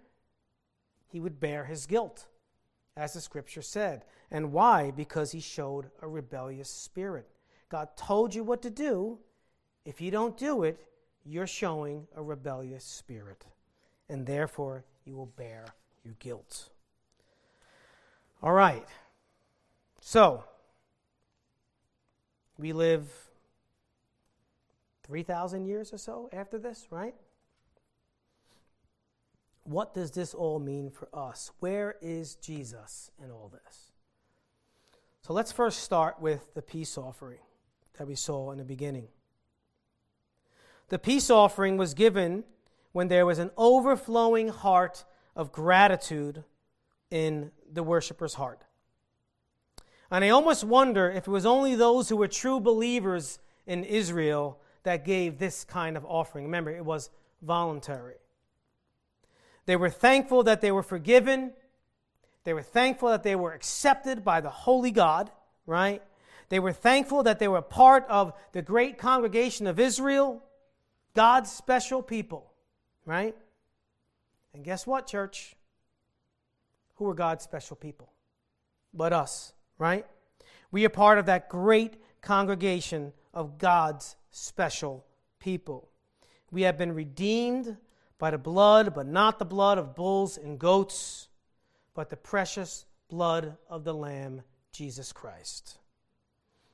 he 1.11 1.21
would 1.21 1.41
bear 1.41 1.65
his 1.65 1.87
guilt, 1.87 2.27
as 2.97 3.15
the 3.15 3.21
scripture 3.21 3.63
said. 3.63 4.05
And 4.31 4.53
why? 4.53 4.91
Because 4.91 5.33
he 5.33 5.41
showed 5.41 5.91
a 6.03 6.09
rebellious 6.09 6.69
spirit. 6.69 7.27
God 7.71 7.89
told 7.97 8.35
you 8.35 8.45
what 8.45 8.63
to 8.63 8.71
do. 8.71 9.19
If 9.87 10.03
you 10.03 10.11
don't 10.11 10.37
do 10.37 10.65
it, 10.65 10.79
you're 11.25 11.47
showing 11.47 12.07
a 12.15 12.23
rebellious 12.23 12.85
spirit. 12.85 13.47
And 14.11 14.27
therefore, 14.27 14.85
you 15.05 15.17
will 15.17 15.27
bear 15.27 15.65
your 16.05 16.15
guilt. 16.19 16.69
All 18.43 18.53
right. 18.53 18.87
So, 20.01 20.45
we 22.57 22.73
live 22.73 23.09
3,000 25.05 25.65
years 25.65 25.93
or 25.93 25.99
so 25.99 26.29
after 26.33 26.59
this, 26.59 26.87
right? 26.91 27.15
What 29.65 29.93
does 29.93 30.13
this 30.13 30.35
all 30.35 30.59
mean 30.59 30.91
for 30.91 31.09
us? 31.13 31.51
Where 31.61 31.97
is 32.01 32.37
Jesus 32.37 33.11
in 33.23 33.31
all 33.31 33.51
this? 33.53 33.93
So 35.23 35.35
let's 35.35 35.53
first 35.53 35.83
start 35.83 36.21
with 36.21 36.55
the 36.55 36.63
peace 36.63 36.97
offering 36.97 37.41
that 37.99 38.07
we 38.07 38.15
saw 38.15 38.51
in 38.51 38.59
the 38.59 38.65
beginning. 38.65 39.09
The 40.89 40.99
peace 40.99 41.29
offering 41.29 41.77
was 41.77 41.93
given 41.93 42.45
when 42.93 43.09
there 43.09 43.27
was 43.27 43.39
an 43.39 43.51
overflowing 43.57 44.49
heart 44.49 45.05
of 45.37 45.53
gratitude 45.53 46.45
in 47.11 47.51
the 47.73 47.83
worshiper's 47.83 48.35
heart. 48.35 48.63
And 50.11 50.25
I 50.25 50.31
almost 50.31 50.65
wonder 50.65 51.11
if 51.11 51.29
it 51.29 51.31
was 51.31 51.45
only 51.45 51.75
those 51.75 52.09
who 52.09 52.17
were 52.17 52.29
true 52.29 52.61
believers 52.61 53.39
in 53.67 53.85
Israel 53.85 54.59
that 54.85 55.05
gave 55.05 55.39
this 55.39 55.65
kind 55.65 55.97
of 55.97 56.05
offering. 56.07 56.47
Remember, 56.47 56.71
it 56.71 56.85
was 56.85 57.11
voluntary. 57.43 58.17
They 59.67 59.77
were 59.77 59.91
thankful 59.91 60.45
that 60.45 60.63
they 60.63 60.73
were 60.73 60.83
forgiven. 60.83 61.53
They 62.45 62.55
were 62.55 62.63
thankful 62.63 63.11
that 63.11 63.23
they 63.23 63.37
were 63.37 63.53
accepted 63.53 64.25
by 64.25 64.41
the 64.41 64.49
holy 64.49 64.91
God, 64.91 65.31
right? 65.67 66.03
They 66.49 66.59
were 66.59 66.73
thankful 66.73 67.25
that 67.25 67.39
they 67.39 67.49
were 67.49 67.61
part 67.61 68.07
of 68.09 68.33
the 68.53 68.63
great 68.63 68.97
congregation 68.97 69.67
of 69.67 69.79
Israel, 69.79 70.43
God's 71.15 71.53
special 71.53 72.03
people, 72.03 72.51
right? 73.05 73.37
And 74.55 74.65
guess 74.65 74.87
what, 74.87 75.07
church? 75.07 75.55
Who 76.99 77.09
are 77.09 77.15
God's 77.15 77.43
special 77.43 77.75
people? 77.75 78.13
But 78.93 79.13
us 79.13 79.53
right? 79.79 80.05
We 80.71 80.85
are 80.85 80.91
part 80.91 81.19
of 81.19 81.27
that 81.27 81.49
great 81.49 81.95
congregation 82.21 83.13
of 83.33 83.59
God's 83.59 84.17
special 84.31 85.07
people. 85.39 85.89
We 86.51 86.63
have 86.63 86.77
been 86.77 86.93
redeemed 86.93 87.77
by 88.19 88.33
the 88.33 88.39
blood, 88.39 88.95
but 88.95 89.07
not 89.07 89.39
the 89.39 89.45
blood 89.45 89.79
of 89.79 89.95
bulls 89.95 90.37
and 90.37 90.59
goats, 90.59 91.29
but 91.95 92.11
the 92.11 92.17
precious 92.17 92.85
blood 93.09 93.57
of 93.71 93.85
the 93.85 93.95
Lamb, 93.95 94.43
Jesus 94.73 95.13
Christ. 95.13 95.79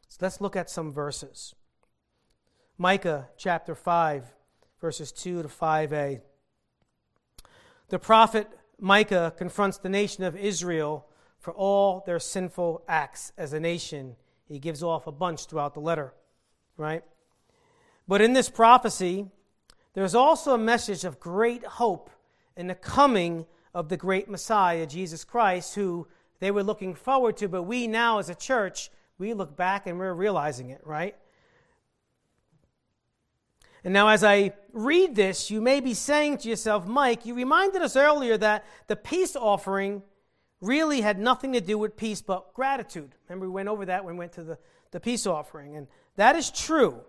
So 0.08 0.18
let's 0.22 0.40
look 0.40 0.56
at 0.56 0.70
some 0.70 0.92
verses. 0.92 1.54
Micah 2.78 3.28
chapter 3.36 3.74
5, 3.74 4.24
verses 4.80 5.12
2 5.12 5.42
to 5.42 5.48
5a. 5.48 6.20
The 7.88 7.98
prophet 7.98 8.48
Micah 8.78 9.32
confronts 9.36 9.78
the 9.78 9.88
nation 9.88 10.24
of 10.24 10.36
Israel 10.36 11.06
for 11.38 11.52
all 11.52 12.02
their 12.06 12.18
sinful 12.18 12.82
acts 12.88 13.32
as 13.36 13.52
a 13.52 13.60
nation. 13.60 14.16
He 14.46 14.58
gives 14.58 14.82
off 14.82 15.06
a 15.06 15.12
bunch 15.12 15.46
throughout 15.46 15.74
the 15.74 15.80
letter, 15.80 16.14
right? 16.76 17.02
But 18.06 18.20
in 18.20 18.32
this 18.32 18.48
prophecy, 18.50 19.26
there's 19.94 20.14
also 20.14 20.54
a 20.54 20.58
message 20.58 21.04
of 21.04 21.20
great 21.20 21.64
hope 21.64 22.10
in 22.56 22.66
the 22.66 22.74
coming 22.74 23.46
of 23.74 23.88
the 23.88 23.96
great 23.96 24.28
Messiah, 24.28 24.86
Jesus 24.86 25.24
Christ, 25.24 25.74
who 25.74 26.06
they 26.40 26.50
were 26.50 26.62
looking 26.62 26.94
forward 26.94 27.36
to, 27.38 27.48
but 27.48 27.62
we 27.62 27.86
now 27.86 28.18
as 28.18 28.28
a 28.28 28.34
church, 28.34 28.90
we 29.18 29.34
look 29.34 29.56
back 29.56 29.86
and 29.86 29.98
we're 29.98 30.12
realizing 30.12 30.70
it, 30.70 30.80
right? 30.84 31.16
And 33.84 33.92
now, 33.92 34.08
as 34.08 34.24
I 34.24 34.52
read 34.72 35.14
this, 35.14 35.50
you 35.50 35.60
may 35.60 35.80
be 35.80 35.92
saying 35.92 36.38
to 36.38 36.48
yourself, 36.48 36.86
Mike, 36.86 37.26
you 37.26 37.34
reminded 37.34 37.82
us 37.82 37.96
earlier 37.96 38.38
that 38.38 38.64
the 38.86 38.96
peace 38.96 39.36
offering 39.36 40.02
really 40.62 41.02
had 41.02 41.18
nothing 41.18 41.52
to 41.52 41.60
do 41.60 41.76
with 41.76 41.94
peace 41.94 42.22
but 42.22 42.54
gratitude. 42.54 43.14
Remember, 43.28 43.46
we 43.46 43.52
went 43.52 43.68
over 43.68 43.84
that 43.84 44.04
when 44.04 44.14
we 44.14 44.18
went 44.20 44.32
to 44.32 44.42
the, 44.42 44.58
the 44.90 45.00
peace 45.00 45.26
offering. 45.26 45.76
And 45.76 45.86
that 46.16 46.34
is 46.34 46.50
true. 46.50 47.00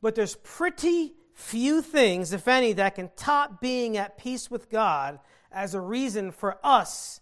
But 0.00 0.14
there's 0.14 0.36
pretty 0.36 1.12
few 1.34 1.82
things, 1.82 2.32
if 2.32 2.48
any, 2.48 2.72
that 2.72 2.94
can 2.94 3.10
top 3.14 3.60
being 3.60 3.98
at 3.98 4.16
peace 4.16 4.50
with 4.50 4.70
God 4.70 5.20
as 5.50 5.74
a 5.74 5.80
reason 5.80 6.30
for 6.30 6.58
us 6.64 7.20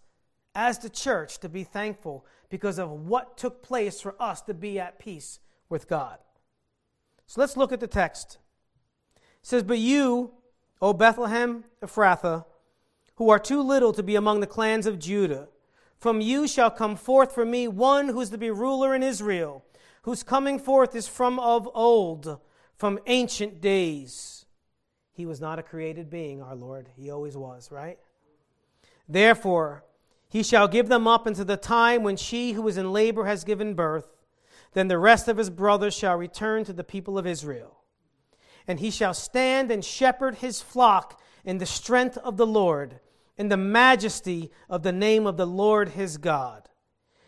as 0.55 0.79
the 0.79 0.89
church 0.89 1.39
to 1.39 1.49
be 1.49 1.65
thankful 1.65 2.25
because 2.49 2.79
of 2.79 2.89
what 2.89 3.37
took 3.37 3.61
place 3.61 3.99
for 3.99 4.15
us 4.21 4.41
to 4.43 4.53
be 4.53 4.79
at 4.79 4.99
peace 4.99 5.39
with 5.69 5.89
God. 5.89 6.17
So 7.31 7.39
let's 7.39 7.55
look 7.55 7.71
at 7.71 7.79
the 7.79 7.87
text. 7.87 8.39
It 9.15 9.21
says, 9.41 9.63
But 9.63 9.77
you, 9.77 10.31
O 10.81 10.91
Bethlehem 10.91 11.63
Ephrathah, 11.81 12.43
who 13.15 13.29
are 13.29 13.39
too 13.39 13.61
little 13.61 13.93
to 13.93 14.03
be 14.03 14.17
among 14.17 14.41
the 14.41 14.47
clans 14.47 14.85
of 14.85 14.99
Judah. 14.99 15.47
From 15.97 16.19
you 16.19 16.45
shall 16.45 16.69
come 16.69 16.97
forth 16.97 17.33
for 17.33 17.45
me 17.45 17.69
one 17.69 18.09
who 18.09 18.19
is 18.19 18.31
to 18.31 18.37
be 18.37 18.51
ruler 18.51 18.93
in 18.93 19.01
Israel, 19.01 19.63
whose 20.01 20.23
coming 20.23 20.59
forth 20.59 20.93
is 20.93 21.07
from 21.07 21.39
of 21.39 21.69
old, 21.73 22.37
from 22.75 22.99
ancient 23.07 23.61
days. 23.61 24.45
He 25.13 25.25
was 25.25 25.39
not 25.39 25.57
a 25.57 25.63
created 25.63 26.09
being, 26.09 26.41
our 26.41 26.55
Lord. 26.55 26.89
He 26.97 27.11
always 27.11 27.37
was, 27.37 27.71
right? 27.71 27.97
Therefore, 29.07 29.85
he 30.27 30.43
shall 30.43 30.67
give 30.67 30.89
them 30.89 31.07
up 31.07 31.25
unto 31.25 31.45
the 31.45 31.55
time 31.55 32.03
when 32.03 32.17
she 32.17 32.51
who 32.51 32.67
is 32.67 32.75
in 32.75 32.91
labor 32.91 33.23
has 33.23 33.45
given 33.45 33.73
birth. 33.73 34.17
Then 34.73 34.87
the 34.87 34.97
rest 34.97 35.27
of 35.27 35.37
his 35.37 35.49
brothers 35.49 35.93
shall 35.93 36.15
return 36.15 36.63
to 36.65 36.73
the 36.73 36.83
people 36.83 37.17
of 37.17 37.27
Israel. 37.27 37.79
And 38.67 38.79
he 38.79 38.91
shall 38.91 39.13
stand 39.13 39.71
and 39.71 39.83
shepherd 39.83 40.35
his 40.35 40.61
flock 40.61 41.21
in 41.43 41.57
the 41.57 41.65
strength 41.65 42.17
of 42.17 42.37
the 42.37 42.45
Lord, 42.45 42.99
in 43.37 43.49
the 43.49 43.57
majesty 43.57 44.51
of 44.69 44.83
the 44.83 44.91
name 44.91 45.25
of 45.25 45.37
the 45.37 45.47
Lord 45.47 45.89
his 45.89 46.17
God. 46.17 46.69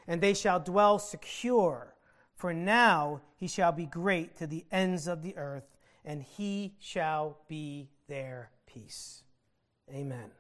And 0.08 0.22
they 0.22 0.34
shall 0.34 0.60
dwell 0.60 1.00
secure, 1.00 1.96
for 2.36 2.54
now 2.54 3.22
he 3.36 3.48
shall 3.48 3.72
be 3.72 3.86
great 3.86 4.38
to 4.38 4.48
the 4.48 4.66
ends 4.72 5.08
of 5.08 5.22
the 5.22 5.36
earth, 5.38 5.76
and 6.06 6.22
he 6.22 6.76
shall 6.80 7.40
be 7.48 7.90
their 8.08 8.52
peace. 8.66 9.24
Amen. 9.90 10.32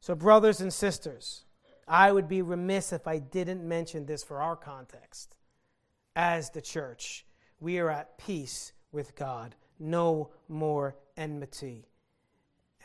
So, 0.00 0.14
brothers 0.14 0.60
and 0.60 0.72
sisters, 0.72 1.44
I 1.86 2.12
would 2.12 2.28
be 2.28 2.42
remiss 2.42 2.92
if 2.92 3.06
I 3.06 3.18
didn't 3.18 3.66
mention 3.66 4.06
this 4.06 4.22
for 4.22 4.40
our 4.40 4.56
context. 4.56 5.36
As 6.16 6.50
the 6.50 6.60
church, 6.60 7.24
we 7.60 7.78
are 7.78 7.90
at 7.90 8.18
peace 8.18 8.72
with 8.92 9.16
God, 9.16 9.54
no 9.78 10.30
more 10.48 10.96
enmity. 11.16 11.88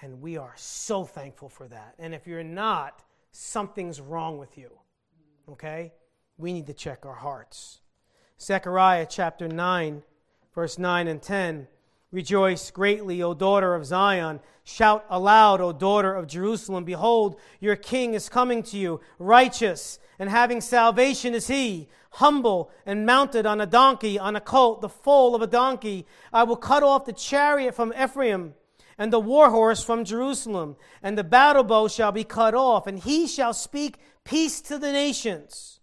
And 0.02 0.22
we 0.22 0.38
are 0.38 0.54
so 0.56 1.04
thankful 1.04 1.50
for 1.50 1.68
that. 1.68 1.96
And 2.00 2.16
if 2.16 2.26
you're 2.26 2.44
not, 2.44 3.04
something's 3.32 4.02
wrong 4.02 4.38
with 4.38 4.58
you. 4.58 4.72
Okay? 5.50 5.94
We 6.38 6.54
need 6.54 6.68
to 6.68 6.74
check 6.74 7.06
our 7.06 7.16
hearts. 7.16 7.82
Zechariah 8.42 9.06
chapter 9.10 9.48
9, 9.48 10.04
verse 10.56 10.78
9 10.78 11.08
and 11.08 11.22
10 11.22 11.68
Rejoice 12.12 12.72
greatly, 12.72 13.22
O 13.22 13.34
daughter 13.34 13.76
of 13.76 13.86
Zion. 13.86 14.40
Shout 14.64 15.06
aloud, 15.10 15.62
O 15.62 15.72
daughter 15.72 16.14
of 16.16 16.28
Jerusalem. 16.28 16.84
Behold, 16.84 17.40
your 17.60 17.76
king 17.76 18.14
is 18.14 18.30
coming 18.30 18.64
to 18.64 18.78
you, 18.78 19.00
righteous 19.20 20.00
and 20.20 20.30
having 20.30 20.60
salvation 20.60 21.34
is 21.34 21.48
he, 21.48 21.88
humble 22.12 22.70
and 22.86 23.06
mounted 23.06 23.46
on 23.46 23.62
a 23.62 23.66
donkey, 23.66 24.20
on 24.20 24.36
a 24.36 24.42
colt, 24.42 24.82
the 24.82 24.90
foal 24.90 25.34
of 25.34 25.42
a 25.42 25.48
donkey. 25.48 26.06
I 26.34 26.44
will 26.44 26.58
cut 26.58 26.84
off 26.84 27.06
the 27.06 27.14
chariot 27.14 27.74
from 27.74 27.94
Ephraim 27.94 28.54
and 28.98 29.14
the 29.14 29.20
war 29.20 29.50
horse 29.50 29.82
from 29.82 30.04
Jerusalem, 30.04 30.76
and 31.02 31.18
the 31.18 31.24
battle 31.24 31.64
bow 31.64 31.88
shall 31.88 32.12
be 32.12 32.26
cut 32.26 32.54
off, 32.54 32.86
and 32.86 33.00
he 33.00 33.28
shall 33.28 33.54
speak 33.54 33.98
peace 34.26 34.60
to 34.60 34.78
the 34.78 34.92
nations. 34.92 35.80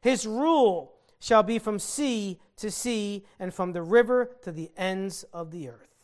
His 0.00 0.28
rule 0.28 0.91
shall 1.22 1.44
be 1.44 1.56
from 1.56 1.78
sea 1.78 2.40
to 2.56 2.68
sea 2.68 3.24
and 3.38 3.54
from 3.54 3.72
the 3.72 3.80
river 3.80 4.36
to 4.42 4.50
the 4.50 4.72
ends 4.76 5.22
of 5.32 5.52
the 5.52 5.68
earth. 5.68 5.94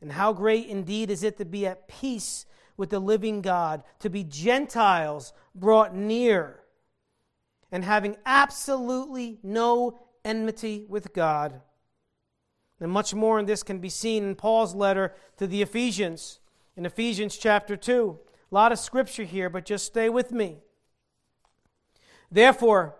And 0.00 0.12
how 0.12 0.32
great 0.32 0.68
indeed 0.68 1.10
is 1.10 1.24
it 1.24 1.38
to 1.38 1.44
be 1.44 1.66
at 1.66 1.88
peace 1.88 2.46
with 2.76 2.90
the 2.90 3.00
living 3.00 3.42
God, 3.42 3.82
to 3.98 4.08
be 4.08 4.22
Gentiles 4.22 5.32
brought 5.56 5.92
near, 5.92 6.60
and 7.72 7.84
having 7.84 8.16
absolutely 8.24 9.40
no 9.42 9.98
enmity 10.24 10.86
with 10.88 11.12
God. 11.12 11.60
And 12.78 12.92
much 12.92 13.12
more 13.12 13.40
in 13.40 13.46
this 13.46 13.64
can 13.64 13.80
be 13.80 13.88
seen 13.88 14.22
in 14.22 14.36
Paul's 14.36 14.76
letter 14.76 15.16
to 15.38 15.48
the 15.48 15.62
Ephesians, 15.62 16.38
in 16.76 16.86
Ephesians 16.86 17.36
chapter 17.36 17.76
2. 17.76 18.20
A 18.52 18.54
lot 18.54 18.70
of 18.70 18.78
scripture 18.78 19.24
here, 19.24 19.50
but 19.50 19.64
just 19.64 19.84
stay 19.84 20.08
with 20.08 20.30
me. 20.30 20.58
Therefore, 22.30 22.94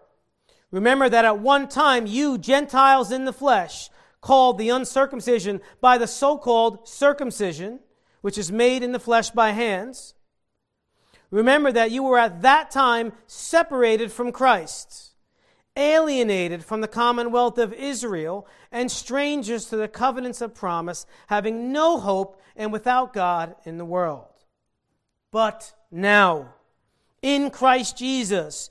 Remember 0.71 1.09
that 1.09 1.25
at 1.25 1.39
one 1.39 1.69
time 1.69 2.07
you, 2.07 2.39
Gentiles 2.39 3.13
in 3.13 3.25
the 3.25 3.33
flesh, 3.33 3.91
called 4.21 4.59
the 4.59 4.71
uncircumcision 4.71 5.61
by 5.81 5.99
the 5.99 6.07
so 6.07 6.39
called 6.39 6.89
circumcision, 6.89 7.79
which 8.23 8.39
is 8.39 8.51
made 8.51 8.83
in 8.83 8.93
the 8.93 8.99
flesh 8.99 9.31
by 9.31 9.51
hands. 9.51 10.15
Remember 11.31 11.71
that 11.73 11.91
you 11.91 12.03
were 12.03 12.19
at 12.19 12.43
that 12.43 12.71
time 12.71 13.13
separated 13.27 14.11
from 14.11 14.33
Christ, 14.33 15.13
alienated 15.77 16.65
from 16.65 16.81
the 16.81 16.89
commonwealth 16.89 17.59
of 17.59 17.73
Israel, 17.73 18.47
and 18.73 18.91
strangers 18.91 19.67
to 19.67 19.77
the 19.77 19.89
covenants 19.89 20.41
of 20.41 20.55
promise, 20.55 21.07
having 21.27 21.73
no 21.73 21.99
hope 21.99 22.41
and 22.57 22.73
without 22.73 23.13
God 23.13 23.57
in 23.65 23.79
the 23.79 23.85
world. 23.85 24.29
But 25.31 25.73
now, 25.91 26.55
in 27.21 27.51
Christ 27.51 27.99
Jesus, 27.99 28.71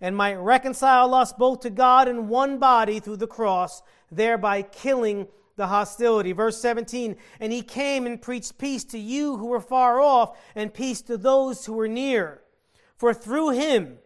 and 0.00 0.16
might 0.16 0.36
reconcile 0.36 1.14
us 1.14 1.32
both 1.32 1.60
to 1.60 1.70
God 1.70 2.08
in 2.08 2.28
one 2.28 2.58
body 2.58 3.00
through 3.00 3.18
the 3.18 3.26
cross, 3.26 3.82
thereby 4.10 4.62
killing 4.62 5.28
the 5.56 5.66
hostility. 5.66 6.32
Verse 6.32 6.60
17, 6.60 7.16
and 7.38 7.52
he 7.52 7.62
came 7.62 8.06
and 8.06 8.22
preached 8.22 8.58
peace 8.58 8.84
to 8.84 8.98
you 8.98 9.36
who 9.36 9.46
were 9.46 9.60
far 9.60 10.00
off, 10.00 10.36
and 10.54 10.72
peace 10.72 11.02
to 11.02 11.18
those 11.18 11.66
who 11.66 11.74
were 11.74 11.88
near. 11.88 12.40
For 12.96 13.12
through 13.12 13.50
him, 13.50 13.98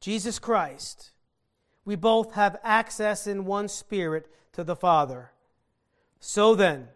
Jesus 0.00 0.38
Christ, 0.38 1.10
we 1.84 1.94
both 1.94 2.34
have 2.34 2.58
access 2.64 3.26
in 3.26 3.44
one 3.44 3.68
spirit 3.68 4.26
to 4.52 4.64
the 4.64 4.76
Father. 4.76 5.32
So 6.18 6.54
then, 6.54 6.88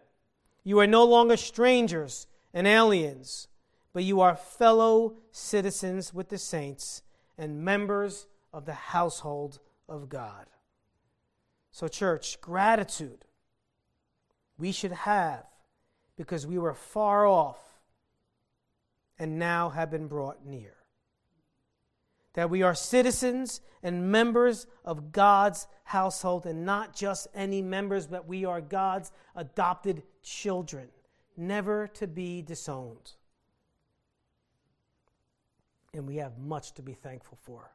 you 0.63 0.79
are 0.79 0.87
no 0.87 1.05
longer 1.05 1.37
strangers 1.37 2.27
and 2.53 2.67
aliens, 2.67 3.47
but 3.93 4.03
you 4.03 4.19
are 4.19 4.35
fellow 4.35 5.15
citizens 5.31 6.13
with 6.13 6.29
the 6.29 6.37
saints 6.37 7.01
and 7.37 7.63
members 7.63 8.27
of 8.53 8.65
the 8.65 8.73
household 8.73 9.59
of 9.87 10.09
God. 10.09 10.45
So, 11.71 11.87
church, 11.87 12.39
gratitude 12.41 13.25
we 14.57 14.71
should 14.71 14.93
have 14.93 15.43
because 16.17 16.47
we 16.47 16.57
were 16.57 16.73
far 16.73 17.25
off 17.27 17.59
and 19.19 19.37
now 19.37 19.69
have 19.69 19.91
been 19.91 20.07
brought 20.07 20.45
near. 20.45 20.75
That 22.33 22.49
we 22.49 22.63
are 22.63 22.75
citizens 22.75 23.61
and 23.83 24.11
members 24.11 24.67
of 24.83 25.11
God's 25.11 25.67
household, 25.83 26.45
and 26.45 26.65
not 26.65 26.95
just 26.95 27.27
any 27.33 27.61
members, 27.61 28.07
but 28.07 28.27
we 28.27 28.43
are 28.43 28.59
God's 28.59 29.11
adopted 29.35 30.03
children, 30.23 30.87
never 31.37 31.87
to 31.89 32.07
be 32.07 32.41
disowned 32.41 33.11
and 35.95 36.07
we 36.07 36.17
have 36.17 36.37
much 36.37 36.73
to 36.73 36.81
be 36.81 36.93
thankful 36.93 37.37
for. 37.41 37.71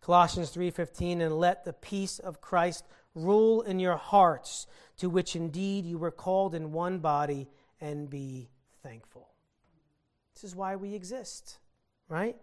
Colossians 0.00 0.50
3:15 0.50 1.20
and 1.20 1.38
let 1.38 1.64
the 1.64 1.72
peace 1.72 2.18
of 2.18 2.40
Christ 2.40 2.84
rule 3.14 3.62
in 3.62 3.80
your 3.80 3.96
hearts 3.96 4.66
to 4.98 5.08
which 5.08 5.34
indeed 5.34 5.84
you 5.84 5.98
were 5.98 6.10
called 6.10 6.54
in 6.54 6.72
one 6.72 6.98
body 6.98 7.48
and 7.80 8.10
be 8.10 8.50
thankful. 8.82 9.30
This 10.34 10.44
is 10.44 10.54
why 10.54 10.76
we 10.76 10.94
exist, 10.94 11.58
right? 12.08 12.36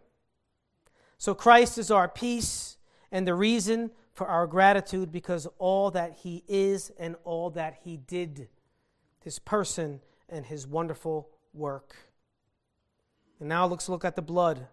So 1.17 1.35
Christ 1.35 1.77
is 1.77 1.91
our 1.91 2.07
peace 2.07 2.77
and 3.11 3.27
the 3.27 3.35
reason 3.35 3.91
for 4.11 4.27
our 4.27 4.47
gratitude 4.47 5.11
because 5.11 5.47
all 5.57 5.91
that 5.91 6.13
he 6.23 6.43
is 6.47 6.91
and 6.97 7.15
all 7.23 7.51
that 7.51 7.79
he 7.83 7.97
did 7.97 8.49
his 9.19 9.37
person 9.37 10.01
and 10.27 10.45
his 10.45 10.65
wonderful 10.65 11.29
work. 11.53 11.95
And 13.41 13.49
now 13.49 13.65
let's 13.65 13.89
look 13.89 14.05
at 14.05 14.15
the 14.15 14.21
blood. 14.21 14.67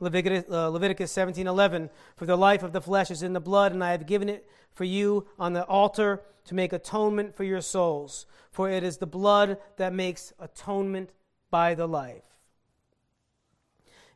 Leviticus, 0.00 0.44
uh, 0.50 0.68
Leviticus 0.68 1.10
17:11 1.10 1.88
For 2.16 2.26
the 2.26 2.36
life 2.36 2.62
of 2.62 2.74
the 2.74 2.82
flesh 2.82 3.10
is 3.10 3.22
in 3.22 3.32
the 3.32 3.40
blood 3.40 3.72
and 3.72 3.82
I 3.82 3.92
have 3.92 4.04
given 4.04 4.28
it 4.28 4.46
for 4.70 4.84
you 4.84 5.26
on 5.38 5.54
the 5.54 5.64
altar 5.64 6.22
to 6.44 6.54
make 6.54 6.74
atonement 6.74 7.34
for 7.34 7.44
your 7.44 7.62
souls 7.62 8.26
for 8.54 8.70
it 8.70 8.84
is 8.84 8.98
the 8.98 9.06
blood 9.06 9.58
that 9.78 9.92
makes 9.92 10.32
atonement 10.38 11.10
by 11.50 11.74
the 11.74 11.88
life. 11.88 12.22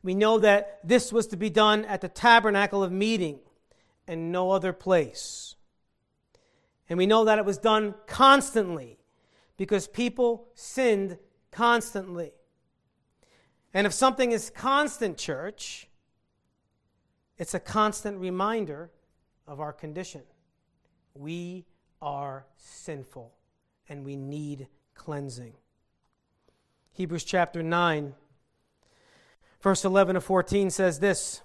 We 0.01 0.15
know 0.15 0.39
that 0.39 0.79
this 0.85 1.13
was 1.13 1.27
to 1.29 1.37
be 1.37 1.51
done 1.51 1.85
at 1.85 2.03
the 2.03 2.09
tabernacle 2.09 2.85
of 2.85 2.93
meeting 2.93 3.41
and 4.07 4.31
no 4.31 4.53
other 4.53 4.73
place. 4.73 5.57
And 6.89 6.99
we 6.99 7.07
know 7.07 7.25
that 7.25 7.41
it 7.41 7.45
was 7.45 7.59
done 7.59 7.97
constantly 8.07 9.01
because 9.57 9.89
people 9.89 10.47
sinned 10.55 11.19
constantly. 11.51 12.31
And 13.75 13.87
if 13.87 13.93
something 13.93 14.33
is 14.33 14.51
constant, 14.51 15.19
church, 15.19 15.89
it's 17.37 17.55
a 17.55 17.61
constant 17.61 18.19
reminder 18.19 18.91
of 19.47 19.61
our 19.61 19.73
condition. 19.73 20.23
We 21.15 21.65
are 22.01 22.47
sinful 22.57 23.33
and 23.89 24.05
we 24.05 24.17
need 24.17 24.69
cleansing. 24.95 25.55
Hebrews 26.93 27.25
chapter 27.25 27.63
9, 27.63 28.15
verse 29.61 29.85
11 29.85 30.15
to 30.15 30.21
14 30.21 30.71
says 30.71 30.99
this 30.99 31.43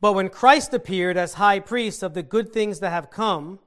But 0.00 0.12
when 0.12 0.28
Christ 0.28 0.72
appeared 0.74 1.16
as 1.16 1.34
high 1.34 1.58
priest 1.58 2.02
of 2.02 2.14
the 2.14 2.22
good 2.22 2.52
things 2.52 2.80
that 2.80 2.90
have 2.90 3.10
come, 3.10 3.58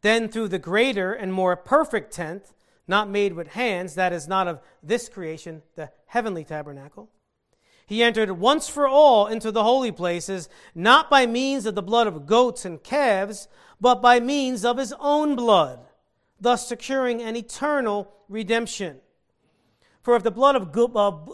then 0.00 0.28
through 0.28 0.48
the 0.48 0.58
greater 0.58 1.12
and 1.12 1.32
more 1.32 1.56
perfect 1.56 2.12
tent, 2.12 2.52
not 2.88 3.08
made 3.08 3.34
with 3.34 3.48
hands, 3.48 3.94
that 3.94 4.12
is 4.12 4.26
not 4.26 4.48
of 4.48 4.60
this 4.82 5.08
creation, 5.08 5.62
the 5.76 5.90
heavenly 6.06 6.44
tabernacle, 6.44 7.10
he 7.88 8.02
entered 8.02 8.30
once 8.32 8.68
for 8.68 8.86
all 8.86 9.26
into 9.26 9.50
the 9.50 9.62
holy 9.62 9.90
places, 9.90 10.50
not 10.74 11.08
by 11.08 11.24
means 11.24 11.64
of 11.64 11.74
the 11.74 11.82
blood 11.82 12.06
of 12.06 12.26
goats 12.26 12.66
and 12.66 12.82
calves, 12.82 13.48
but 13.80 14.02
by 14.02 14.20
means 14.20 14.62
of 14.62 14.76
his 14.76 14.92
own 15.00 15.34
blood, 15.34 15.80
thus 16.38 16.68
securing 16.68 17.22
an 17.22 17.34
eternal 17.34 18.12
redemption. 18.28 19.00
For 20.02 20.16
if 20.16 20.22
the 20.22 20.30
blood 20.30 20.54
of, 20.54 20.70
go- 20.70 20.84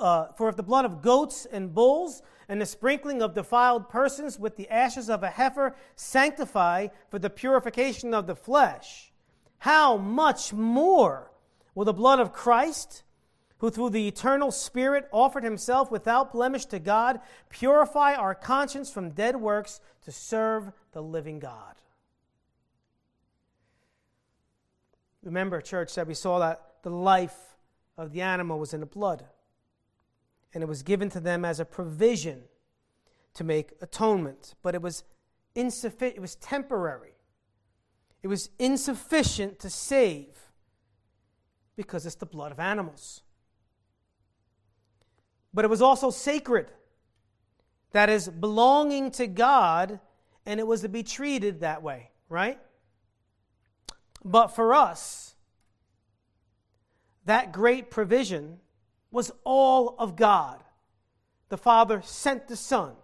uh, 0.00 0.32
for 0.34 0.48
if 0.48 0.54
the 0.54 0.62
blood 0.62 0.84
of 0.84 1.02
goats 1.02 1.44
and 1.44 1.74
bulls 1.74 2.22
and 2.48 2.60
the 2.60 2.66
sprinkling 2.66 3.20
of 3.20 3.34
defiled 3.34 3.88
persons 3.88 4.38
with 4.38 4.56
the 4.56 4.68
ashes 4.68 5.10
of 5.10 5.24
a 5.24 5.30
heifer 5.30 5.74
sanctify 5.96 6.86
for 7.10 7.18
the 7.18 7.30
purification 7.30 8.14
of 8.14 8.28
the 8.28 8.36
flesh, 8.36 9.12
how 9.58 9.96
much 9.96 10.52
more 10.52 11.32
will 11.74 11.84
the 11.84 11.92
blood 11.92 12.20
of 12.20 12.32
Christ, 12.32 13.02
who 13.58 13.70
through 13.70 13.90
the 13.90 14.08
eternal 14.08 14.50
Spirit 14.50 15.08
offered 15.12 15.44
himself 15.44 15.90
without 15.90 16.32
blemish 16.32 16.66
to 16.66 16.78
God, 16.78 17.20
purify 17.48 18.14
our 18.14 18.34
conscience 18.34 18.90
from 18.90 19.10
dead 19.10 19.36
works 19.36 19.80
to 20.04 20.12
serve 20.12 20.72
the 20.92 21.02
living 21.02 21.38
God? 21.38 21.74
Remember, 25.22 25.60
church, 25.60 25.94
that 25.94 26.06
we 26.06 26.14
saw 26.14 26.38
that 26.40 26.60
the 26.82 26.90
life 26.90 27.56
of 27.96 28.12
the 28.12 28.20
animal 28.20 28.58
was 28.58 28.74
in 28.74 28.80
the 28.80 28.86
blood 28.86 29.24
and 30.54 30.62
it 30.62 30.66
was 30.66 30.82
given 30.82 31.10
to 31.10 31.20
them 31.20 31.44
as 31.44 31.58
a 31.58 31.64
provision 31.64 32.42
to 33.34 33.44
make 33.44 33.72
atonement. 33.82 34.54
But 34.62 34.74
it 34.74 34.82
was 34.82 35.02
insufficient, 35.54 36.16
it 36.16 36.20
was 36.20 36.36
temporary. 36.36 37.16
It 38.22 38.28
was 38.28 38.50
insufficient 38.58 39.58
to 39.58 39.68
save 39.68 40.43
because 41.76 42.06
it's 42.06 42.14
the 42.14 42.26
blood 42.26 42.52
of 42.52 42.60
animals. 42.60 43.22
But 45.52 45.64
it 45.64 45.68
was 45.68 45.82
also 45.82 46.10
sacred. 46.10 46.70
That 47.92 48.08
is 48.08 48.28
belonging 48.28 49.12
to 49.12 49.26
God, 49.26 50.00
and 50.44 50.58
it 50.58 50.66
was 50.66 50.80
to 50.80 50.88
be 50.88 51.02
treated 51.02 51.60
that 51.60 51.82
way, 51.82 52.10
right? 52.28 52.58
But 54.24 54.48
for 54.48 54.74
us, 54.74 55.36
that 57.24 57.52
great 57.52 57.90
provision 57.90 58.58
was 59.10 59.30
all 59.44 59.94
of 59.98 60.16
God. 60.16 60.62
The 61.50 61.56
Father 61.56 62.02
sent 62.04 62.48
the 62.48 62.56
Son. 62.56 62.94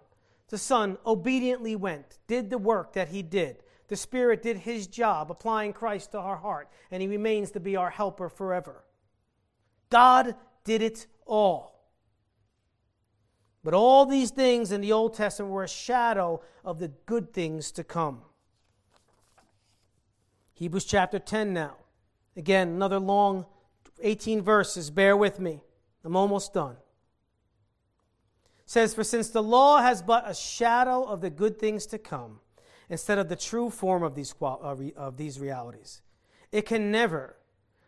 The 0.48 0.58
Son 0.58 0.98
obediently 1.06 1.76
went, 1.76 2.18
did 2.26 2.50
the 2.50 2.58
work 2.58 2.94
that 2.94 3.08
He 3.08 3.22
did. 3.22 3.62
The 3.90 3.96
Spirit 3.96 4.40
did 4.40 4.58
His 4.58 4.86
job, 4.86 5.32
applying 5.32 5.72
Christ 5.72 6.12
to 6.12 6.18
our 6.18 6.36
heart, 6.36 6.68
and 6.92 7.02
He 7.02 7.08
remains 7.08 7.50
to 7.50 7.60
be 7.60 7.74
our 7.74 7.90
helper 7.90 8.28
forever. 8.28 8.84
God 9.90 10.36
did 10.62 10.80
it 10.80 11.08
all. 11.26 11.90
But 13.64 13.74
all 13.74 14.06
these 14.06 14.30
things 14.30 14.70
in 14.70 14.80
the 14.80 14.92
Old 14.92 15.14
Testament 15.14 15.52
were 15.52 15.64
a 15.64 15.68
shadow 15.68 16.40
of 16.64 16.78
the 16.78 16.88
good 17.04 17.32
things 17.32 17.72
to 17.72 17.82
come. 17.82 18.22
Hebrews 20.54 20.84
chapter 20.84 21.18
10 21.18 21.52
now. 21.52 21.74
Again, 22.36 22.68
another 22.68 23.00
long 23.00 23.44
18 24.00 24.40
verses. 24.40 24.88
Bear 24.90 25.16
with 25.16 25.40
me. 25.40 25.62
I'm 26.04 26.14
almost 26.14 26.54
done. 26.54 26.76
It 28.60 28.70
says, 28.70 28.94
For 28.94 29.02
since 29.02 29.30
the 29.30 29.42
law 29.42 29.82
has 29.82 30.00
but 30.00 30.30
a 30.30 30.34
shadow 30.34 31.02
of 31.02 31.22
the 31.22 31.30
good 31.30 31.58
things 31.58 31.86
to 31.86 31.98
come, 31.98 32.38
instead 32.90 33.18
of 33.18 33.30
the 33.30 33.36
true 33.36 33.70
form 33.70 34.02
of 34.02 34.14
these, 34.14 34.34
of 34.42 35.16
these 35.16 35.40
realities, 35.40 36.02
it 36.52 36.66
can 36.66 36.90
never, 36.90 37.36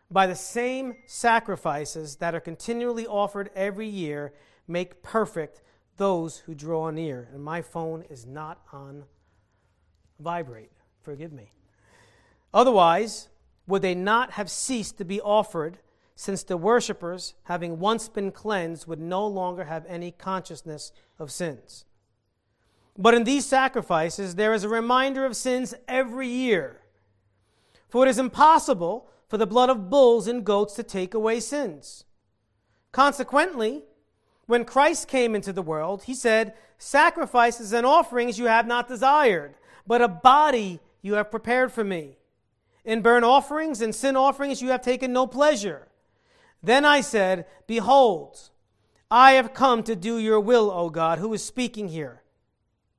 by 0.09 0.25
the 0.25 0.35
same 0.35 0.95
sacrifices 1.05 2.15
that 2.15 2.33
are 2.33 2.39
continually 2.39 3.05
offered 3.05 3.51
every 3.55 3.87
year, 3.87 4.33
make 4.67 5.03
perfect 5.03 5.61
those 5.97 6.39
who 6.39 6.55
draw 6.55 6.89
near. 6.89 7.29
And 7.31 7.43
my 7.43 7.61
phone 7.61 8.03
is 8.09 8.25
not 8.25 8.61
on 8.71 9.03
vibrate. 10.19 10.71
Forgive 11.03 11.31
me. 11.31 11.51
Otherwise, 12.51 13.29
would 13.67 13.83
they 13.83 13.93
not 13.93 14.31
have 14.31 14.49
ceased 14.49 14.97
to 14.97 15.05
be 15.05 15.21
offered? 15.21 15.77
since 16.15 16.43
the 16.43 16.57
worshippers, 16.57 17.33
having 17.43 17.79
once 17.79 18.07
been 18.07 18.31
cleansed, 18.31 18.87
would 18.87 18.99
no 18.99 19.25
longer 19.25 19.65
have 19.65 19.85
any 19.87 20.11
consciousness 20.11 20.91
of 21.17 21.31
sins. 21.31 21.85
But 22.97 23.13
in 23.13 23.23
these 23.23 23.45
sacrifices, 23.45 24.35
there 24.35 24.53
is 24.53 24.63
a 24.63 24.69
reminder 24.69 25.25
of 25.25 25.35
sins 25.35 25.73
every 25.87 26.27
year. 26.27 26.81
For 27.89 28.05
it 28.05 28.09
is 28.09 28.19
impossible 28.19 29.09
for 29.27 29.37
the 29.37 29.47
blood 29.47 29.69
of 29.69 29.89
bulls 29.89 30.27
and 30.27 30.45
goats 30.45 30.75
to 30.75 30.83
take 30.83 31.13
away 31.13 31.39
sins. 31.39 32.05
Consequently, 32.91 33.83
when 34.45 34.65
Christ 34.65 35.07
came 35.07 35.35
into 35.35 35.53
the 35.53 35.61
world, 35.61 36.03
he 36.03 36.13
said, 36.13 36.53
Sacrifices 36.77 37.73
and 37.73 37.85
offerings 37.85 38.37
you 38.37 38.45
have 38.45 38.67
not 38.67 38.87
desired, 38.87 39.55
but 39.87 40.01
a 40.01 40.07
body 40.07 40.79
you 41.01 41.13
have 41.13 41.31
prepared 41.31 41.71
for 41.71 41.83
me. 41.83 42.17
In 42.83 43.01
burnt 43.01 43.25
offerings 43.25 43.81
and 43.81 43.95
sin 43.95 44.15
offerings 44.15 44.61
you 44.61 44.69
have 44.69 44.81
taken 44.81 45.13
no 45.13 45.25
pleasure. 45.25 45.87
Then 46.61 46.85
I 46.85 47.01
said, 47.01 47.45
Behold, 47.67 48.49
I 49.09 49.33
have 49.33 49.53
come 49.53 49.83
to 49.83 49.95
do 49.95 50.17
your 50.17 50.39
will, 50.39 50.71
O 50.71 50.89
God. 50.89 51.19
Who 51.19 51.33
is 51.33 51.43
speaking 51.43 51.89
here? 51.89 52.22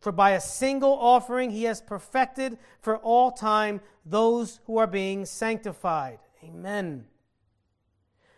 For 0.00 0.12
by 0.12 0.30
a 0.30 0.40
single 0.40 0.92
offering 0.92 1.50
he 1.50 1.64
has 1.64 1.82
perfected 1.82 2.58
for 2.80 2.96
all 2.98 3.30
time 3.30 3.80
those 4.04 4.60
who 4.66 4.78
are 4.78 4.86
being 4.86 5.26
sanctified. 5.26 6.18
Amen. 6.42 7.04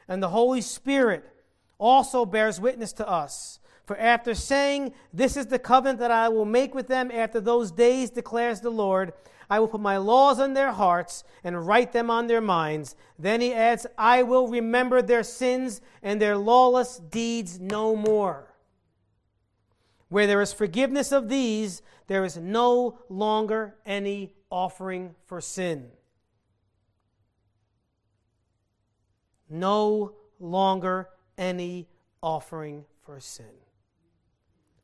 And 0.09 0.23
the 0.23 0.29
Holy 0.29 0.61
Spirit 0.61 1.25
also 1.79 2.27
bears 2.27 2.61
witness 2.61 2.93
to 2.95 3.09
us. 3.09 3.61
For 3.87 3.97
after 3.97 4.35
saying, 4.35 4.93
This 5.13 5.37
is 5.37 5.47
the 5.47 5.59
covenant 5.59 6.01
that 6.01 6.11
I 6.11 6.29
will 6.29 6.45
make 6.45 6.75
with 6.75 6.89
them 6.89 7.11
after 7.13 7.41
those 7.41 7.71
days, 7.71 8.11
declares 8.11 8.61
the 8.61 8.71
Lord, 8.71 9.13
I 9.49 9.61
will 9.61 9.69
put 9.69 9.81
my 9.81 9.99
laws 9.99 10.41
on 10.41 10.55
their 10.55 10.73
hearts 10.73 11.25
and 11.45 11.67
write 11.67 11.93
them 11.93 12.11
on 12.11 12.27
their 12.27 12.41
minds. 12.41 12.97
Then 13.19 13.41
he 13.41 13.53
adds, 13.53 13.87
I 13.99 14.23
will 14.23 14.49
remember 14.49 15.03
their 15.03 15.23
sins 15.23 15.81
and 16.03 16.21
their 16.21 16.37
lawless 16.37 16.99
deeds 16.99 17.61
no 17.61 17.95
more. 17.95 18.52
Where 20.13 20.27
there 20.27 20.43
is 20.43 20.53
forgiveness 20.53 21.11
of 21.11 21.31
these, 21.31 21.81
there 22.07 22.23
is 22.23 22.37
no 22.37 22.99
longer 23.09 23.77
any 23.87 24.35
offering 24.51 25.15
for 25.25 25.41
sin. 25.41 25.89
No 29.49 30.13
longer 30.39 31.09
any 31.39 31.89
offering 32.23 32.85
for 33.01 33.21
sin. 33.21 33.55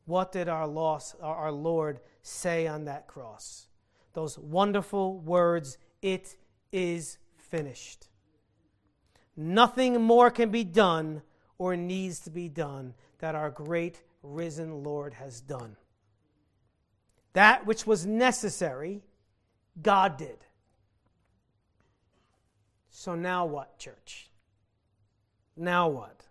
What 0.05 0.31
did 0.31 0.49
our, 0.49 0.65
loss, 0.65 1.13
our 1.21 1.51
Lord 1.51 1.99
say 2.23 2.65
on 2.65 2.85
that 2.85 3.05
cross? 3.05 3.67
Those 4.13 4.35
wonderful 4.35 5.19
words, 5.19 5.77
it 6.01 6.37
is 6.71 7.19
finished. 7.37 8.07
Nothing 9.37 10.01
more 10.01 10.31
can 10.31 10.49
be 10.49 10.63
done 10.63 11.21
or 11.59 11.75
needs 11.75 12.19
to 12.21 12.31
be 12.31 12.49
done 12.49 12.95
that 13.19 13.35
our 13.35 13.51
great 13.51 14.01
risen 14.21 14.83
Lord 14.83 15.13
has 15.15 15.41
done. 15.41 15.75
That 17.33 17.65
which 17.65 17.85
was 17.85 18.05
necessary, 18.05 19.03
God 19.81 20.17
did. 20.17 20.45
So 22.89 23.15
now 23.15 23.45
what, 23.45 23.77
church? 23.77 24.29
Now 25.55 25.87
what? 25.87 26.25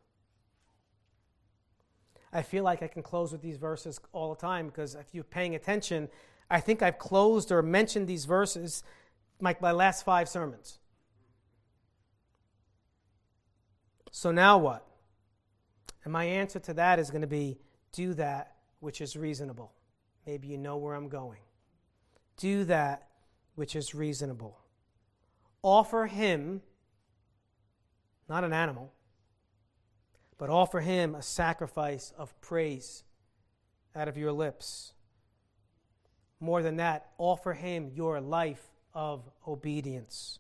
I 2.33 2.43
feel 2.43 2.63
like 2.63 2.83
I 2.83 2.89
can 2.89 3.03
close 3.03 3.33
with 3.33 3.41
these 3.41 3.57
verses 3.57 4.01
all 4.13 4.35
the 4.35 4.41
time 4.41 4.67
because 4.67 4.95
if 4.95 5.15
you're 5.15 5.25
paying 5.25 5.55
attention, 5.55 6.09
I 6.51 6.61
think 6.61 6.83
I've 6.83 6.99
closed 6.99 7.51
or 7.51 7.63
mentioned 7.63 8.07
these 8.07 8.27
verses 8.27 8.83
like 9.41 9.63
my 9.63 9.73
last 9.73 10.05
five 10.05 10.29
sermons. 10.29 10.79
So 14.11 14.31
now 14.31 14.59
what? 14.59 14.87
And 16.05 16.13
my 16.13 16.25
answer 16.25 16.59
to 16.61 16.75
that 16.75 16.99
is 16.99 17.11
going 17.11 17.23
to 17.23 17.27
be 17.27 17.59
do 17.93 18.15
that 18.15 18.55
which 18.81 19.01
is 19.01 19.17
reasonable. 19.17 19.73
Maybe 20.27 20.49
you 20.49 20.59
know 20.59 20.77
where 20.77 20.95
I'm 20.95 21.09
going. 21.09 21.41
Do 22.37 22.65
that 22.65 23.09
which 23.55 23.75
is 23.75 23.95
reasonable. 23.95 24.59
Offer 25.63 26.07
him, 26.07 26.63
not 28.29 28.45
an 28.45 28.53
animal, 28.53 28.93
but 30.39 30.51
offer 30.51 30.81
him 30.81 31.15
a 31.15 31.23
sacrifice 31.23 32.13
of 32.17 32.41
praise 32.41 33.03
out 33.97 34.07
of 34.07 34.17
your 34.17 34.33
lips. 34.33 34.93
More 36.41 36.63
than 36.63 36.77
that, 36.77 37.11
offer 37.19 37.55
him 37.55 37.91
your 37.93 38.21
life 38.21 38.65
of 38.95 39.29
obedience. 39.47 40.39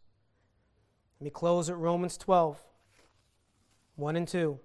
Let 1.18 1.24
me 1.24 1.30
close 1.30 1.68
at 1.68 1.76
Romans 1.76 2.16
12, 2.16 2.56
1 3.96 4.16
and 4.16 4.28
2. 4.28 4.60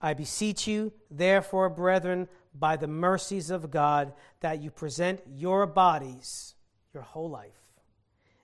I 0.00 0.14
beseech 0.14 0.66
you, 0.66 0.92
therefore, 1.10 1.68
brethren, 1.68 2.28
by 2.54 2.76
the 2.76 2.86
mercies 2.86 3.50
of 3.50 3.70
God, 3.70 4.12
that 4.40 4.62
you 4.62 4.70
present 4.70 5.20
your 5.26 5.66
bodies, 5.66 6.54
your 6.94 7.02
whole 7.02 7.30
life, 7.30 7.72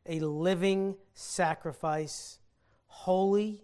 a 0.06 0.20
living 0.20 0.96
sacrifice, 1.14 2.38
holy, 2.86 3.62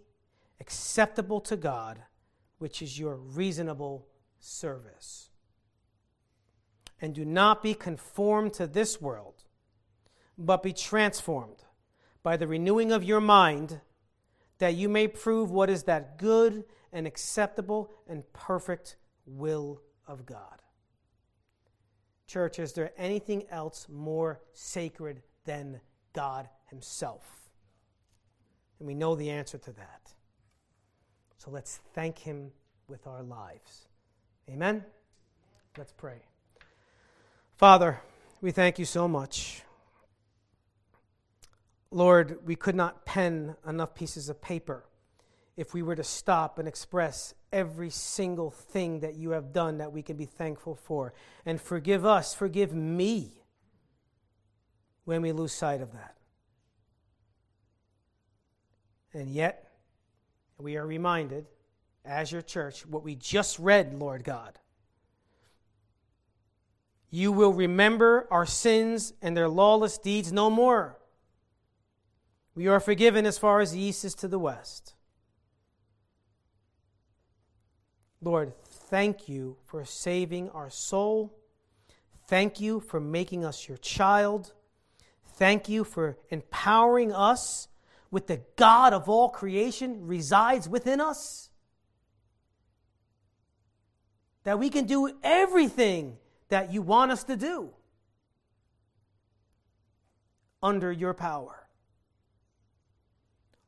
acceptable 0.59 1.41
to 1.41 1.57
God, 1.57 2.01
which 2.59 2.81
is 2.81 2.99
your 2.99 3.15
reasonable 3.15 4.07
service. 4.39 5.29
And 7.01 7.13
do 7.13 7.25
not 7.25 7.63
be 7.63 7.73
conformed 7.73 8.53
to 8.53 8.67
this 8.67 9.01
world, 9.01 9.43
but 10.37 10.63
be 10.63 10.73
transformed 10.73 11.63
by 12.23 12.37
the 12.37 12.47
renewing 12.47 12.91
of 12.91 13.03
your 13.03 13.21
mind, 13.21 13.81
that 14.61 14.75
you 14.75 14.87
may 14.87 15.07
prove 15.07 15.49
what 15.49 15.71
is 15.71 15.83
that 15.83 16.19
good 16.19 16.63
and 16.93 17.07
acceptable 17.07 17.89
and 18.07 18.23
perfect 18.31 18.95
will 19.25 19.81
of 20.07 20.23
God. 20.23 20.61
Church, 22.27 22.59
is 22.59 22.71
there 22.73 22.91
anything 22.95 23.43
else 23.49 23.87
more 23.89 24.39
sacred 24.53 25.23
than 25.45 25.81
God 26.13 26.47
Himself? 26.69 27.49
And 28.77 28.87
we 28.87 28.93
know 28.93 29.15
the 29.15 29.31
answer 29.31 29.57
to 29.57 29.71
that. 29.71 30.13
So 31.37 31.49
let's 31.49 31.79
thank 31.95 32.19
Him 32.19 32.51
with 32.87 33.07
our 33.07 33.23
lives. 33.23 33.87
Amen? 34.47 34.85
Let's 35.75 35.91
pray. 35.91 36.21
Father, 37.57 37.99
we 38.41 38.51
thank 38.51 38.77
you 38.77 38.85
so 38.85 39.07
much. 39.07 39.63
Lord, 41.91 42.39
we 42.45 42.55
could 42.55 42.75
not 42.75 43.05
pen 43.05 43.55
enough 43.67 43.93
pieces 43.93 44.29
of 44.29 44.41
paper 44.41 44.85
if 45.57 45.73
we 45.73 45.83
were 45.83 45.95
to 45.95 46.03
stop 46.03 46.57
and 46.57 46.67
express 46.67 47.33
every 47.51 47.89
single 47.89 48.49
thing 48.49 49.01
that 49.01 49.15
you 49.15 49.31
have 49.31 49.51
done 49.51 49.79
that 49.79 49.91
we 49.91 50.01
can 50.01 50.15
be 50.15 50.25
thankful 50.25 50.75
for. 50.75 51.13
And 51.45 51.59
forgive 51.59 52.05
us, 52.05 52.33
forgive 52.33 52.73
me 52.73 53.33
when 55.03 55.21
we 55.21 55.33
lose 55.33 55.51
sight 55.51 55.81
of 55.81 55.91
that. 55.91 56.15
And 59.13 59.29
yet, 59.29 59.67
we 60.57 60.77
are 60.77 60.87
reminded, 60.87 61.47
as 62.05 62.31
your 62.31 62.41
church, 62.41 62.85
what 62.85 63.03
we 63.03 63.15
just 63.15 63.59
read, 63.59 63.93
Lord 63.93 64.23
God. 64.23 64.57
You 67.09 67.33
will 67.33 67.51
remember 67.51 68.25
our 68.31 68.45
sins 68.45 69.11
and 69.21 69.35
their 69.35 69.49
lawless 69.49 69.97
deeds 69.97 70.31
no 70.31 70.49
more. 70.49 70.97
We 72.53 72.67
are 72.67 72.79
forgiven 72.79 73.25
as 73.25 73.37
far 73.37 73.61
as 73.61 73.71
the 73.71 73.79
east 73.79 74.03
is 74.03 74.13
to 74.15 74.27
the 74.27 74.39
west. 74.39 74.93
Lord, 78.21 78.53
thank 78.65 79.27
you 79.29 79.57
for 79.65 79.83
saving 79.85 80.49
our 80.51 80.69
soul. 80.69 81.33
Thank 82.27 82.59
you 82.59 82.79
for 82.79 82.99
making 82.99 83.43
us 83.43 83.67
your 83.67 83.77
child. 83.77 84.53
Thank 85.35 85.69
you 85.69 85.83
for 85.83 86.17
empowering 86.29 87.11
us 87.11 87.67
with 88.11 88.27
the 88.27 88.41
God 88.57 88.93
of 88.93 89.09
all 89.09 89.29
creation 89.29 90.05
resides 90.05 90.67
within 90.67 90.99
us. 91.01 91.49
That 94.43 94.59
we 94.59 94.69
can 94.69 94.85
do 94.85 95.09
everything 95.23 96.17
that 96.49 96.73
you 96.73 96.81
want 96.81 97.11
us 97.11 97.23
to 97.23 97.37
do 97.37 97.71
under 100.61 100.91
your 100.91 101.13
power. 101.13 101.60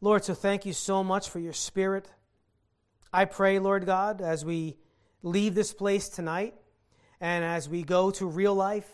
Lord, 0.03 0.25
so 0.25 0.33
thank 0.33 0.65
you 0.65 0.73
so 0.73 1.01
much 1.01 1.29
for 1.29 1.39
your 1.39 1.53
spirit. 1.53 2.11
I 3.13 3.23
pray, 3.23 3.57
Lord 3.59 3.85
God, 3.85 4.19
as 4.19 4.43
we 4.43 4.75
leave 5.21 5.55
this 5.55 5.71
place 5.71 6.09
tonight 6.09 6.55
and 7.21 7.45
as 7.45 7.69
we 7.69 7.83
go 7.83 8.11
to 8.11 8.25
real 8.25 8.53
life, 8.53 8.89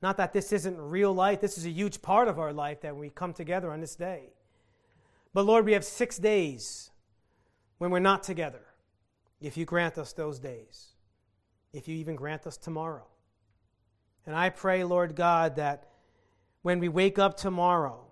not 0.00 0.18
that 0.18 0.32
this 0.32 0.52
isn't 0.52 0.78
real 0.78 1.12
life, 1.12 1.40
this 1.40 1.58
is 1.58 1.66
a 1.66 1.70
huge 1.70 2.02
part 2.02 2.28
of 2.28 2.38
our 2.38 2.52
life 2.52 2.82
that 2.82 2.96
we 2.96 3.10
come 3.10 3.32
together 3.32 3.72
on 3.72 3.80
this 3.80 3.96
day. 3.96 4.30
But 5.34 5.44
Lord, 5.44 5.64
we 5.64 5.72
have 5.72 5.84
six 5.84 6.18
days 6.18 6.92
when 7.78 7.90
we're 7.90 7.98
not 7.98 8.22
together, 8.22 8.62
if 9.40 9.56
you 9.56 9.64
grant 9.64 9.98
us 9.98 10.12
those 10.12 10.38
days, 10.38 10.90
if 11.72 11.88
you 11.88 11.96
even 11.96 12.14
grant 12.14 12.46
us 12.46 12.56
tomorrow. 12.56 13.08
And 14.24 14.36
I 14.36 14.50
pray, 14.50 14.84
Lord 14.84 15.16
God, 15.16 15.56
that 15.56 15.88
when 16.62 16.78
we 16.78 16.88
wake 16.88 17.18
up 17.18 17.36
tomorrow, 17.36 18.11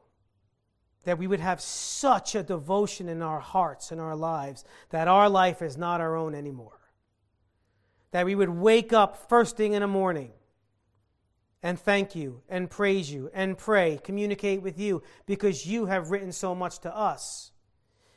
that 1.04 1.18
we 1.18 1.26
would 1.26 1.40
have 1.40 1.60
such 1.60 2.34
a 2.34 2.42
devotion 2.42 3.08
in 3.08 3.22
our 3.22 3.40
hearts 3.40 3.90
and 3.90 4.00
our 4.00 4.16
lives 4.16 4.64
that 4.90 5.08
our 5.08 5.28
life 5.28 5.62
is 5.62 5.76
not 5.76 6.00
our 6.00 6.16
own 6.16 6.34
anymore. 6.34 6.78
That 8.10 8.26
we 8.26 8.34
would 8.34 8.50
wake 8.50 8.92
up 8.92 9.28
first 9.28 9.56
thing 9.56 9.72
in 9.72 9.80
the 9.80 9.86
morning 9.86 10.32
and 11.62 11.78
thank 11.78 12.14
you 12.14 12.42
and 12.48 12.68
praise 12.68 13.12
you 13.12 13.30
and 13.32 13.56
pray, 13.56 14.00
communicate 14.02 14.62
with 14.62 14.78
you 14.78 15.02
because 15.26 15.66
you 15.66 15.86
have 15.86 16.10
written 16.10 16.32
so 16.32 16.54
much 16.54 16.78
to 16.80 16.94
us. 16.94 17.52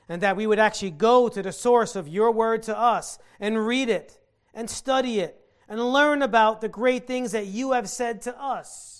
And 0.09 0.21
that 0.21 0.36
we 0.36 0.47
would 0.47 0.59
actually 0.59 0.91
go 0.91 1.29
to 1.29 1.41
the 1.41 1.51
source 1.53 1.95
of 1.95 2.07
your 2.07 2.31
word 2.31 2.63
to 2.63 2.77
us 2.77 3.17
and 3.39 3.65
read 3.65 3.88
it 3.88 4.19
and 4.53 4.69
study 4.69 5.19
it 5.19 5.39
and 5.69 5.93
learn 5.93 6.21
about 6.21 6.59
the 6.59 6.67
great 6.67 7.07
things 7.07 7.31
that 7.31 7.47
you 7.47 7.71
have 7.71 7.88
said 7.88 8.21
to 8.23 8.41
us 8.41 8.92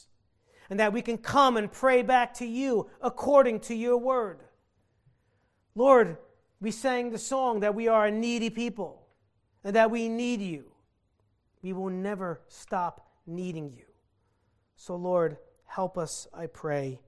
and 0.74 0.80
that 0.80 0.92
we 0.92 1.04
can 1.04 1.20
come 1.20 1.56
and 1.56 1.72
pray 1.72 2.02
back 2.02 2.34
to 2.34 2.48
you 2.48 2.90
according 3.00 3.60
to 3.60 3.76
your 3.76 3.96
word. 3.96 4.40
Lord, 5.76 6.18
we 6.60 6.72
sang 6.72 7.12
the 7.12 7.20
song 7.20 7.60
that 7.60 7.76
we 7.76 7.88
are 7.88 8.08
a 8.08 8.12
needy 8.12 8.50
people 8.50 9.06
and 9.64 9.76
that 9.76 9.92
we 9.92 10.10
need 10.10 10.42
you. 10.42 10.72
We 11.62 11.74
will 11.74 11.92
never 11.92 12.42
stop 12.48 13.08
needing 13.28 13.72
you. 13.72 13.86
So, 14.76 14.96
Lord, 14.96 15.38
help 15.68 15.96
us, 15.96 16.28
I 16.34 16.48
pray. 16.48 17.00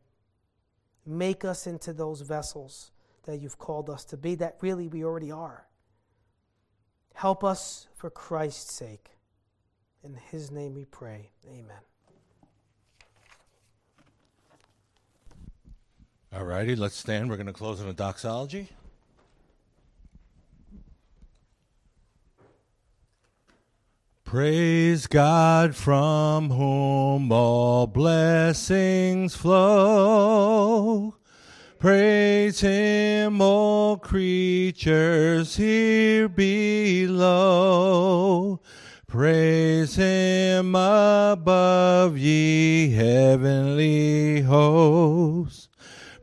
Make 1.04 1.44
us 1.44 1.66
into 1.66 1.92
those 1.92 2.22
vessels 2.22 2.92
that 3.24 3.38
you've 3.38 3.58
called 3.58 3.90
us 3.90 4.06
to 4.06 4.16
be, 4.16 4.36
that 4.36 4.58
really 4.62 4.88
we 4.88 5.04
already 5.04 5.32
are. 5.32 5.66
Help 7.16 7.44
us 7.44 7.88
for 7.96 8.12
Christ's 8.12 8.76
sake. 8.76 9.10
In 10.04 10.20
his 10.30 10.52
name 10.52 10.76
we 10.76 10.86
pray. 10.86 11.32
Amen. 11.48 11.95
All 16.36 16.44
righty, 16.44 16.76
let's 16.76 16.98
stand. 16.98 17.30
We're 17.30 17.38
going 17.38 17.46
to 17.48 17.54
close 17.54 17.80
in 17.80 17.88
a 17.88 17.94
doxology. 17.94 18.68
Praise 24.26 25.08
God 25.08 25.78
from 25.78 26.50
whom 26.50 27.32
all 27.32 27.88
blessings 27.88 29.34
flow. 29.34 31.16
Praise 31.80 32.60
Him, 32.60 33.40
all 33.40 33.96
creatures 33.96 35.56
here 35.56 36.28
below. 36.28 37.40
Praise 39.08 39.96
Him 39.96 40.76
above, 40.76 42.18
ye 42.18 42.92
heavenly 42.92 44.42
hosts. 44.42 45.70